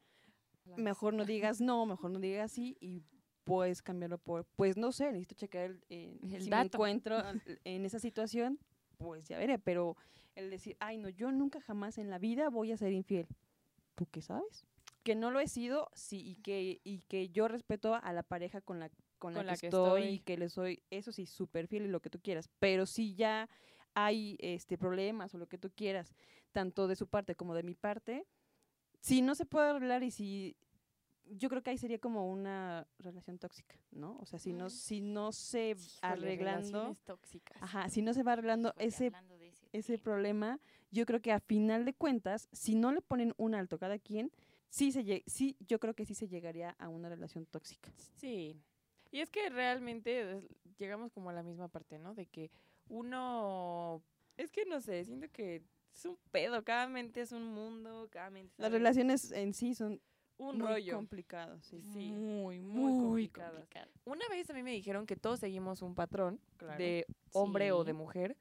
mejor 0.76 1.13
no 1.13 1.26
digas 1.26 1.62
no, 1.62 1.86
mejor 1.86 2.12
no 2.12 2.19
digas 2.19 2.52
sí 2.52 2.78
y 2.80 3.02
puedes 3.43 3.82
cambiarlo 3.82 4.17
por, 4.19 4.45
pues 4.56 4.78
no 4.78 4.91
sé, 4.91 5.06
necesito 5.12 5.36
checar 5.36 5.63
el, 5.65 5.84
eh, 5.89 6.19
El 6.32 6.43
si 6.43 6.50
me 6.50 6.56
dato. 6.58 6.78
encuentro 6.78 7.17
al- 7.26 7.41
en 7.63 7.86
esa 7.86 8.00
situación, 8.00 8.60
pues 8.98 9.28
ya 9.28 9.38
veré, 9.38 9.60
pero 9.60 9.95
el 10.36 10.50
decir, 10.50 10.76
ay 10.80 10.98
no, 10.98 11.10
yo 11.10 11.32
nunca 11.32 11.60
jamás 11.62 11.98
en 11.98 12.10
la 12.10 12.19
vida 12.19 12.50
voy 12.50 12.72
a 12.72 12.78
ser 12.78 12.93
infiel, 12.93 13.28
¿tú 13.95 14.06
qué 14.12 14.22
sabes? 14.22 14.65
Que 15.04 15.15
no 15.15 15.32
lo 15.32 15.39
he 15.39 15.48
sido, 15.48 15.89
sí, 15.93 16.22
y 16.24 16.36
que, 16.36 16.82
y 16.84 17.00
que 17.08 17.30
yo 17.30 17.48
respeto 17.48 17.95
a 17.95 18.13
la 18.13 18.22
pareja 18.24 18.62
con 18.62 18.80
la, 18.80 18.89
con 19.17 19.34
la, 19.34 19.39
Con 19.39 19.45
que, 19.48 19.52
la 19.52 19.58
que 19.58 19.67
estoy, 19.67 20.02
estoy. 20.02 20.13
y 20.15 20.19
que 20.19 20.38
le 20.38 20.50
soy, 20.50 20.84
eso 20.91 21.12
sí, 21.12 21.26
súper 21.26 21.67
fiel 21.67 21.86
y 21.86 21.88
lo 21.88 22.02
que 22.02 22.10
tú 22.10 22.19
quieras, 22.22 22.50
pero 22.60 22.86
si 22.86 23.15
ya 23.15 23.50
hay 23.95 24.36
este 24.39 24.78
problemas 24.78 25.34
o 25.34 25.38
lo 25.38 25.48
que 25.48 25.58
tú 25.58 25.72
quieras, 25.72 26.13
tanto 26.51 26.88
de 26.88 26.95
su 26.95 27.07
parte 27.07 27.35
como 27.35 27.53
de 27.55 27.63
mi 27.63 27.75
parte, 27.75 28.25
si 28.99 29.21
no 29.21 29.35
se 29.35 29.45
puede 29.45 29.69
arreglar 29.69 30.03
y 30.03 30.12
si 30.12 30.55
yo 31.31 31.47
creo 31.49 31.62
que 31.62 31.69
ahí 31.69 31.77
sería 31.77 31.99
como 31.99 32.27
una 32.29 32.88
relación 32.97 33.38
tóxica, 33.38 33.75
¿no? 33.91 34.17
O 34.19 34.25
sea, 34.25 34.39
si 34.39 34.51
no 34.51 34.65
Mm. 34.65 34.69
si 34.69 35.01
no 35.01 35.31
se 35.31 35.69
Híjole, 35.71 35.99
arreglando, 36.01 36.62
relaciones 36.79 36.99
tóxicas. 37.05 37.57
ajá, 37.62 37.89
si 37.89 38.01
no 38.01 38.13
se 38.13 38.23
va 38.23 38.33
arreglando 38.33 38.69
híjole, 38.69 38.88
ese 38.88 39.12
ese 39.71 39.99
problema, 39.99 40.59
yo 40.89 41.05
creo 41.05 41.21
que 41.21 41.31
a 41.31 41.39
final 41.39 41.85
de 41.85 41.93
cuentas, 41.93 42.49
si 42.51 42.73
no 42.73 42.91
le 42.91 43.01
ponen 43.01 43.33
un 43.38 43.53
alto 43.53 43.77
cada 43.77 43.99
quien, 43.99 44.31
sí 44.69 44.91
se 44.91 45.23
sí 45.27 45.55
yo 45.67 45.79
creo 45.79 45.93
que 45.93 46.05
sí 46.05 46.15
se 46.15 46.27
llegaría 46.27 46.71
a 46.79 46.89
una 46.89 47.09
relación 47.09 47.45
tóxica. 47.45 47.91
Sí. 48.17 48.59
Y 49.12 49.19
es 49.21 49.29
que 49.29 49.49
realmente 49.49 50.47
llegamos 50.77 51.12
como 51.12 51.29
a 51.29 51.33
la 51.33 51.43
misma 51.43 51.67
parte, 51.67 51.99
¿no? 51.99 52.15
De 52.15 52.25
que 52.25 52.49
uno, 52.88 54.01
es 54.38 54.51
que 54.51 54.65
no 54.65 54.81
sé, 54.81 55.03
siento 55.05 55.27
que 55.31 55.62
es 55.93 56.06
un 56.06 56.17
pedo, 56.32 56.63
cada 56.63 56.88
mente 56.88 57.21
es 57.21 57.32
un 57.32 57.43
mundo, 57.43 58.08
cada 58.12 58.30
mente 58.30 58.54
Las 58.58 58.71
relaciones 58.71 59.32
en 59.32 59.54
sí 59.54 59.75
son 59.75 60.02
un 60.38 60.58
muy 60.58 60.67
rollo. 60.67 60.95
complicadas, 60.95 61.65
sí. 61.65 61.82
Sí, 61.93 62.12
muy, 62.12 62.62
muy 62.62 62.91
muy, 62.93 63.04
complicado. 63.04 63.65
Una 64.06 64.28
vez 64.30 64.49
a 64.49 64.54
mí 64.54 64.63
me 64.63 64.71
dijeron 64.71 65.06
que 65.06 65.15
todos 65.17 65.39
seguimos 65.39 65.82
un 65.82 65.95
patrón 65.95 66.39
de 66.78 67.06
hombre 67.34 67.71
o 67.73 67.84
de 67.84 67.91
Sí. 67.91 67.97
mujer. 67.97 68.38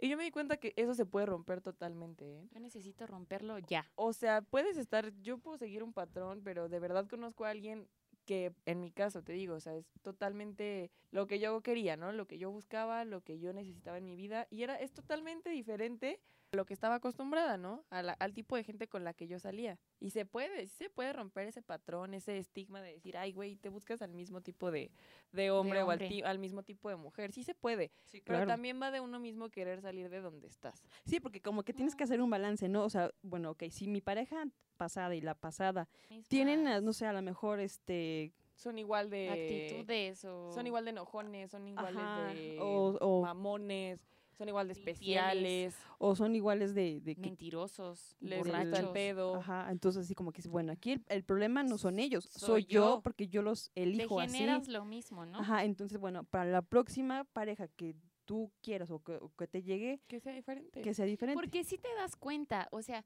Y 0.00 0.08
yo 0.08 0.16
me 0.16 0.22
di 0.24 0.30
cuenta 0.30 0.58
que 0.58 0.72
eso 0.76 0.94
se 0.94 1.06
puede 1.06 1.26
romper 1.26 1.60
totalmente, 1.60 2.24
¿eh? 2.24 2.48
Yo 2.52 2.60
necesito 2.60 3.06
romperlo 3.06 3.58
ya. 3.58 3.90
O 3.96 4.12
sea, 4.12 4.42
puedes 4.42 4.76
estar, 4.76 5.12
yo 5.22 5.38
puedo 5.38 5.58
seguir 5.58 5.82
un 5.82 5.92
patrón, 5.92 6.40
pero 6.44 6.68
de 6.68 6.78
verdad 6.78 7.08
conozco 7.08 7.44
a 7.44 7.50
alguien 7.50 7.88
que 8.24 8.52
en 8.66 8.80
mi 8.80 8.92
caso, 8.92 9.22
te 9.22 9.32
digo, 9.32 9.54
o 9.54 9.60
sea, 9.60 9.74
es 9.74 9.86
totalmente 10.02 10.90
lo 11.10 11.26
que 11.26 11.38
yo 11.40 11.60
quería, 11.62 11.96
¿no? 11.96 12.12
Lo 12.12 12.26
que 12.26 12.38
yo 12.38 12.50
buscaba, 12.50 13.04
lo 13.04 13.22
que 13.22 13.38
yo 13.40 13.52
necesitaba 13.52 13.98
en 13.98 14.04
mi 14.04 14.14
vida. 14.16 14.46
Y 14.50 14.62
era, 14.62 14.76
es 14.76 14.92
totalmente 14.92 15.50
diferente 15.50 16.20
lo 16.52 16.64
que 16.64 16.72
estaba 16.72 16.94
acostumbrada, 16.96 17.58
¿no? 17.58 17.84
A 17.90 18.02
la- 18.02 18.14
al 18.14 18.32
tipo 18.32 18.56
de 18.56 18.64
gente 18.64 18.88
con 18.88 19.04
la 19.04 19.12
que 19.12 19.26
yo 19.28 19.38
salía. 19.38 19.78
Y 20.00 20.10
se 20.10 20.24
puede, 20.24 20.66
sí 20.66 20.76
se 20.76 20.90
puede 20.90 21.12
romper 21.12 21.46
ese 21.46 21.60
patrón, 21.62 22.14
ese 22.14 22.38
estigma 22.38 22.80
de 22.80 22.92
decir, 22.92 23.16
ay, 23.18 23.32
güey, 23.32 23.56
te 23.56 23.68
buscas 23.68 24.00
al 24.00 24.12
mismo 24.14 24.40
tipo 24.40 24.70
de, 24.70 24.90
de 25.32 25.50
hombre 25.50 25.82
o 25.82 25.90
al, 25.90 25.96
hombre. 25.96 26.08
ti- 26.08 26.22
al 26.22 26.38
mismo 26.38 26.62
tipo 26.62 26.88
de 26.88 26.96
mujer. 26.96 27.32
Sí 27.32 27.42
se 27.44 27.54
puede, 27.54 27.90
Sí, 28.06 28.22
pero 28.24 28.46
también 28.46 28.80
va 28.80 28.90
de 28.90 29.00
uno 29.00 29.18
mismo 29.20 29.50
querer 29.50 29.82
salir 29.82 30.08
de 30.08 30.20
donde 30.20 30.46
estás. 30.46 30.82
Sí, 31.04 31.20
porque 31.20 31.42
como 31.42 31.64
que 31.64 31.74
tienes 31.74 31.94
que 31.94 32.04
hacer 32.04 32.20
un 32.22 32.30
balance, 32.30 32.68
¿no? 32.68 32.82
O 32.84 32.90
sea, 32.90 33.10
bueno, 33.22 33.50
ok, 33.50 33.64
si 33.70 33.86
mi 33.86 34.00
pareja 34.00 34.44
pasada 34.78 35.14
y 35.14 35.20
la 35.20 35.34
pasada 35.34 35.86
tienen, 36.28 36.66
a- 36.66 36.80
no 36.80 36.92
sé, 36.94 37.06
a 37.06 37.12
lo 37.12 37.20
mejor, 37.20 37.60
este, 37.60 38.32
Son 38.54 38.78
igual 38.78 39.10
de... 39.10 39.28
actitudes 39.28 40.24
o 40.24 40.50
Son 40.52 40.66
igual 40.66 40.84
de 40.84 40.90
enojones, 40.92 41.50
son 41.50 41.68
iguales 41.68 41.96
ajá, 42.02 42.32
de 42.32 42.56
o, 42.58 42.96
o, 43.00 43.22
mamones, 43.22 44.00
son 44.38 44.48
igual 44.48 44.68
de 44.68 44.72
Infieles. 44.72 44.96
especiales, 44.98 45.76
o 45.98 46.14
son 46.16 46.34
iguales 46.36 46.74
de, 46.74 47.00
de 47.00 47.14
que 47.16 47.20
mentirosos, 47.22 48.16
les 48.20 48.38
gusta 48.38 48.62
el 48.62 48.68
borrachos. 48.70 48.90
pedo. 48.92 49.34
Ajá, 49.36 49.68
entonces 49.70 50.04
así 50.04 50.14
como 50.14 50.32
que 50.32 50.40
bueno, 50.48 50.72
aquí 50.72 50.92
el, 50.92 51.04
el 51.08 51.24
problema 51.24 51.62
no 51.64 51.76
son 51.76 51.98
ellos, 51.98 52.24
Soy 52.30 52.62
soy, 52.62 52.64
yo, 52.66 52.96
yo. 52.96 53.00
porque 53.02 53.28
yo 53.28 53.42
los 53.42 53.70
Te 53.74 53.82
elijo 53.82 54.20
así. 54.20 54.36
generas 54.38 54.68
lo 54.68 54.84
mismo, 54.84 55.26
¿no? 55.26 55.40
Ajá, 55.40 55.64
entonces 55.64 55.98
bueno, 55.98 56.24
para 56.24 56.44
la 56.46 56.62
próxima 56.62 57.24
pareja 57.24 57.68
que 57.68 57.96
tú 58.24 58.52
quieras 58.62 58.90
o 58.90 59.02
que, 59.02 59.12
o 59.16 59.30
que 59.36 59.46
te 59.48 59.62
llegue, 59.62 60.00
Que 60.06 60.20
sea 60.20 60.32
diferente. 60.32 60.80
que 60.82 60.94
sea 60.94 61.04
diferente. 61.06 61.40
Porque 61.40 61.64
si 61.64 61.76
te 61.78 61.88
das 61.96 62.14
cuenta, 62.14 62.68
o 62.70 62.80
sea, 62.82 63.04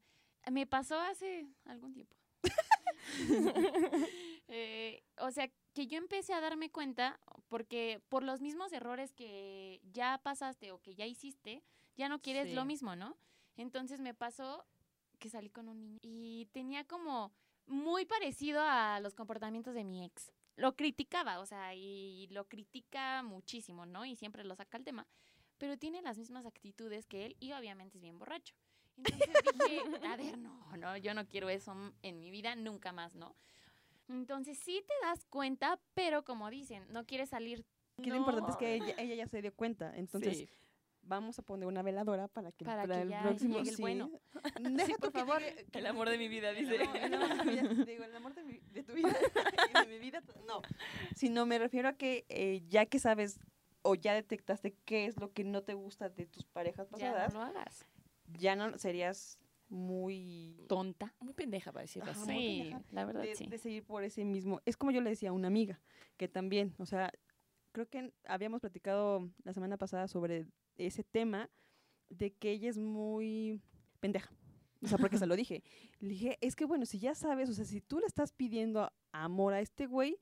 me 0.51 0.67
pasó 0.67 0.99
hace 0.99 1.47
algún 1.65 1.93
tiempo. 1.93 2.15
Eh, 4.49 5.01
o 5.19 5.31
sea, 5.31 5.49
que 5.73 5.87
yo 5.87 5.97
empecé 5.97 6.33
a 6.33 6.41
darme 6.41 6.69
cuenta, 6.69 7.19
porque 7.49 8.01
por 8.09 8.23
los 8.23 8.41
mismos 8.41 8.71
errores 8.71 9.13
que 9.13 9.81
ya 9.91 10.19
pasaste 10.23 10.71
o 10.71 10.79
que 10.79 10.95
ya 10.95 11.05
hiciste, 11.05 11.63
ya 11.95 12.09
no 12.09 12.21
quieres 12.21 12.53
lo 12.53 12.65
mismo, 12.65 12.95
¿no? 12.95 13.17
Entonces 13.57 13.99
me 13.99 14.13
pasó 14.13 14.65
que 15.19 15.29
salí 15.29 15.49
con 15.49 15.67
un 15.69 15.79
niño 15.79 15.99
y 16.01 16.47
tenía 16.51 16.83
como 16.85 17.31
muy 17.65 18.05
parecido 18.05 18.61
a 18.61 18.99
los 18.99 19.15
comportamientos 19.15 19.73
de 19.73 19.83
mi 19.83 20.03
ex. 20.03 20.31
Lo 20.55 20.75
criticaba, 20.75 21.39
o 21.39 21.45
sea, 21.45 21.73
y 21.73 22.27
lo 22.27 22.47
critica 22.47 23.23
muchísimo, 23.23 23.85
¿no? 23.85 24.05
Y 24.05 24.15
siempre 24.15 24.43
lo 24.43 24.55
saca 24.55 24.77
al 24.77 24.83
tema, 24.83 25.07
pero 25.57 25.77
tiene 25.77 26.01
las 26.01 26.17
mismas 26.17 26.45
actitudes 26.45 27.07
que 27.07 27.25
él 27.25 27.35
y 27.39 27.53
obviamente 27.53 27.97
es 27.97 28.01
bien 28.03 28.19
borracho. 28.19 28.55
Entonces 28.97 29.29
dije, 29.53 30.07
a 30.07 30.15
ver, 30.17 30.37
no, 30.37 30.77
no, 30.77 30.97
yo 30.97 31.13
no 31.13 31.27
quiero 31.27 31.49
eso 31.49 31.73
en 32.03 32.19
mi 32.19 32.29
vida, 32.29 32.55
nunca 32.55 32.91
más, 32.91 33.15
¿no? 33.15 33.35
Entonces 34.09 34.57
sí 34.59 34.83
te 34.87 34.93
das 35.07 35.25
cuenta, 35.25 35.79
pero 35.93 36.23
como 36.23 36.49
dicen, 36.49 36.85
no 36.89 37.05
quieres 37.05 37.29
salir. 37.29 37.65
Aquí 37.97 38.09
lo 38.09 38.15
importante 38.17 38.51
es 38.51 38.57
que 38.57 38.73
ella, 38.75 38.95
ella 38.97 39.15
ya 39.15 39.27
se 39.27 39.41
dio 39.41 39.53
cuenta. 39.53 39.95
Entonces, 39.95 40.37
Sí. 40.39 40.49
vamos 41.03 41.37
a 41.39 41.41
poner 41.43 41.67
una 41.67 41.81
veladora 41.83 42.27
para 42.27 42.51
que, 42.51 42.65
Para 42.65 42.85
que 42.87 43.01
el 43.01 43.09
ya 43.09 43.21
próximo 43.21 43.57
llegue 43.57 43.69
el 43.69 43.75
sí. 43.75 43.81
bueno. 43.81 44.11
Deja 44.61 44.97
por 44.97 45.11
que 45.11 45.19
favor, 45.19 45.41
que 45.71 45.79
El 45.79 45.85
amor 45.85 46.09
de 46.09 46.17
mi 46.17 46.27
vida, 46.27 46.49
el 46.49 46.57
dice. 46.57 46.81
amor- 46.83 46.97
el 46.97 47.13
amor 47.13 47.37
de 47.37 47.43
mi 47.45 47.51
vida, 47.51 47.85
digo, 47.85 48.03
el 48.03 48.15
amor 48.15 48.33
de, 48.35 48.43
mi- 48.43 48.59
de 48.59 48.83
tu 48.83 48.93
vida 48.93 49.09
y 49.69 49.79
de 49.79 49.85
mi 49.87 49.99
vida, 49.99 50.21
no. 50.47 50.61
Sino 51.15 51.45
me 51.45 51.59
refiero 51.59 51.87
a 51.89 51.93
que 51.93 52.25
eh, 52.29 52.61
ya 52.67 52.85
que 52.85 52.99
sabes 52.99 53.39
o 53.83 53.95
ya 53.95 54.13
detectaste 54.13 54.75
qué 54.85 55.05
es 55.05 55.19
lo 55.19 55.31
que 55.33 55.43
no 55.43 55.61
te 55.61 55.73
gusta 55.73 56.09
de 56.09 56.25
tus 56.25 56.45
parejas 56.45 56.87
Ya 56.91 57.11
pasadas, 57.11 57.33
no 57.33 57.39
lo 57.41 57.45
hagas. 57.45 57.85
ya 58.39 58.55
no 58.55 58.77
serías 58.77 59.37
muy 59.73 60.65
Tonta. 60.69 61.13
Muy 61.19 61.33
pendeja 61.33 61.71
para 61.71 61.81
decirlo 61.81 62.11
Ajá, 62.11 62.21
así. 62.21 62.31
Sí, 62.31 62.75
la 62.91 63.05
verdad 63.05 63.23
de, 63.23 63.35
sí. 63.35 63.47
de 63.47 63.57
seguir 63.57 63.83
por 63.83 64.03
ese 64.03 64.23
mismo. 64.23 64.61
Es 64.65 64.77
como 64.77 64.91
yo 64.91 65.01
le 65.01 65.09
decía 65.09 65.29
a 65.29 65.33
una 65.33 65.47
amiga, 65.47 65.81
que 66.17 66.27
también, 66.27 66.73
o 66.77 66.85
sea, 66.85 67.11
creo 67.71 67.89
que 67.89 68.13
habíamos 68.25 68.61
platicado 68.61 69.29
la 69.43 69.53
semana 69.53 69.77
pasada 69.77 70.07
sobre 70.07 70.47
ese 70.77 71.03
tema 71.03 71.49
de 72.09 72.33
que 72.33 72.51
ella 72.51 72.69
es 72.69 72.77
muy 72.77 73.61
pendeja. 73.99 74.31
O 74.81 74.87
sea, 74.87 74.97
porque 74.97 75.17
se 75.17 75.25
lo 75.25 75.35
dije. 75.35 75.63
Le 75.99 76.09
dije, 76.09 76.37
es 76.41 76.55
que 76.55 76.65
bueno, 76.65 76.85
si 76.85 76.99
ya 76.99 77.15
sabes, 77.15 77.49
o 77.49 77.53
sea, 77.53 77.65
si 77.65 77.81
tú 77.81 77.99
le 77.99 78.05
estás 78.05 78.31
pidiendo 78.31 78.91
amor 79.11 79.53
a 79.53 79.59
este 79.59 79.87
güey, 79.87 80.19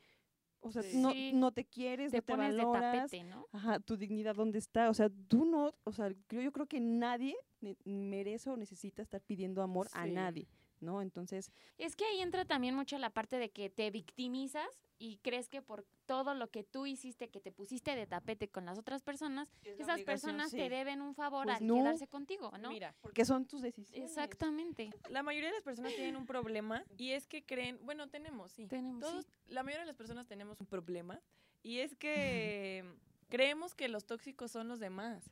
o 0.61 0.71
sea, 0.71 0.83
Sí. 0.83 0.97
no, 0.97 1.11
no 1.39 1.51
te 1.51 1.65
quieres, 1.65 2.11
Te 2.11 2.17
no 2.17 2.23
te 2.23 2.33
pones 2.33 2.55
de 2.55 2.63
valoras. 2.63 3.09
tapete, 3.11 3.23
¿no? 3.23 3.47
Ajá, 3.51 3.79
tu 3.79 3.97
dignidad, 3.97 4.35
¿dónde 4.35 4.59
está? 4.59 4.89
O 4.89 4.93
sea, 4.93 5.09
tú 5.27 5.45
no, 5.45 5.73
o 5.83 5.91
sea, 5.91 6.11
creo, 6.27 6.41
yo 6.43 6.51
creo 6.51 6.67
que 6.67 6.79
nadie 6.79 7.35
ne- 7.61 7.77
merece 7.83 8.49
o 8.49 8.57
necesita 8.57 9.01
estar 9.01 9.21
pidiendo 9.21 9.61
amor 9.61 9.87
a 9.93 10.05
Sí. 10.05 10.11
nadie, 10.11 10.47
¿no? 10.81 11.01
Entonces, 11.01 11.51
Es 11.77 11.95
que 11.95 12.05
ahí 12.05 12.21
entra 12.21 12.45
también 12.45 12.75
mucho 12.75 12.97
la 12.97 13.09
parte 13.09 13.37
de 13.37 13.49
que 13.51 13.69
te 13.69 13.89
victimizas 13.91 14.67
y 14.97 15.17
crees 15.17 15.49
que 15.49 15.61
por 15.61 15.85
todo 16.05 16.33
lo 16.33 16.49
que 16.49 16.63
tú 16.63 16.85
hiciste, 16.85 17.29
que 17.29 17.39
te 17.39 17.51
pusiste 17.51 17.95
de 17.95 18.05
tapete 18.05 18.49
con 18.49 18.65
las 18.65 18.77
otras 18.77 19.01
personas, 19.01 19.49
esas 19.63 20.01
personas 20.01 20.51
te 20.51 20.69
deben 20.69 21.01
un 21.01 21.15
favor 21.15 21.45
Pues 21.45 21.57
al 21.57 21.67
no. 21.67 21.75
quedarse 21.75 22.07
contigo, 22.07 22.51
¿no? 22.59 22.69
Mira, 22.69 22.95
porque 23.01 23.25
son 23.25 23.45
tus 23.45 23.61
decisiones. 23.61 24.09
Exactamente. 24.09 24.91
la 25.09 25.23
mayoría 25.23 25.49
de 25.49 25.55
las 25.55 25.63
personas 25.63 25.93
tienen 25.95 26.15
un 26.15 26.25
problema 26.25 26.83
y 26.97 27.11
es 27.11 27.27
que 27.27 27.43
creen, 27.43 27.79
bueno, 27.83 28.09
tenemos, 28.09 28.51
sí. 28.51 28.67
Tenemos, 28.67 29.03
sí. 29.05 29.11
Todos, 29.11 29.27
la 29.47 29.63
mayoría 29.63 29.81
de 29.81 29.87
las 29.87 29.95
personas 29.95 30.27
tenemos 30.27 30.59
un 30.59 30.67
problema 30.67 31.19
y 31.63 31.79
es 31.79 31.95
que 31.95 32.83
creemos 33.29 33.73
que 33.75 33.87
los 33.87 34.05
tóxicos 34.05 34.51
son 34.51 34.67
los 34.67 34.79
demás 34.79 35.31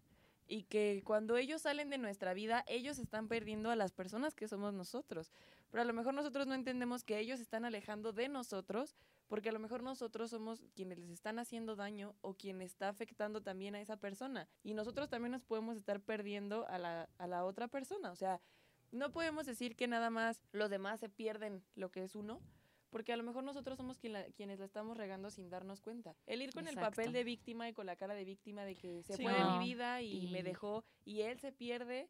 y 0.50 0.64
que 0.64 1.04
cuando 1.06 1.38
ellos 1.38 1.62
salen 1.62 1.92
de 1.92 2.00
nuestra 2.00 2.34
vida, 2.34 2.66
ellos 2.68 2.98
están 2.98 3.28
perdiendo 3.28 3.70
a 3.70 3.76
las 3.76 3.92
personas 3.94 4.34
que 4.34 4.48
somos 4.48 4.74
nosotros. 4.74 5.32
Pero 5.70 5.84
a 5.84 5.86
lo 5.86 5.94
mejor 5.94 6.16
nosotros 6.16 6.48
no 6.48 6.56
entendemos 6.56 7.04
que 7.04 7.20
ellos 7.20 7.40
están 7.40 7.66
alejando 7.66 8.12
de 8.12 8.28
nosotros 8.28 8.96
porque 9.28 9.50
a 9.50 9.52
lo 9.52 9.60
mejor 9.60 9.84
nosotros 9.84 10.32
somos 10.32 10.66
quienes 10.76 10.98
les 10.98 11.12
están 11.12 11.38
haciendo 11.38 11.76
daño 11.76 12.16
o 12.22 12.34
quien 12.34 12.64
está 12.64 12.90
afectando 12.90 13.42
también 13.42 13.76
a 13.76 13.82
esa 13.82 13.98
persona. 13.98 14.50
Y 14.64 14.74
nosotros 14.74 15.08
también 15.08 15.32
nos 15.32 15.44
podemos 15.44 15.78
estar 15.78 16.02
perdiendo 16.02 16.68
a 16.68 16.80
la, 16.80 17.08
a 17.20 17.28
la 17.28 17.46
otra 17.46 17.68
persona. 17.68 18.12
O 18.12 18.16
sea, 18.16 18.42
no 18.92 19.12
podemos 19.12 19.46
decir 19.46 19.76
que 19.76 19.88
nada 19.88 20.10
más 20.10 20.42
los 20.52 20.72
demás 20.72 21.00
se 21.00 21.10
pierden 21.10 21.64
lo 21.76 21.92
que 21.92 22.04
es 22.04 22.16
uno, 22.16 22.42
porque 22.90 23.14
a 23.14 23.18
lo 23.18 23.24
mejor 23.24 23.44
nosotros 23.44 23.78
somos 23.78 23.98
quien 23.98 24.14
la- 24.14 24.26
quienes 24.32 24.60
la 24.60 24.66
estamos 24.66 24.98
regando 24.98 25.30
sin 25.30 25.50
darnos 25.50 25.82
cuenta. 25.82 26.16
El 26.26 26.42
ir 26.42 26.54
con 26.54 26.68
el 26.68 26.76
papel 26.76 26.90
Exacto. 27.06 27.12
de 27.12 27.24
víctima 27.24 27.70
y 27.70 27.74
con 27.74 27.86
la 27.86 27.96
cara 27.96 28.14
de 28.16 28.26
víctima 28.26 28.64
de 28.66 28.76
que 28.76 29.04
se 29.04 29.16
Sí. 29.18 29.24
fue 29.24 29.34
de 29.34 29.40
No. 29.40 29.58
mi 29.60 29.66
vida 29.66 30.02
y, 30.02 30.28
me 30.32 30.40
Y- 30.40 30.44
dejó 30.44 30.84
y 31.06 31.22
él 31.22 31.40
se 31.40 31.52
pierde 31.52 32.10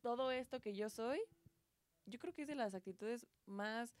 todo 0.00 0.30
esto 0.30 0.60
que 0.60 0.74
yo 0.74 0.88
soy, 0.90 1.20
yo 2.06 2.18
creo 2.18 2.32
que 2.32 2.42
es 2.42 2.48
de 2.48 2.54
las 2.54 2.74
actitudes 2.74 3.26
más 3.46 3.94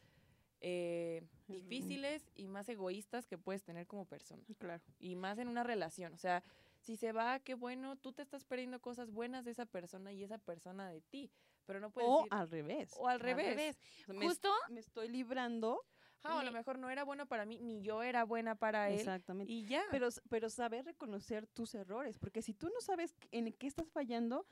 eh, 0.60 1.22
difíciles 1.46 2.28
y 2.34 2.48
más 2.48 2.68
egoístas 2.68 3.28
que 3.28 3.38
puedes 3.38 3.62
tener 3.62 3.86
como 3.86 4.06
persona 4.06 4.42
Claro. 4.58 4.82
y 4.98 5.14
más 5.14 5.38
en 5.38 5.46
una 5.46 5.62
relación. 5.62 6.12
O 6.14 6.18
sea, 6.18 6.42
si 6.80 6.96
se 6.96 7.12
va, 7.12 7.38
qué 7.38 7.54
bueno, 7.54 7.94
tú 7.94 8.12
te 8.12 8.22
estás 8.22 8.44
perdiendo 8.44 8.80
cosas 8.80 9.12
buenas 9.12 9.44
de 9.44 9.52
esa 9.52 9.66
persona 9.66 10.12
y 10.12 10.24
esa 10.24 10.36
persona 10.38 10.90
de 10.90 11.00
ti, 11.00 11.30
pero 11.64 11.78
no 11.78 11.90
puedes 11.92 12.10
O 12.10 12.16
decir, 12.24 12.28
al 12.34 12.50
revés. 12.50 12.92
o 12.96 13.06
al 13.06 13.12
Al 13.14 13.20
revés. 13.20 13.46
revés. 13.50 13.78
O 14.02 14.04
sea, 14.06 14.14
me, 14.14 14.26
Justo 14.26 14.52
me 14.70 14.80
estoy 14.80 15.08
librando. 15.10 15.80
O 16.24 16.28
a 16.28 16.44
lo 16.44 16.52
mejor 16.52 16.78
no 16.78 16.90
era 16.90 17.04
bueno 17.04 17.26
para 17.26 17.44
mí, 17.44 17.58
ni 17.60 17.80
yo 17.80 18.02
era 18.02 18.24
buena 18.24 18.54
para 18.54 18.90
él. 18.90 18.98
Exactamente. 18.98 19.52
Y 19.52 19.64
ya. 19.64 19.82
Pero, 19.90 20.08
pero 20.28 20.50
saber 20.50 20.84
reconocer 20.84 21.46
tus 21.46 21.74
errores, 21.74 22.18
porque 22.18 22.42
si 22.42 22.54
tú 22.54 22.68
no 22.68 22.80
sabes 22.80 23.14
en 23.30 23.52
qué 23.52 23.66
estás 23.66 23.90
fallando, 23.90 24.46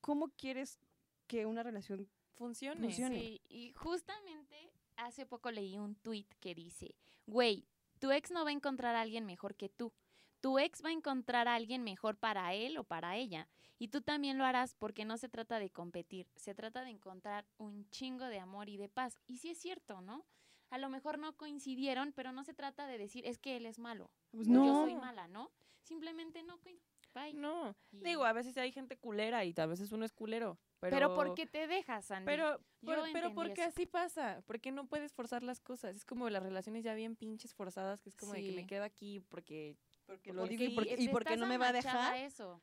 ¿cómo 0.00 0.28
quieres 0.28 0.78
que 1.26 1.46
una 1.46 1.62
relación 1.62 2.08
funcione. 2.34 2.80
funcione. 2.80 3.18
Sí, 3.18 3.40
y 3.48 3.72
justamente 3.72 4.70
hace 4.96 5.26
poco 5.26 5.50
leí 5.50 5.78
un 5.78 5.94
tweet 5.94 6.26
que 6.40 6.54
dice, 6.54 6.94
güey, 7.26 7.66
tu 7.98 8.10
ex 8.10 8.30
no 8.30 8.44
va 8.44 8.50
a 8.50 8.52
encontrar 8.52 8.96
a 8.96 9.00
alguien 9.00 9.24
mejor 9.24 9.54
que 9.54 9.68
tú. 9.68 9.92
Tu 10.40 10.58
ex 10.58 10.84
va 10.84 10.88
a 10.88 10.92
encontrar 10.92 11.46
a 11.46 11.54
alguien 11.54 11.84
mejor 11.84 12.16
para 12.16 12.52
él 12.52 12.76
o 12.76 12.84
para 12.84 13.16
ella. 13.16 13.48
Y 13.78 13.88
tú 13.88 14.00
también 14.00 14.38
lo 14.38 14.44
harás 14.44 14.74
porque 14.74 15.04
no 15.04 15.16
se 15.16 15.28
trata 15.28 15.58
de 15.58 15.70
competir, 15.70 16.28
se 16.36 16.54
trata 16.54 16.82
de 16.82 16.90
encontrar 16.90 17.46
un 17.58 17.88
chingo 17.90 18.26
de 18.26 18.40
amor 18.40 18.68
y 18.68 18.76
de 18.76 18.88
paz. 18.88 19.18
Y 19.26 19.38
sí 19.38 19.50
es 19.50 19.58
cierto, 19.58 20.00
¿no? 20.00 20.24
A 20.72 20.78
lo 20.78 20.88
mejor 20.88 21.18
no 21.18 21.36
coincidieron, 21.36 22.12
pero 22.12 22.32
no 22.32 22.44
se 22.44 22.54
trata 22.54 22.86
de 22.86 22.96
decir, 22.96 23.26
es 23.26 23.38
que 23.38 23.58
él 23.58 23.66
es 23.66 23.78
malo. 23.78 24.10
Pues 24.30 24.48
no. 24.48 24.64
Yo 24.64 24.72
soy 24.84 24.94
mala, 24.94 25.28
¿no? 25.28 25.50
Simplemente 25.82 26.42
no. 26.42 26.58
Bye. 27.14 27.34
No, 27.34 27.76
Y- 27.90 27.98
digo, 27.98 28.24
a 28.24 28.32
veces 28.32 28.56
hay 28.56 28.72
gente 28.72 28.96
culera 28.96 29.44
y 29.44 29.52
a 29.54 29.66
veces 29.66 29.92
uno 29.92 30.06
es 30.06 30.12
culero. 30.12 30.58
Pero, 30.80 30.96
pero, 30.96 31.14
¿por 31.14 31.34
qué 31.34 31.44
te 31.46 31.66
dejas, 31.66 32.10
Andy? 32.10 32.24
Pero, 32.24 32.58
pero 32.80 33.04
entendí 33.04 33.34
porque 33.34 33.60
eso. 33.60 33.68
así 33.68 33.84
pasa, 33.84 34.42
porque 34.46 34.72
no 34.72 34.86
puedes 34.86 35.12
forzar 35.12 35.42
las 35.42 35.60
cosas. 35.60 35.94
Es 35.94 36.06
como 36.06 36.30
las 36.30 36.42
relaciones 36.42 36.84
ya 36.84 36.94
bien 36.94 37.16
pinches 37.16 37.52
forzadas, 37.52 38.00
que 38.00 38.08
es 38.08 38.16
como 38.16 38.32
de 38.32 38.42
que 38.42 38.52
me 38.52 38.66
quedo 38.66 38.82
aquí 38.84 39.20
porque 39.28 39.76
Porque 40.06 40.32
lo 40.32 40.46
digo 40.46 40.64
y 40.64 40.70
porque, 40.70 40.96
y 40.98 41.08
porque 41.08 41.36
no 41.36 41.46
me 41.46 41.58
va 41.58 41.68
a 41.68 41.72
dejar. 41.72 42.16
eso. 42.16 42.62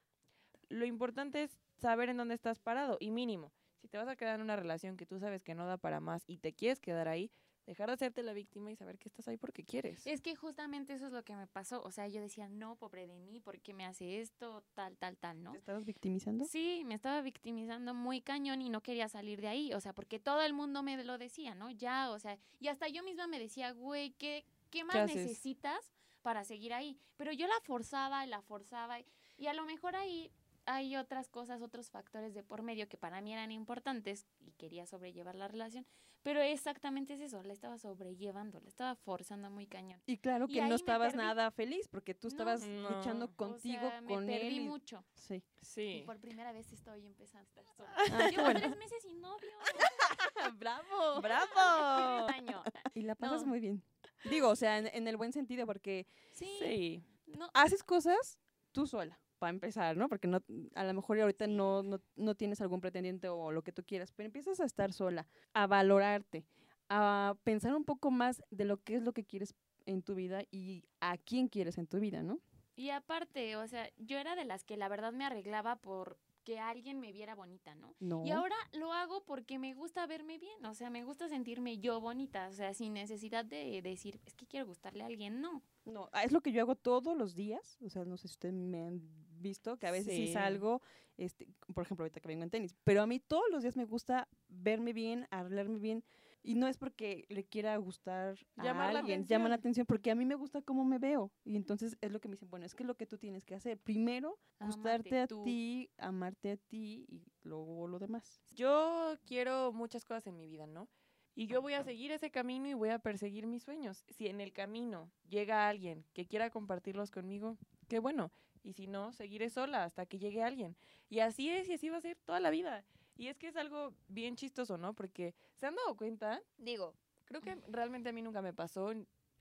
lo 0.70 0.86
importante 0.86 1.44
es 1.44 1.60
saber 1.78 2.10
en 2.10 2.18
dónde 2.18 2.34
estás 2.34 2.58
parado 2.58 2.98
y 3.00 3.12
mínimo. 3.12 3.52
Si 3.78 3.88
te 3.88 3.98
vas 4.00 4.08
a 4.08 4.16
quedar 4.16 4.36
en 4.36 4.42
una 4.42 4.56
relación 4.56 4.98
que 4.98 5.06
tú 5.06 5.20
sabes 5.20 5.44
que 5.44 5.54
no 5.54 5.68
da 5.68 5.78
para 5.78 6.00
más 6.00 6.24
y 6.26 6.38
te 6.40 6.54
quieres 6.54 6.80
quedar 6.80 7.08
ahí, 7.08 7.32
dejar 7.70 7.88
de 7.88 7.94
hacerte 7.94 8.24
la 8.24 8.34
víctima 8.34 8.72
y 8.72 8.76
saber 8.76 8.98
que 8.98 9.08
estás 9.08 9.28
ahí 9.28 9.38
porque 9.38 9.64
quieres. 9.64 10.06
Es 10.08 10.22
que 10.22 10.36
justamente 10.36 10.94
eso 10.94 11.06
es 11.06 11.14
lo 11.14 11.24
que 11.24 11.36
me 11.36 11.46
pasó. 11.46 11.84
O 11.84 11.92
sea, 11.92 12.08
yo 12.08 12.20
decía, 12.20 12.50
no, 12.50 12.76
pobre 12.76 13.06
de 13.06 13.20
mí, 13.20 13.40
¿por 13.40 13.60
qué 13.62 13.76
me 13.76 13.86
hace 13.86 14.22
esto? 14.22 14.64
Tal, 14.74 14.98
tal, 14.98 15.18
tal, 15.18 15.44
¿no? 15.44 15.52
¿Te 15.52 15.60
estabas 15.60 15.86
victimizando? 15.86 16.46
Sí, 16.46 16.82
me 16.86 16.96
estaba 16.96 17.22
victimizando 17.22 17.94
muy 17.94 18.22
cañón 18.22 18.64
y 18.64 18.70
no 18.70 18.82
quería 18.82 19.08
salir 19.08 19.40
de 19.40 19.50
ahí. 19.50 19.74
O 19.74 19.80
sea, 19.80 19.94
porque 19.94 20.20
todo 20.20 20.42
el 20.42 20.54
mundo 20.54 20.82
me 20.82 21.02
lo 21.04 21.20
decía, 21.20 21.54
¿no? 21.54 21.70
Ya, 21.70 22.10
o 22.10 22.18
sea, 22.18 22.40
y 22.60 22.70
hasta 22.70 22.88
yo 22.88 23.04
misma 23.04 23.28
me 23.28 23.38
decía, 23.38 23.72
güey, 23.72 24.12
¿qué, 24.14 24.46
qué 24.72 24.84
más 24.84 25.06
necesitas 25.06 25.94
para 26.24 26.44
seguir 26.46 26.74
ahí? 26.74 26.98
Pero 27.18 27.32
yo 27.34 27.46
la 27.46 27.60
forzaba 27.64 28.26
y 28.26 28.30
la 28.30 28.42
forzaba. 28.42 28.98
Y 29.38 29.46
a 29.46 29.54
lo 29.54 29.66
mejor 29.66 29.96
ahí 29.96 30.32
hay 30.66 30.96
otras 30.96 31.30
cosas, 31.30 31.62
otros 31.62 31.90
factores 31.90 32.34
de 32.34 32.44
por 32.44 32.64
medio 32.64 32.88
que 32.90 32.98
para 32.98 33.22
mí 33.22 33.34
eran 33.34 33.52
importantes 33.52 34.26
y 34.40 34.52
quería 34.54 34.86
sobrellevar 34.86 35.36
la 35.36 35.48
relación. 35.48 35.86
Pero 36.22 36.42
exactamente 36.42 37.14
es 37.14 37.22
eso, 37.22 37.42
la 37.44 37.54
estaba 37.54 37.78
sobrellevando, 37.78 38.60
la 38.60 38.68
estaba 38.68 38.96
forzando 38.96 39.50
muy 39.50 39.68
cañón. 39.68 40.02
Y 40.06 40.18
claro 40.18 40.46
Y 40.50 40.54
que 40.56 40.62
no 40.66 40.76
estabas 40.76 41.16
nada 41.16 41.50
feliz 41.52 41.88
porque 41.88 42.14
tú 42.14 42.28
estabas 42.28 42.68
No. 42.68 42.90
luchando 42.90 43.34
contigo, 43.36 43.88
o 43.88 43.90
sea, 43.90 44.02
con 44.04 44.26
me 44.26 44.36
él. 44.36 44.42
perdí 44.42 44.58
y- 44.58 44.68
mucho. 44.68 45.04
Sí. 45.16 45.36
Y 45.62 45.66
Sí. 45.66 46.04
por 46.06 46.20
primera 46.20 46.52
vez 46.52 46.72
estoy 46.74 47.06
empezando 47.06 47.48
a 47.56 47.62
estar 47.62 47.66
sola. 47.76 47.94
Ah, 48.12 48.30
Llevo 48.30 48.44
bueno. 48.44 48.60
tres 48.60 48.78
meses 48.78 49.02
sin 49.02 49.22
novio. 49.22 49.52
¡Bravo! 50.60 51.22
¡Bravo! 51.22 52.28
Y 52.96 53.02
la 53.04 53.16
pasas 53.16 53.42
No. 53.44 53.48
muy 53.48 53.60
bien. 53.60 53.84
Digo, 54.30 54.50
o 54.50 54.56
sea, 54.56 54.78
en, 54.78 54.88
en 54.88 55.08
el 55.08 55.16
buen 55.18 55.32
sentido, 55.32 55.66
porque 55.66 56.06
Sí. 56.34 56.50
Sí. 56.60 57.04
No, 57.28 57.50
haces 57.54 57.84
cosas 57.84 58.40
tú 58.72 58.88
sola, 58.88 59.20
para 59.40 59.50
empezar, 59.50 59.98
¿no? 59.98 60.08
Porque 60.10 60.28
no, 60.28 60.44
a 60.76 60.84
lo 60.84 60.94
mejor 60.94 61.20
ahorita 61.20 61.48
no, 61.48 61.82
no, 61.82 62.00
no 62.16 62.36
tienes 62.36 62.62
algún 62.62 62.82
pretendiente 62.82 63.30
o 63.30 63.52
lo 63.52 63.64
que 63.64 63.72
tú 63.72 63.84
quieras, 63.84 64.12
pero 64.12 64.28
empiezas 64.28 64.60
a 64.60 64.66
estar 64.66 64.94
sola, 64.94 65.28
a 65.54 65.66
valorarte, 65.66 66.46
a 66.90 67.36
pensar 67.44 67.74
un 67.74 67.86
poco 67.86 68.12
más 68.12 68.44
de 68.52 68.66
lo 68.66 68.78
que 68.84 68.96
es 68.96 69.04
lo 69.04 69.14
que 69.14 69.24
quieres 69.24 69.56
en 69.86 70.04
tu 70.04 70.16
vida 70.16 70.44
y 70.52 70.84
a 71.00 71.18
quién 71.18 71.48
quieres 71.48 71.78
en 71.78 71.88
tu 71.88 72.00
vida, 72.00 72.22
¿no? 72.22 72.40
Y 72.76 72.92
aparte, 72.92 73.56
o 73.58 73.68
sea, 73.68 73.90
yo 73.98 74.18
era 74.18 74.36
de 74.36 74.46
las 74.46 74.64
que 74.64 74.78
la 74.78 74.88
verdad 74.88 75.12
me 75.12 75.26
arreglaba 75.26 75.76
por 75.78 76.18
que 76.44 76.60
alguien 76.60 77.00
me 77.00 77.12
viera 77.12 77.36
bonita, 77.36 77.76
¿no? 77.76 77.94
No. 78.00 78.26
Y 78.26 78.32
ahora 78.32 78.56
lo 78.72 78.94
hago 78.94 79.24
porque 79.26 79.60
me 79.60 79.74
gusta 79.74 80.08
verme 80.08 80.38
bien, 80.38 80.66
o 80.66 80.74
sea, 80.74 80.90
me 80.90 81.04
gusta 81.04 81.28
sentirme 81.28 81.80
yo 81.80 82.00
bonita, 82.00 82.48
o 82.48 82.54
sea, 82.54 82.74
sin 82.74 82.94
necesidad 82.94 83.46
de 83.46 83.82
decir, 83.82 84.20
es 84.26 84.34
que 84.34 84.48
quiero 84.48 84.66
gustarle 84.66 85.04
a 85.04 85.08
alguien, 85.08 85.42
no. 85.42 85.62
No, 85.86 86.10
ah, 86.12 86.24
es 86.24 86.32
lo 86.32 86.42
que 86.42 86.52
yo 86.52 86.62
hago 86.62 86.76
todos 86.76 87.18
los 87.18 87.36
días. 87.36 87.78
O 87.82 87.90
sea, 87.90 88.06
no 88.06 88.18
sé 88.18 88.28
si 88.28 88.34
ustedes 88.34 88.54
me 88.56 88.82
han 88.82 89.02
visto 89.42 89.78
que 89.78 89.88
a 89.88 89.92
veces 89.92 90.14
sí 90.16 90.28
Sí. 90.28 90.34
salgo, 90.34 90.82
este, 91.18 91.48
por 91.74 91.84
ejemplo, 91.84 92.04
ahorita 92.04 92.20
que 92.20 92.28
vengo 92.28 92.44
en 92.44 92.50
tenis, 92.50 92.76
pero 92.84 93.02
a 93.02 93.08
mí 93.08 93.20
todos 93.20 93.46
los 93.52 93.62
días 93.64 93.76
me 93.78 93.86
gusta 93.86 94.28
verme 94.48 94.94
bien, 94.94 95.28
arreglarme 95.32 95.80
bien. 95.80 96.04
Y 96.42 96.56
no 96.56 96.68
es 96.70 96.78
porque 96.78 97.26
le 97.28 97.44
quiera 97.44 97.76
gustar 97.76 98.38
a 98.56 98.64
Llamar 98.64 98.94
la 98.94 99.00
alguien, 99.00 99.26
llama 99.26 99.50
la 99.50 99.56
atención. 99.56 99.86
porque 99.86 100.10
a 100.10 100.16
mí 100.16 100.24
me 100.26 100.36
gusta 100.36 100.62
cómo 100.62 100.86
me 100.86 100.98
veo. 100.98 101.34
Y 101.44 101.58
entonces 101.58 101.98
es 102.00 102.12
lo 102.14 102.22
que 102.22 102.30
me 102.30 102.36
dicen, 102.36 102.50
bueno, 102.50 102.66
es 102.66 102.74
que 102.76 102.84
es 102.84 102.88
lo 102.88 102.96
que 102.96 103.06
tú 103.06 103.18
tienes 103.18 103.44
que 103.44 103.56
hacer. 103.56 103.78
Primero, 103.78 104.40
gustarte 104.62 105.20
a 105.20 105.28
ti, 105.28 105.90
amarte 105.98 106.52
a 106.52 106.58
ti 106.58 107.06
y 107.10 107.22
luego 107.44 107.88
lo 107.90 108.00
demás. 108.00 108.42
Yo 108.56 109.18
quiero 109.26 109.74
muchas 109.74 110.06
cosas 110.06 110.28
en 110.28 110.38
mi 110.38 110.48
vida, 110.48 110.66
¿no? 110.66 110.88
Y 111.36 111.48
yo 111.48 111.62
voy 111.62 111.74
a 111.74 111.84
seguir 111.84 112.12
ese 112.12 112.32
camino 112.32 112.68
y 112.70 112.74
voy 112.74 112.90
a 112.90 113.00
perseguir 113.00 113.46
mis 113.46 113.64
sueños. 113.64 114.06
Si 114.10 114.28
en 114.28 114.40
el 114.40 114.54
camino 114.54 115.12
llega 115.28 115.68
alguien 115.68 116.06
que 116.14 116.26
quiera 116.26 116.50
compartirlos 116.50 117.12
conmigo, 117.12 117.58
qué 117.90 118.00
bueno. 118.00 118.32
Y 118.64 118.74
si 118.74 118.88
no, 118.88 119.14
seguiré 119.14 119.50
sola 119.50 119.84
hasta 119.84 120.06
que 120.06 120.20
llegue 120.20 120.44
alguien. 120.44 120.76
Y 121.10 121.20
así 121.20 121.50
es 121.50 121.68
y 121.70 121.74
así 121.74 121.90
va 121.90 121.98
a 121.98 122.02
ser 122.02 122.18
toda 122.26 122.40
la 122.40 122.50
vida. 122.50 122.84
Y 123.16 123.28
es 123.28 123.38
que 123.38 123.48
es 123.48 123.56
algo 123.56 123.94
bien 124.08 124.36
chistoso, 124.36 124.78
¿no? 124.78 124.94
Porque 124.94 125.34
se 125.58 125.66
han 125.66 125.76
dado 125.76 125.96
cuenta, 125.96 126.42
digo, 126.58 126.94
creo 127.26 127.42
que 127.42 127.58
realmente 127.68 128.10
a 128.10 128.14
mí 128.14 128.22
nunca 128.22 128.42
me 128.42 128.54
pasó 128.54 128.94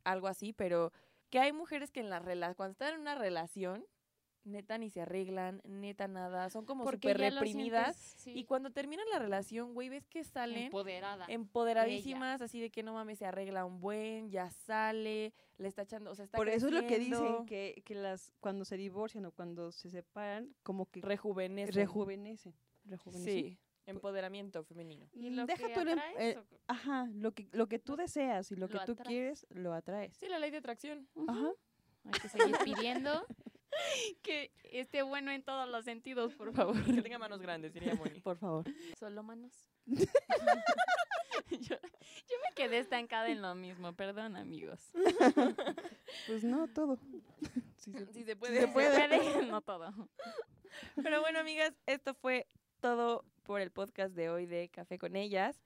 algo 0.04 0.26
así, 0.26 0.52
pero 0.52 0.92
que 1.30 1.38
hay 1.38 1.52
mujeres 1.52 1.90
que 1.90 2.00
en 2.00 2.10
la 2.10 2.20
cuando 2.54 2.72
están 2.72 2.94
en 2.94 3.00
una 3.00 3.14
relación, 3.14 3.86
neta 4.44 4.78
ni 4.78 4.88
se 4.90 5.02
arreglan, 5.02 5.60
neta 5.64 6.08
nada, 6.08 6.48
son 6.50 6.64
como 6.64 6.84
Porque 6.84 7.10
súper 7.12 7.32
reprimidas. 7.34 7.96
sientes, 7.96 8.22
sí, 8.22 8.32
Y 8.34 8.44
cuando 8.44 8.70
terminan 8.70 9.06
la 9.10 9.18
relación, 9.18 9.74
güey, 9.74 9.88
ves 9.88 10.06
que 10.06 10.24
salen 10.24 10.64
empoderada. 10.64 11.26
empoderadísimas, 11.28 12.40
así 12.40 12.60
de 12.60 12.70
que 12.70 12.82
no 12.82 12.94
mames, 12.94 13.18
se 13.18 13.26
arregla 13.26 13.64
un 13.64 13.80
buen, 13.80 14.30
ya 14.30 14.50
sale, 14.50 15.32
le 15.58 15.68
está 15.68 15.82
echando, 15.82 16.10
o 16.10 16.14
sea, 16.14 16.24
está 16.24 16.36
Por 16.38 16.48
eso 16.48 16.68
es 16.68 16.72
lo 16.72 16.86
que 16.86 16.98
dicen, 16.98 17.44
que, 17.46 17.82
que 17.84 17.94
las 17.94 18.32
cuando 18.40 18.64
se 18.64 18.76
divorcian 18.76 19.26
o 19.26 19.32
cuando 19.32 19.70
se 19.72 19.90
separan, 19.90 20.54
como 20.62 20.86
que 20.86 21.00
rejuvenece. 21.02 21.72
rejuvenecen. 21.72 22.54
rejuvenecen. 22.84 23.24
Sí, 23.34 23.58
empoderamiento 23.86 24.64
femenino. 24.64 25.08
Y 25.12 25.30
lo 25.30 25.46
Deja 25.46 25.66
que 25.68 25.74
tú 25.74 25.80
el 25.80 25.88
em- 25.88 25.98
atraes, 25.98 26.36
eh, 26.36 26.38
o- 26.38 26.58
Ajá, 26.68 27.08
lo 27.12 27.32
que, 27.32 27.48
lo 27.52 27.66
que 27.68 27.78
tú 27.78 27.96
deseas 27.96 28.50
y 28.52 28.56
lo 28.56 28.68
que 28.68 28.78
tú 28.86 28.92
atraes. 28.92 29.08
quieres, 29.08 29.46
lo 29.50 29.74
atraes. 29.74 30.16
Sí, 30.16 30.26
la 30.28 30.38
ley 30.38 30.50
de 30.50 30.58
atracción. 30.58 31.06
Ajá. 31.26 31.50
Hay 32.04 32.12
que 32.20 32.28
seguir 32.28 32.56
pidiendo 32.64 33.26
que 34.22 34.50
esté 34.64 35.02
bueno 35.02 35.30
en 35.30 35.42
todos 35.42 35.68
los 35.68 35.84
sentidos, 35.84 36.34
por 36.34 36.52
favor. 36.52 36.82
Que 36.84 37.02
tenga 37.02 37.18
manos 37.18 37.40
grandes, 37.40 37.72
diría 37.72 37.94
Moni. 37.94 38.20
Por 38.20 38.36
favor. 38.38 38.64
Solo 38.98 39.22
manos. 39.22 39.52
yo, 39.86 41.76
yo 41.76 42.36
me 42.48 42.54
quedé 42.54 42.78
estancada 42.78 43.28
en 43.28 43.42
lo 43.42 43.54
mismo, 43.54 43.92
perdón, 43.94 44.36
amigos. 44.36 44.80
Pues 46.26 46.44
no, 46.44 46.68
todo. 46.68 46.98
Sí, 48.12 48.24
se- 48.24 48.36
puede. 48.36 48.60
se 48.60 48.68
puede. 48.68 49.46
no 49.46 49.60
todo. 49.62 49.94
Pero 50.96 51.20
bueno, 51.22 51.38
amigas, 51.38 51.72
esto 51.86 52.12
fue 52.12 52.46
todo 52.80 53.24
por 53.44 53.62
el 53.62 53.70
podcast 53.70 54.14
de 54.14 54.28
hoy 54.28 54.44
de 54.44 54.68
Café 54.68 54.98
con 54.98 55.16
Ellas. 55.16 55.62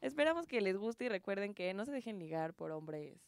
Esperamos 0.00 0.46
que 0.46 0.60
les 0.62 0.76
guste 0.78 1.04
y 1.04 1.08
recuerden 1.10 1.52
que 1.52 1.74
no 1.74 1.84
se 1.84 1.90
dejen 1.92 2.18
ligar 2.18 2.54
por 2.54 2.70
hombres 2.70 3.18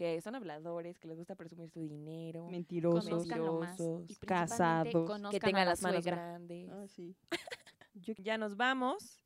que 0.00 0.18
son 0.22 0.34
habladores, 0.34 0.98
que 0.98 1.08
les 1.08 1.18
gusta 1.18 1.34
presumir 1.34 1.68
su 1.68 1.80
dinero, 1.86 2.46
Mentirosos. 2.48 3.04
Mentirosos, 3.26 4.10
Y 4.10 4.14
casados, 4.16 5.30
que 5.30 5.38
tengan 5.40 5.66
la 5.66 5.72
las 5.72 5.82
manos 5.82 6.02
suegra. 6.02 6.22
grandes. 6.22 6.70
Ah, 6.72 6.86
sí. 6.88 7.14
Yo- 7.96 8.14
Ya 8.16 8.38
nos 8.38 8.56
vamos. 8.56 9.22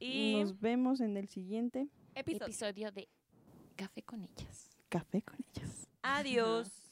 Y 0.00 0.40
Nos 0.40 0.58
vemos 0.58 1.00
en 1.00 1.16
el 1.16 1.28
siguiente 1.28 1.86
episodio. 2.16 2.46
Episodio 2.46 2.90
de 2.90 3.08
Café 3.76 4.02
con 4.02 4.24
ellas. 4.24 4.68
Café 4.88 5.22
con 5.22 5.36
ellas. 5.54 5.86
Adiós. 6.02 6.89